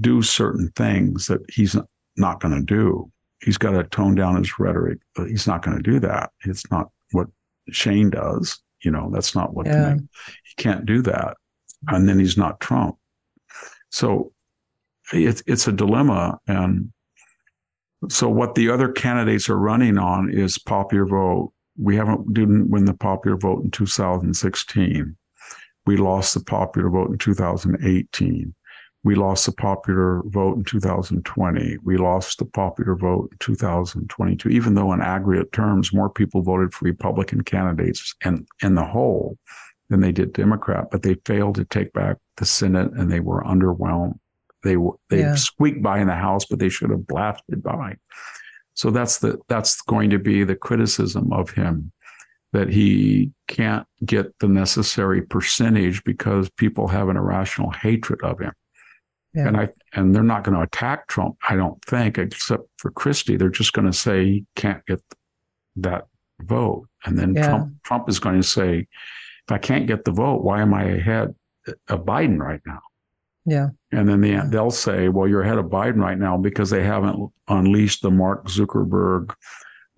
do 0.00 0.22
certain 0.22 0.72
things 0.74 1.28
that 1.28 1.42
he's 1.48 1.76
not 2.16 2.40
going 2.40 2.54
to 2.54 2.62
do. 2.62 3.12
He's 3.42 3.58
got 3.58 3.72
to 3.72 3.84
tone 3.84 4.14
down 4.14 4.36
his 4.36 4.58
rhetoric. 4.58 4.98
He's 5.16 5.46
not 5.46 5.62
going 5.62 5.76
to 5.76 5.82
do 5.82 6.00
that. 6.00 6.30
It's 6.44 6.70
not 6.70 6.90
what 7.12 7.28
Shane 7.70 8.10
does 8.10 8.58
you 8.86 8.90
know, 8.90 9.10
that's 9.12 9.34
not 9.34 9.54
what 9.54 9.66
yeah. 9.66 9.96
he 9.96 10.54
can't 10.56 10.86
do 10.86 11.02
that. 11.02 11.36
And 11.88 12.08
then 12.08 12.18
he's 12.18 12.36
not 12.36 12.60
Trump. 12.60 12.96
So 13.90 14.32
it's 15.12 15.42
it's 15.46 15.66
a 15.66 15.72
dilemma. 15.72 16.38
And 16.46 16.92
so 18.08 18.28
what 18.28 18.54
the 18.54 18.70
other 18.70 18.90
candidates 18.92 19.48
are 19.48 19.58
running 19.58 19.98
on 19.98 20.30
is 20.30 20.58
popular 20.58 21.06
vote. 21.06 21.52
We 21.78 21.96
haven't 21.96 22.32
didn't 22.32 22.70
win 22.70 22.84
the 22.84 22.94
popular 22.94 23.36
vote 23.36 23.64
in 23.64 23.70
2016. 23.70 25.16
We 25.86 25.96
lost 25.96 26.34
the 26.34 26.40
popular 26.40 26.90
vote 26.90 27.10
in 27.10 27.18
2018. 27.18 28.54
We 29.06 29.14
lost 29.14 29.46
the 29.46 29.52
popular 29.52 30.20
vote 30.26 30.56
in 30.56 30.64
2020. 30.64 31.76
We 31.84 31.96
lost 31.96 32.40
the 32.40 32.44
popular 32.44 32.96
vote 32.96 33.28
in 33.30 33.38
2022, 33.38 34.48
even 34.48 34.74
though 34.74 34.92
in 34.92 35.00
aggregate 35.00 35.52
terms, 35.52 35.94
more 35.94 36.10
people 36.10 36.42
voted 36.42 36.74
for 36.74 36.86
Republican 36.86 37.42
candidates 37.42 38.16
and 38.24 38.48
in 38.64 38.74
the 38.74 38.82
whole 38.82 39.38
than 39.90 40.00
they 40.00 40.10
did 40.10 40.32
Democrat, 40.32 40.88
but 40.90 41.04
they 41.04 41.14
failed 41.24 41.54
to 41.54 41.64
take 41.64 41.92
back 41.92 42.16
the 42.38 42.44
Senate 42.44 42.90
and 42.94 43.08
they 43.08 43.20
were 43.20 43.44
underwhelmed. 43.44 44.18
They 44.64 44.76
were, 44.76 44.94
they 45.08 45.20
yeah. 45.20 45.36
squeaked 45.36 45.84
by 45.84 46.00
in 46.00 46.08
the 46.08 46.16
House, 46.16 46.44
but 46.44 46.58
they 46.58 46.68
should 46.68 46.90
have 46.90 47.06
blasted 47.06 47.62
by. 47.62 47.98
So 48.74 48.90
that's 48.90 49.18
the, 49.18 49.38
that's 49.46 49.82
going 49.82 50.10
to 50.10 50.18
be 50.18 50.42
the 50.42 50.56
criticism 50.56 51.32
of 51.32 51.50
him 51.50 51.92
that 52.52 52.70
he 52.70 53.30
can't 53.46 53.86
get 54.04 54.36
the 54.40 54.48
necessary 54.48 55.22
percentage 55.22 56.02
because 56.02 56.50
people 56.50 56.88
have 56.88 57.08
an 57.08 57.16
irrational 57.16 57.70
hatred 57.70 58.20
of 58.24 58.40
him. 58.40 58.52
Yeah. 59.36 59.48
And 59.48 59.56
I 59.58 59.68
and 59.92 60.14
they're 60.14 60.22
not 60.22 60.44
going 60.44 60.56
to 60.56 60.62
attack 60.62 61.08
Trump, 61.08 61.36
I 61.46 61.56
don't 61.56 61.84
think, 61.84 62.16
except 62.16 62.62
for 62.78 62.90
Christie. 62.90 63.36
They're 63.36 63.50
just 63.50 63.74
going 63.74 63.86
to 63.86 63.92
say 63.92 64.24
he 64.24 64.46
can't 64.56 64.84
get 64.86 65.02
that 65.76 66.06
vote. 66.40 66.88
And 67.04 67.18
then 67.18 67.34
yeah. 67.34 67.46
Trump 67.46 67.82
Trump 67.82 68.08
is 68.08 68.18
going 68.18 68.40
to 68.40 68.46
say, 68.46 68.78
if 68.78 69.52
I 69.52 69.58
can't 69.58 69.86
get 69.86 70.06
the 70.06 70.10
vote, 70.10 70.42
why 70.42 70.62
am 70.62 70.72
I 70.72 70.84
ahead 70.84 71.34
of 71.88 72.06
Biden 72.06 72.38
right 72.38 72.62
now? 72.64 72.80
Yeah. 73.44 73.68
And 73.92 74.08
then 74.08 74.22
the, 74.22 74.48
they'll 74.50 74.70
say, 74.70 75.08
well, 75.08 75.28
you're 75.28 75.42
ahead 75.42 75.58
of 75.58 75.66
Biden 75.66 76.00
right 76.00 76.18
now 76.18 76.38
because 76.38 76.70
they 76.70 76.82
haven't 76.82 77.30
unleashed 77.46 78.02
the 78.02 78.10
Mark 78.10 78.46
Zuckerberg, 78.46 79.34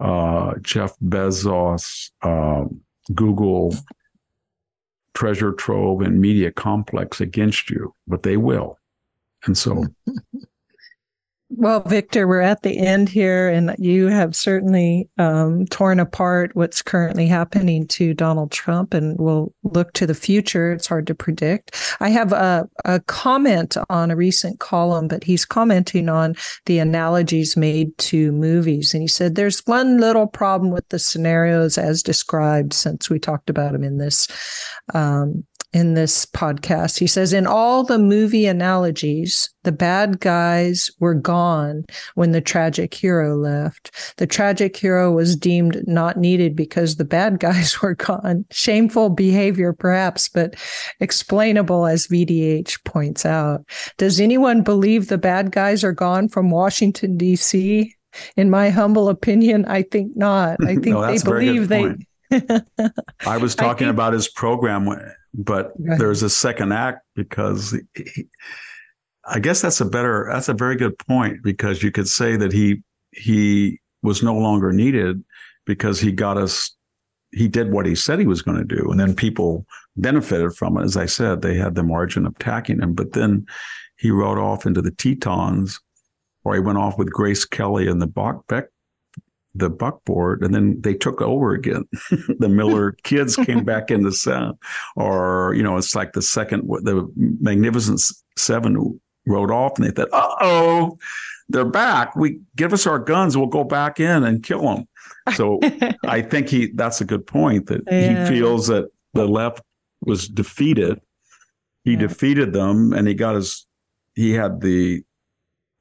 uh, 0.00 0.54
Jeff 0.62 0.98
Bezos, 0.98 2.10
uh, 2.22 2.64
Google 3.14 3.72
treasure 5.14 5.52
trove 5.52 6.02
and 6.02 6.20
media 6.20 6.50
complex 6.50 7.20
against 7.20 7.70
you, 7.70 7.94
but 8.06 8.22
they 8.22 8.36
will. 8.36 8.78
And 9.44 9.56
so. 9.56 9.84
Well, 11.50 11.80
Victor, 11.80 12.28
we're 12.28 12.42
at 12.42 12.60
the 12.60 12.76
end 12.76 13.08
here, 13.08 13.48
and 13.48 13.74
you 13.78 14.08
have 14.08 14.36
certainly 14.36 15.08
um, 15.16 15.64
torn 15.66 15.98
apart 15.98 16.54
what's 16.54 16.82
currently 16.82 17.26
happening 17.26 17.86
to 17.88 18.12
Donald 18.12 18.52
Trump, 18.52 18.92
and 18.92 19.18
we'll 19.18 19.54
look 19.62 19.94
to 19.94 20.06
the 20.06 20.14
future. 20.14 20.72
It's 20.72 20.86
hard 20.86 21.06
to 21.06 21.14
predict. 21.14 21.96
I 22.00 22.10
have 22.10 22.34
a, 22.34 22.68
a 22.84 23.00
comment 23.00 23.78
on 23.88 24.10
a 24.10 24.16
recent 24.16 24.60
column, 24.60 25.08
but 25.08 25.24
he's 25.24 25.46
commenting 25.46 26.10
on 26.10 26.36
the 26.66 26.80
analogies 26.80 27.56
made 27.56 27.96
to 27.98 28.30
movies. 28.30 28.92
And 28.92 29.02
he 29.02 29.08
said, 29.08 29.34
There's 29.34 29.60
one 29.60 29.98
little 29.98 30.26
problem 30.26 30.70
with 30.70 30.86
the 30.90 30.98
scenarios 30.98 31.78
as 31.78 32.02
described, 32.02 32.74
since 32.74 33.08
we 33.08 33.18
talked 33.18 33.48
about 33.48 33.72
them 33.72 33.84
in 33.84 33.96
this 33.96 34.28
um, 34.92 35.44
in 35.72 35.94
this 35.94 36.24
podcast. 36.24 36.98
He 36.98 37.06
says, 37.06 37.32
in 37.32 37.46
all 37.46 37.84
the 37.84 37.98
movie 37.98 38.46
analogies, 38.46 39.50
the 39.64 39.72
bad 39.72 40.20
guys 40.20 40.90
were 40.98 41.14
gone 41.14 41.84
when 42.14 42.32
the 42.32 42.40
tragic 42.40 42.94
hero 42.94 43.36
left. 43.36 44.14
The 44.16 44.26
tragic 44.26 44.76
hero 44.76 45.12
was 45.12 45.36
deemed 45.36 45.86
not 45.86 46.16
needed 46.16 46.56
because 46.56 46.96
the 46.96 47.04
bad 47.04 47.38
guys 47.38 47.82
were 47.82 47.94
gone. 47.94 48.46
Shameful 48.50 49.10
behavior, 49.10 49.72
perhaps, 49.72 50.28
but 50.28 50.54
explainable, 51.00 51.86
as 51.86 52.06
VDH 52.06 52.82
points 52.84 53.26
out. 53.26 53.64
Does 53.98 54.20
anyone 54.20 54.62
believe 54.62 55.08
the 55.08 55.18
bad 55.18 55.52
guys 55.52 55.84
are 55.84 55.92
gone 55.92 56.28
from 56.28 56.50
Washington, 56.50 57.16
D.C.? 57.16 57.94
In 58.36 58.50
my 58.50 58.70
humble 58.70 59.08
opinion, 59.10 59.66
I 59.66 59.82
think 59.82 60.16
not. 60.16 60.56
I 60.64 60.74
think 60.76 60.86
no, 60.86 61.06
they 61.06 61.18
believe 61.18 61.68
they. 61.68 61.94
I 63.26 63.36
was 63.36 63.54
talking 63.54 63.86
think, 63.86 63.94
about 63.94 64.12
his 64.12 64.28
program 64.28 64.86
but 65.34 65.72
there's 65.76 66.22
a 66.22 66.30
second 66.30 66.72
act 66.72 67.04
because 67.14 67.78
he, 67.94 68.26
I 69.26 69.38
guess 69.40 69.60
that's 69.60 69.80
a 69.80 69.84
better 69.84 70.28
that's 70.32 70.48
a 70.48 70.54
very 70.54 70.76
good 70.76 70.98
point 70.98 71.42
because 71.42 71.82
you 71.82 71.90
could 71.90 72.08
say 72.08 72.36
that 72.36 72.52
he 72.52 72.82
he 73.12 73.80
was 74.02 74.22
no 74.22 74.34
longer 74.34 74.72
needed 74.72 75.22
because 75.66 76.00
he 76.00 76.12
got 76.12 76.38
us 76.38 76.74
he 77.32 77.46
did 77.46 77.70
what 77.70 77.84
he 77.84 77.94
said 77.94 78.18
he 78.18 78.26
was 78.26 78.40
going 78.40 78.56
to 78.56 78.64
do. 78.64 78.90
And 78.90 78.98
then 78.98 79.14
people 79.14 79.66
benefited 79.96 80.54
from 80.54 80.78
it. 80.78 80.84
As 80.84 80.96
I 80.96 81.04
said 81.04 81.42
they 81.42 81.56
had 81.56 81.74
the 81.74 81.82
margin 81.82 82.26
of 82.26 82.34
attacking 82.36 82.80
him 82.80 82.94
but 82.94 83.12
then 83.12 83.44
he 83.98 84.10
rode 84.10 84.38
off 84.38 84.64
into 84.64 84.80
the 84.80 84.92
Tetons 84.92 85.78
or 86.44 86.54
he 86.54 86.60
went 86.60 86.78
off 86.78 86.96
with 86.96 87.10
Grace 87.10 87.44
Kelly 87.44 87.88
and 87.88 88.00
the 88.00 88.06
Bach 88.06 88.46
Beck 88.48 88.68
the 89.58 89.70
buckboard 89.70 90.42
and 90.42 90.54
then 90.54 90.80
they 90.80 90.94
took 90.94 91.20
over 91.20 91.52
again. 91.52 91.84
the 92.38 92.48
Miller 92.48 92.92
kids 93.02 93.36
came 93.36 93.64
back 93.64 93.90
in 93.90 94.02
the 94.02 94.12
set, 94.12 94.52
or, 94.96 95.54
you 95.54 95.62
know, 95.62 95.76
it's 95.76 95.94
like 95.94 96.12
the 96.12 96.22
second, 96.22 96.68
the 96.82 97.10
Magnificent 97.16 98.00
Seven 98.36 99.00
rode 99.26 99.50
off 99.50 99.78
and 99.78 99.86
they 99.86 99.94
said, 99.94 100.08
uh 100.12 100.34
oh, 100.40 100.98
they're 101.48 101.64
back. 101.64 102.14
We 102.16 102.40
give 102.56 102.72
us 102.72 102.86
our 102.86 102.98
guns, 102.98 103.36
we'll 103.36 103.46
go 103.46 103.64
back 103.64 104.00
in 104.00 104.24
and 104.24 104.42
kill 104.42 104.62
them. 104.62 104.88
So 105.34 105.60
I 106.04 106.22
think 106.22 106.48
he 106.48 106.70
that's 106.74 107.00
a 107.00 107.04
good 107.04 107.26
point 107.26 107.66
that 107.66 107.82
yeah. 107.86 108.24
he 108.24 108.30
feels 108.30 108.68
that 108.68 108.90
the 109.14 109.26
left 109.26 109.62
was 110.00 110.28
defeated. 110.28 111.00
He 111.84 111.92
yeah. 111.92 111.98
defeated 111.98 112.52
them 112.52 112.92
and 112.92 113.08
he 113.08 113.14
got 113.14 113.34
his 113.34 113.66
he 114.14 114.32
had 114.32 114.60
the 114.60 115.02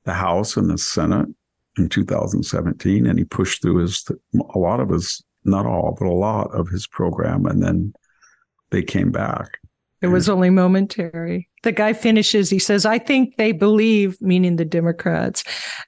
the 0.06 0.14
House 0.14 0.56
and 0.56 0.70
the 0.70 0.78
Senate 0.78 1.28
in 1.78 1.90
2017 1.90 3.06
and 3.06 3.20
he 3.20 3.26
pushed 3.26 3.62
through 3.62 3.78
his 3.78 4.06
a 4.54 4.60
lot 4.60 4.80
of 4.80 4.90
his 4.90 5.24
not 5.44 5.66
all 5.66 5.96
but 5.98 6.08
a 6.08 6.12
lot 6.12 6.54
of 6.54 6.68
his 6.70 6.88
program 6.88 7.46
and 7.46 7.64
then 7.64 7.94
they 8.72 8.82
came 8.82 9.12
back 9.12 9.60
it 10.02 10.08
was 10.08 10.30
only 10.30 10.52
momentary. 10.52 11.50
The 11.64 11.72
guy 11.72 11.94
finishes, 11.94 12.52
he 12.52 12.60
says, 12.60 12.86
I 12.86 13.00
think 13.00 13.38
they 13.38 13.52
believe, 13.52 14.22
meaning 14.22 14.56
the 14.56 14.66
Democrats, 14.66 15.44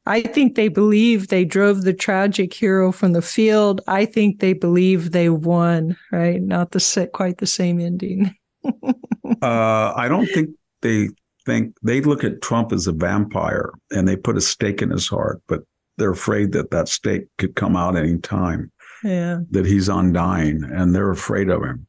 I 0.08 0.22
think 0.22 0.56
they 0.56 0.68
believe 0.68 1.28
they 1.28 1.46
drove 1.46 1.84
the 1.84 1.94
tragic 1.94 2.52
hero 2.52 2.92
from 2.92 3.14
the 3.14 3.22
field. 3.22 3.82
I 3.88 4.06
think 4.06 4.40
they 4.40 4.54
believe 4.54 5.12
they 5.12 5.30
won, 5.30 5.96
right? 6.12 6.42
Not 6.42 6.72
the 6.72 6.80
set, 6.80 7.12
quite 7.12 7.38
the 7.38 7.46
same 7.46 7.80
ending. 7.80 8.36
uh, 8.66 9.94
I 9.96 10.08
don't 10.10 10.28
think 10.28 10.50
they 10.82 11.10
think 11.46 11.76
they 11.84 12.02
look 12.02 12.24
at 12.24 12.42
Trump 12.42 12.72
as 12.72 12.88
a 12.88 12.92
vampire 12.92 13.72
and 13.92 14.08
they 14.08 14.16
put 14.16 14.38
a 14.38 14.42
stake 14.42 14.82
in 14.82 14.90
his 14.90 15.08
heart, 15.08 15.42
but 15.48 15.62
they're 16.00 16.12
afraid 16.12 16.54
that 16.54 16.72
that 16.72 16.88
stake 16.88 17.28
could 17.38 17.56
come 17.56 17.76
out 17.76 17.96
any 17.96 18.18
time. 18.18 18.72
Yeah. 19.04 19.40
That 19.52 19.66
he's 19.66 19.90
undying 19.90 20.64
and 20.64 20.94
they're 20.94 21.12
afraid 21.12 21.50
of 21.50 21.64
him. 21.64 21.88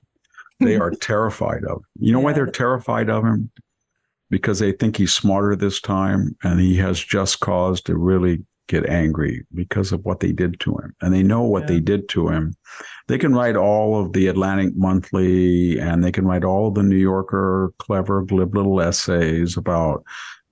They 0.61 0.77
are 0.77 0.91
terrified 1.01 1.65
of 1.65 1.79
him. 1.79 1.85
You 1.99 2.13
know 2.13 2.19
yeah. 2.19 2.25
why 2.27 2.33
they're 2.33 2.47
terrified 2.47 3.09
of 3.09 3.25
him? 3.25 3.51
Because 4.29 4.59
they 4.59 4.73
think 4.73 4.97
he's 4.97 5.13
smarter 5.13 5.57
this 5.57 5.81
time 5.81 6.37
and 6.43 6.61
he 6.61 6.77
has 6.77 7.01
just 7.01 7.41
cause 7.41 7.81
to 7.83 7.97
really 7.97 8.45
get 8.69 8.87
angry 8.87 9.45
because 9.53 9.91
of 9.91 10.05
what 10.05 10.21
they 10.21 10.31
did 10.31 10.61
to 10.61 10.77
him. 10.77 10.95
And 11.01 11.13
they 11.13 11.25
know 11.25 11.43
what 11.43 11.63
yeah. 11.63 11.69
they 11.69 11.81
did 11.81 12.09
to 12.11 12.29
him. 12.29 12.55
They 13.11 13.19
can 13.19 13.35
write 13.35 13.57
all 13.57 14.01
of 14.01 14.13
the 14.13 14.29
Atlantic 14.29 14.77
Monthly 14.77 15.81
and 15.81 16.05
they 16.05 16.13
can 16.13 16.25
write 16.25 16.45
all 16.45 16.71
the 16.71 16.85
New 16.85 16.95
Yorker 16.95 17.75
clever, 17.79 18.23
glib 18.23 18.55
little 18.55 18.81
essays 18.81 19.57
about 19.57 20.05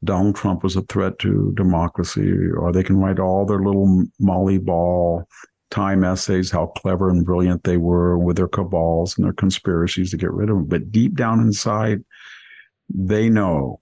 Donald 0.02 0.34
Trump 0.34 0.64
was 0.64 0.74
a 0.74 0.82
threat 0.82 1.20
to 1.20 1.52
democracy, 1.56 2.32
or 2.56 2.72
they 2.72 2.82
can 2.82 2.96
write 2.96 3.20
all 3.20 3.46
their 3.46 3.60
little 3.60 4.06
Molly 4.18 4.58
Ball 4.58 5.22
time 5.70 6.02
essays 6.02 6.50
how 6.50 6.66
clever 6.66 7.08
and 7.08 7.24
brilliant 7.24 7.62
they 7.62 7.76
were 7.76 8.18
with 8.18 8.36
their 8.36 8.48
cabals 8.48 9.16
and 9.16 9.24
their 9.24 9.32
conspiracies 9.32 10.10
to 10.10 10.16
get 10.16 10.32
rid 10.32 10.50
of 10.50 10.56
them. 10.56 10.66
But 10.66 10.90
deep 10.90 11.14
down 11.14 11.38
inside, 11.38 12.00
they 12.92 13.30
know 13.30 13.80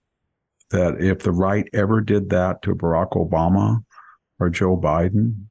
that 0.71 1.01
if 1.01 1.21
the 1.21 1.33
right 1.33 1.67
ever 1.73 2.03
did 2.03 2.29
that 2.29 2.61
to 2.61 2.75
Barack 2.75 3.13
Obama 3.13 3.83
or 4.39 4.51
Joe 4.51 4.77
Biden, 4.77 5.47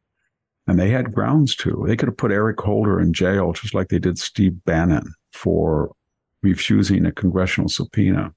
and 0.67 0.79
they 0.79 0.89
had 0.89 1.13
grounds 1.13 1.55
to, 1.57 1.83
they 1.87 1.95
could 1.95 2.09
have 2.09 2.17
put 2.17 2.31
Eric 2.31 2.59
Holder 2.59 2.99
in 2.99 3.13
jail 3.13 3.53
just 3.53 3.73
like 3.73 3.89
they 3.89 3.99
did 3.99 4.17
Steve 4.17 4.63
Bannon 4.65 5.13
for 5.33 5.93
refusing 6.41 7.05
a 7.05 7.11
congressional 7.11 7.69
subpoena. 7.69 8.33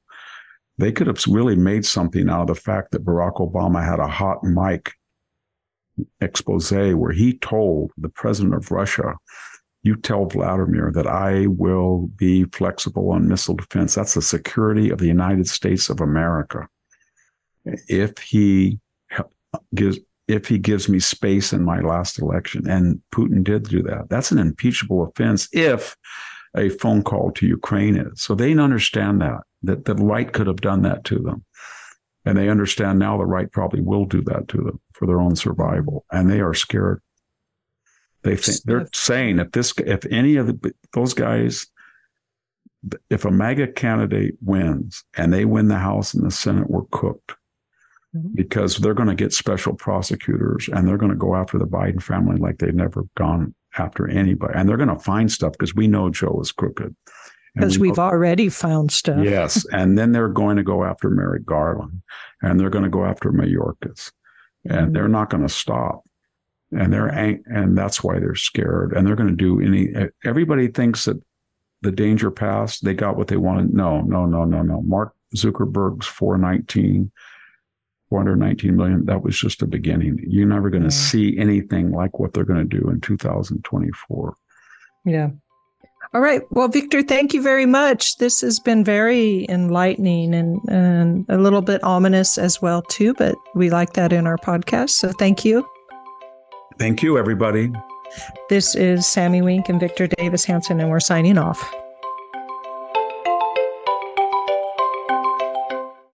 They 0.76 0.92
could 0.92 1.06
have 1.06 1.22
really 1.26 1.56
made 1.56 1.84
something 1.84 2.28
out 2.28 2.42
of 2.42 2.46
the 2.48 2.54
fact 2.54 2.92
that 2.92 3.04
Barack 3.04 3.36
Obama 3.36 3.84
had 3.84 3.98
a 3.98 4.06
hot 4.06 4.44
mic 4.44 4.92
expose 6.20 6.70
where 6.70 7.12
he 7.12 7.38
told 7.38 7.90
the 7.96 8.08
president 8.08 8.54
of 8.54 8.70
Russia, 8.70 9.16
you 9.82 9.96
tell 9.96 10.26
Vladimir 10.26 10.92
that 10.94 11.06
I 11.06 11.46
will 11.46 12.08
be 12.16 12.44
flexible 12.44 13.10
on 13.10 13.28
missile 13.28 13.54
defense. 13.54 13.94
That's 13.94 14.14
the 14.14 14.22
security 14.22 14.90
of 14.90 14.98
the 14.98 15.06
United 15.06 15.48
States 15.48 15.88
of 15.88 16.00
America. 16.00 16.68
If 17.64 18.18
he 18.18 18.78
gives 19.74 19.98
if 20.28 20.46
he 20.46 20.58
gives 20.58 20.88
me 20.88 21.00
space 21.00 21.52
in 21.52 21.64
my 21.64 21.80
last 21.80 22.18
election, 22.20 22.68
and 22.68 23.00
Putin 23.12 23.42
did 23.42 23.64
do 23.64 23.82
that, 23.82 24.08
that's 24.10 24.30
an 24.30 24.38
impeachable 24.38 25.02
offense 25.02 25.48
if 25.52 25.96
a 26.54 26.68
phone 26.68 27.02
call 27.02 27.32
to 27.32 27.46
Ukraine 27.46 27.96
is. 27.96 28.20
So 28.20 28.34
they 28.34 28.52
understand 28.52 29.22
that, 29.22 29.40
that 29.62 29.86
the 29.86 29.94
right 29.94 30.30
could 30.30 30.46
have 30.46 30.60
done 30.60 30.82
that 30.82 31.04
to 31.04 31.18
them. 31.18 31.44
And 32.24 32.36
they 32.36 32.50
understand 32.50 32.98
now 32.98 33.16
the 33.16 33.24
right 33.24 33.50
probably 33.50 33.80
will 33.80 34.04
do 34.04 34.20
that 34.22 34.48
to 34.48 34.58
them 34.58 34.80
for 34.92 35.06
their 35.06 35.20
own 35.20 35.34
survival. 35.34 36.04
And 36.12 36.30
they 36.30 36.40
are 36.40 36.54
scared. 36.54 37.00
They 38.22 38.36
think 38.36 38.62
they're 38.64 38.88
saying 38.92 39.38
if 39.38 39.52
this, 39.52 39.72
if 39.78 40.04
any 40.10 40.36
of 40.36 40.46
the, 40.48 40.74
those 40.92 41.14
guys, 41.14 41.68
if 43.08 43.24
a 43.24 43.30
MAGA 43.30 43.68
candidate 43.72 44.34
wins 44.42 45.04
and 45.16 45.32
they 45.32 45.46
win 45.46 45.68
the 45.68 45.78
House 45.78 46.12
and 46.12 46.26
the 46.26 46.30
Senate, 46.30 46.68
we're 46.68 46.82
cooked 46.90 47.32
mm-hmm. 48.18 48.34
because 48.34 48.76
they're 48.78 48.94
going 48.94 49.08
to 49.08 49.14
get 49.14 49.32
special 49.32 49.74
prosecutors 49.74 50.68
and 50.68 50.86
they're 50.86 50.98
going 50.98 51.12
to 51.12 51.16
go 51.16 51.34
after 51.34 51.58
the 51.58 51.66
Biden 51.66 52.02
family 52.02 52.36
like 52.36 52.58
they've 52.58 52.74
never 52.74 53.04
gone 53.16 53.54
after 53.76 54.08
anybody. 54.08 54.54
And 54.56 54.68
they're 54.68 54.76
going 54.76 54.88
to 54.88 54.98
find 54.98 55.30
stuff 55.30 55.52
because 55.52 55.74
we 55.74 55.86
know 55.86 56.10
Joe 56.10 56.38
is 56.40 56.52
crooked. 56.52 56.94
Because 57.54 57.78
we 57.78 57.88
have 57.88 57.98
already 57.98 58.48
found 58.48 58.92
stuff. 58.92 59.24
yes. 59.24 59.66
And 59.72 59.98
then 59.98 60.12
they're 60.12 60.28
going 60.28 60.56
to 60.58 60.62
go 60.62 60.84
after 60.84 61.10
Merrick 61.10 61.44
Garland 61.44 62.02
and 62.42 62.60
they're 62.60 62.70
going 62.70 62.84
to 62.84 62.90
go 62.90 63.04
after 63.04 63.32
Mayorkas 63.32 64.12
and 64.64 64.72
mm-hmm. 64.72 64.92
they're 64.92 65.08
not 65.08 65.30
going 65.30 65.42
to 65.42 65.48
stop. 65.48 66.04
And 66.70 66.92
they're, 66.92 67.10
ang- 67.10 67.42
and 67.46 67.76
that's 67.76 68.04
why 68.04 68.20
they're 68.20 68.34
scared. 68.34 68.92
And 68.92 69.06
they're 69.06 69.16
going 69.16 69.30
to 69.30 69.34
do 69.34 69.60
any, 69.60 70.10
everybody 70.24 70.68
thinks 70.68 71.06
that 71.06 71.20
the 71.82 71.92
danger 71.92 72.30
passed. 72.30 72.84
They 72.84 72.94
got 72.94 73.16
what 73.16 73.28
they 73.28 73.36
wanted. 73.36 73.72
No, 73.72 74.02
no, 74.02 74.26
no, 74.26 74.44
no, 74.44 74.62
no. 74.62 74.82
Mark 74.82 75.14
Zuckerberg's 75.34 76.06
419, 76.06 77.10
419 78.08 78.76
million. 78.76 79.04
That 79.06 79.22
was 79.22 79.38
just 79.38 79.60
the 79.60 79.66
beginning. 79.66 80.24
You're 80.26 80.46
never 80.46 80.70
going 80.70 80.82
to 80.82 80.94
yeah. 80.94 81.02
see 81.02 81.38
anything 81.38 81.92
like 81.92 82.18
what 82.18 82.32
they're 82.32 82.44
going 82.44 82.68
to 82.68 82.78
do 82.78 82.88
in 82.90 83.00
2024. 83.00 84.36
Yeah. 85.04 85.30
All 86.14 86.20
right. 86.22 86.42
Well, 86.50 86.68
Victor, 86.68 87.02
thank 87.02 87.34
you 87.34 87.42
very 87.42 87.66
much. 87.66 88.16
This 88.16 88.40
has 88.40 88.58
been 88.58 88.82
very 88.82 89.46
enlightening 89.48 90.34
and, 90.34 90.60
and 90.68 91.26
a 91.28 91.36
little 91.36 91.60
bit 91.60 91.82
ominous 91.84 92.38
as 92.38 92.62
well, 92.62 92.82
too, 92.82 93.12
but 93.14 93.36
we 93.54 93.68
like 93.68 93.92
that 93.92 94.12
in 94.12 94.26
our 94.26 94.38
podcast. 94.38 94.90
So 94.90 95.12
thank 95.12 95.44
you. 95.44 95.68
Thank 96.78 97.02
you, 97.02 97.18
everybody. 97.18 97.72
This 98.48 98.74
is 98.74 99.06
Sami 99.06 99.42
Winc 99.42 99.68
and 99.68 99.78
Victor 99.78 100.06
Davis 100.06 100.44
Hanson, 100.44 100.80
and 100.80 100.88
we're 100.88 101.00
signing 101.00 101.36
off. 101.36 101.74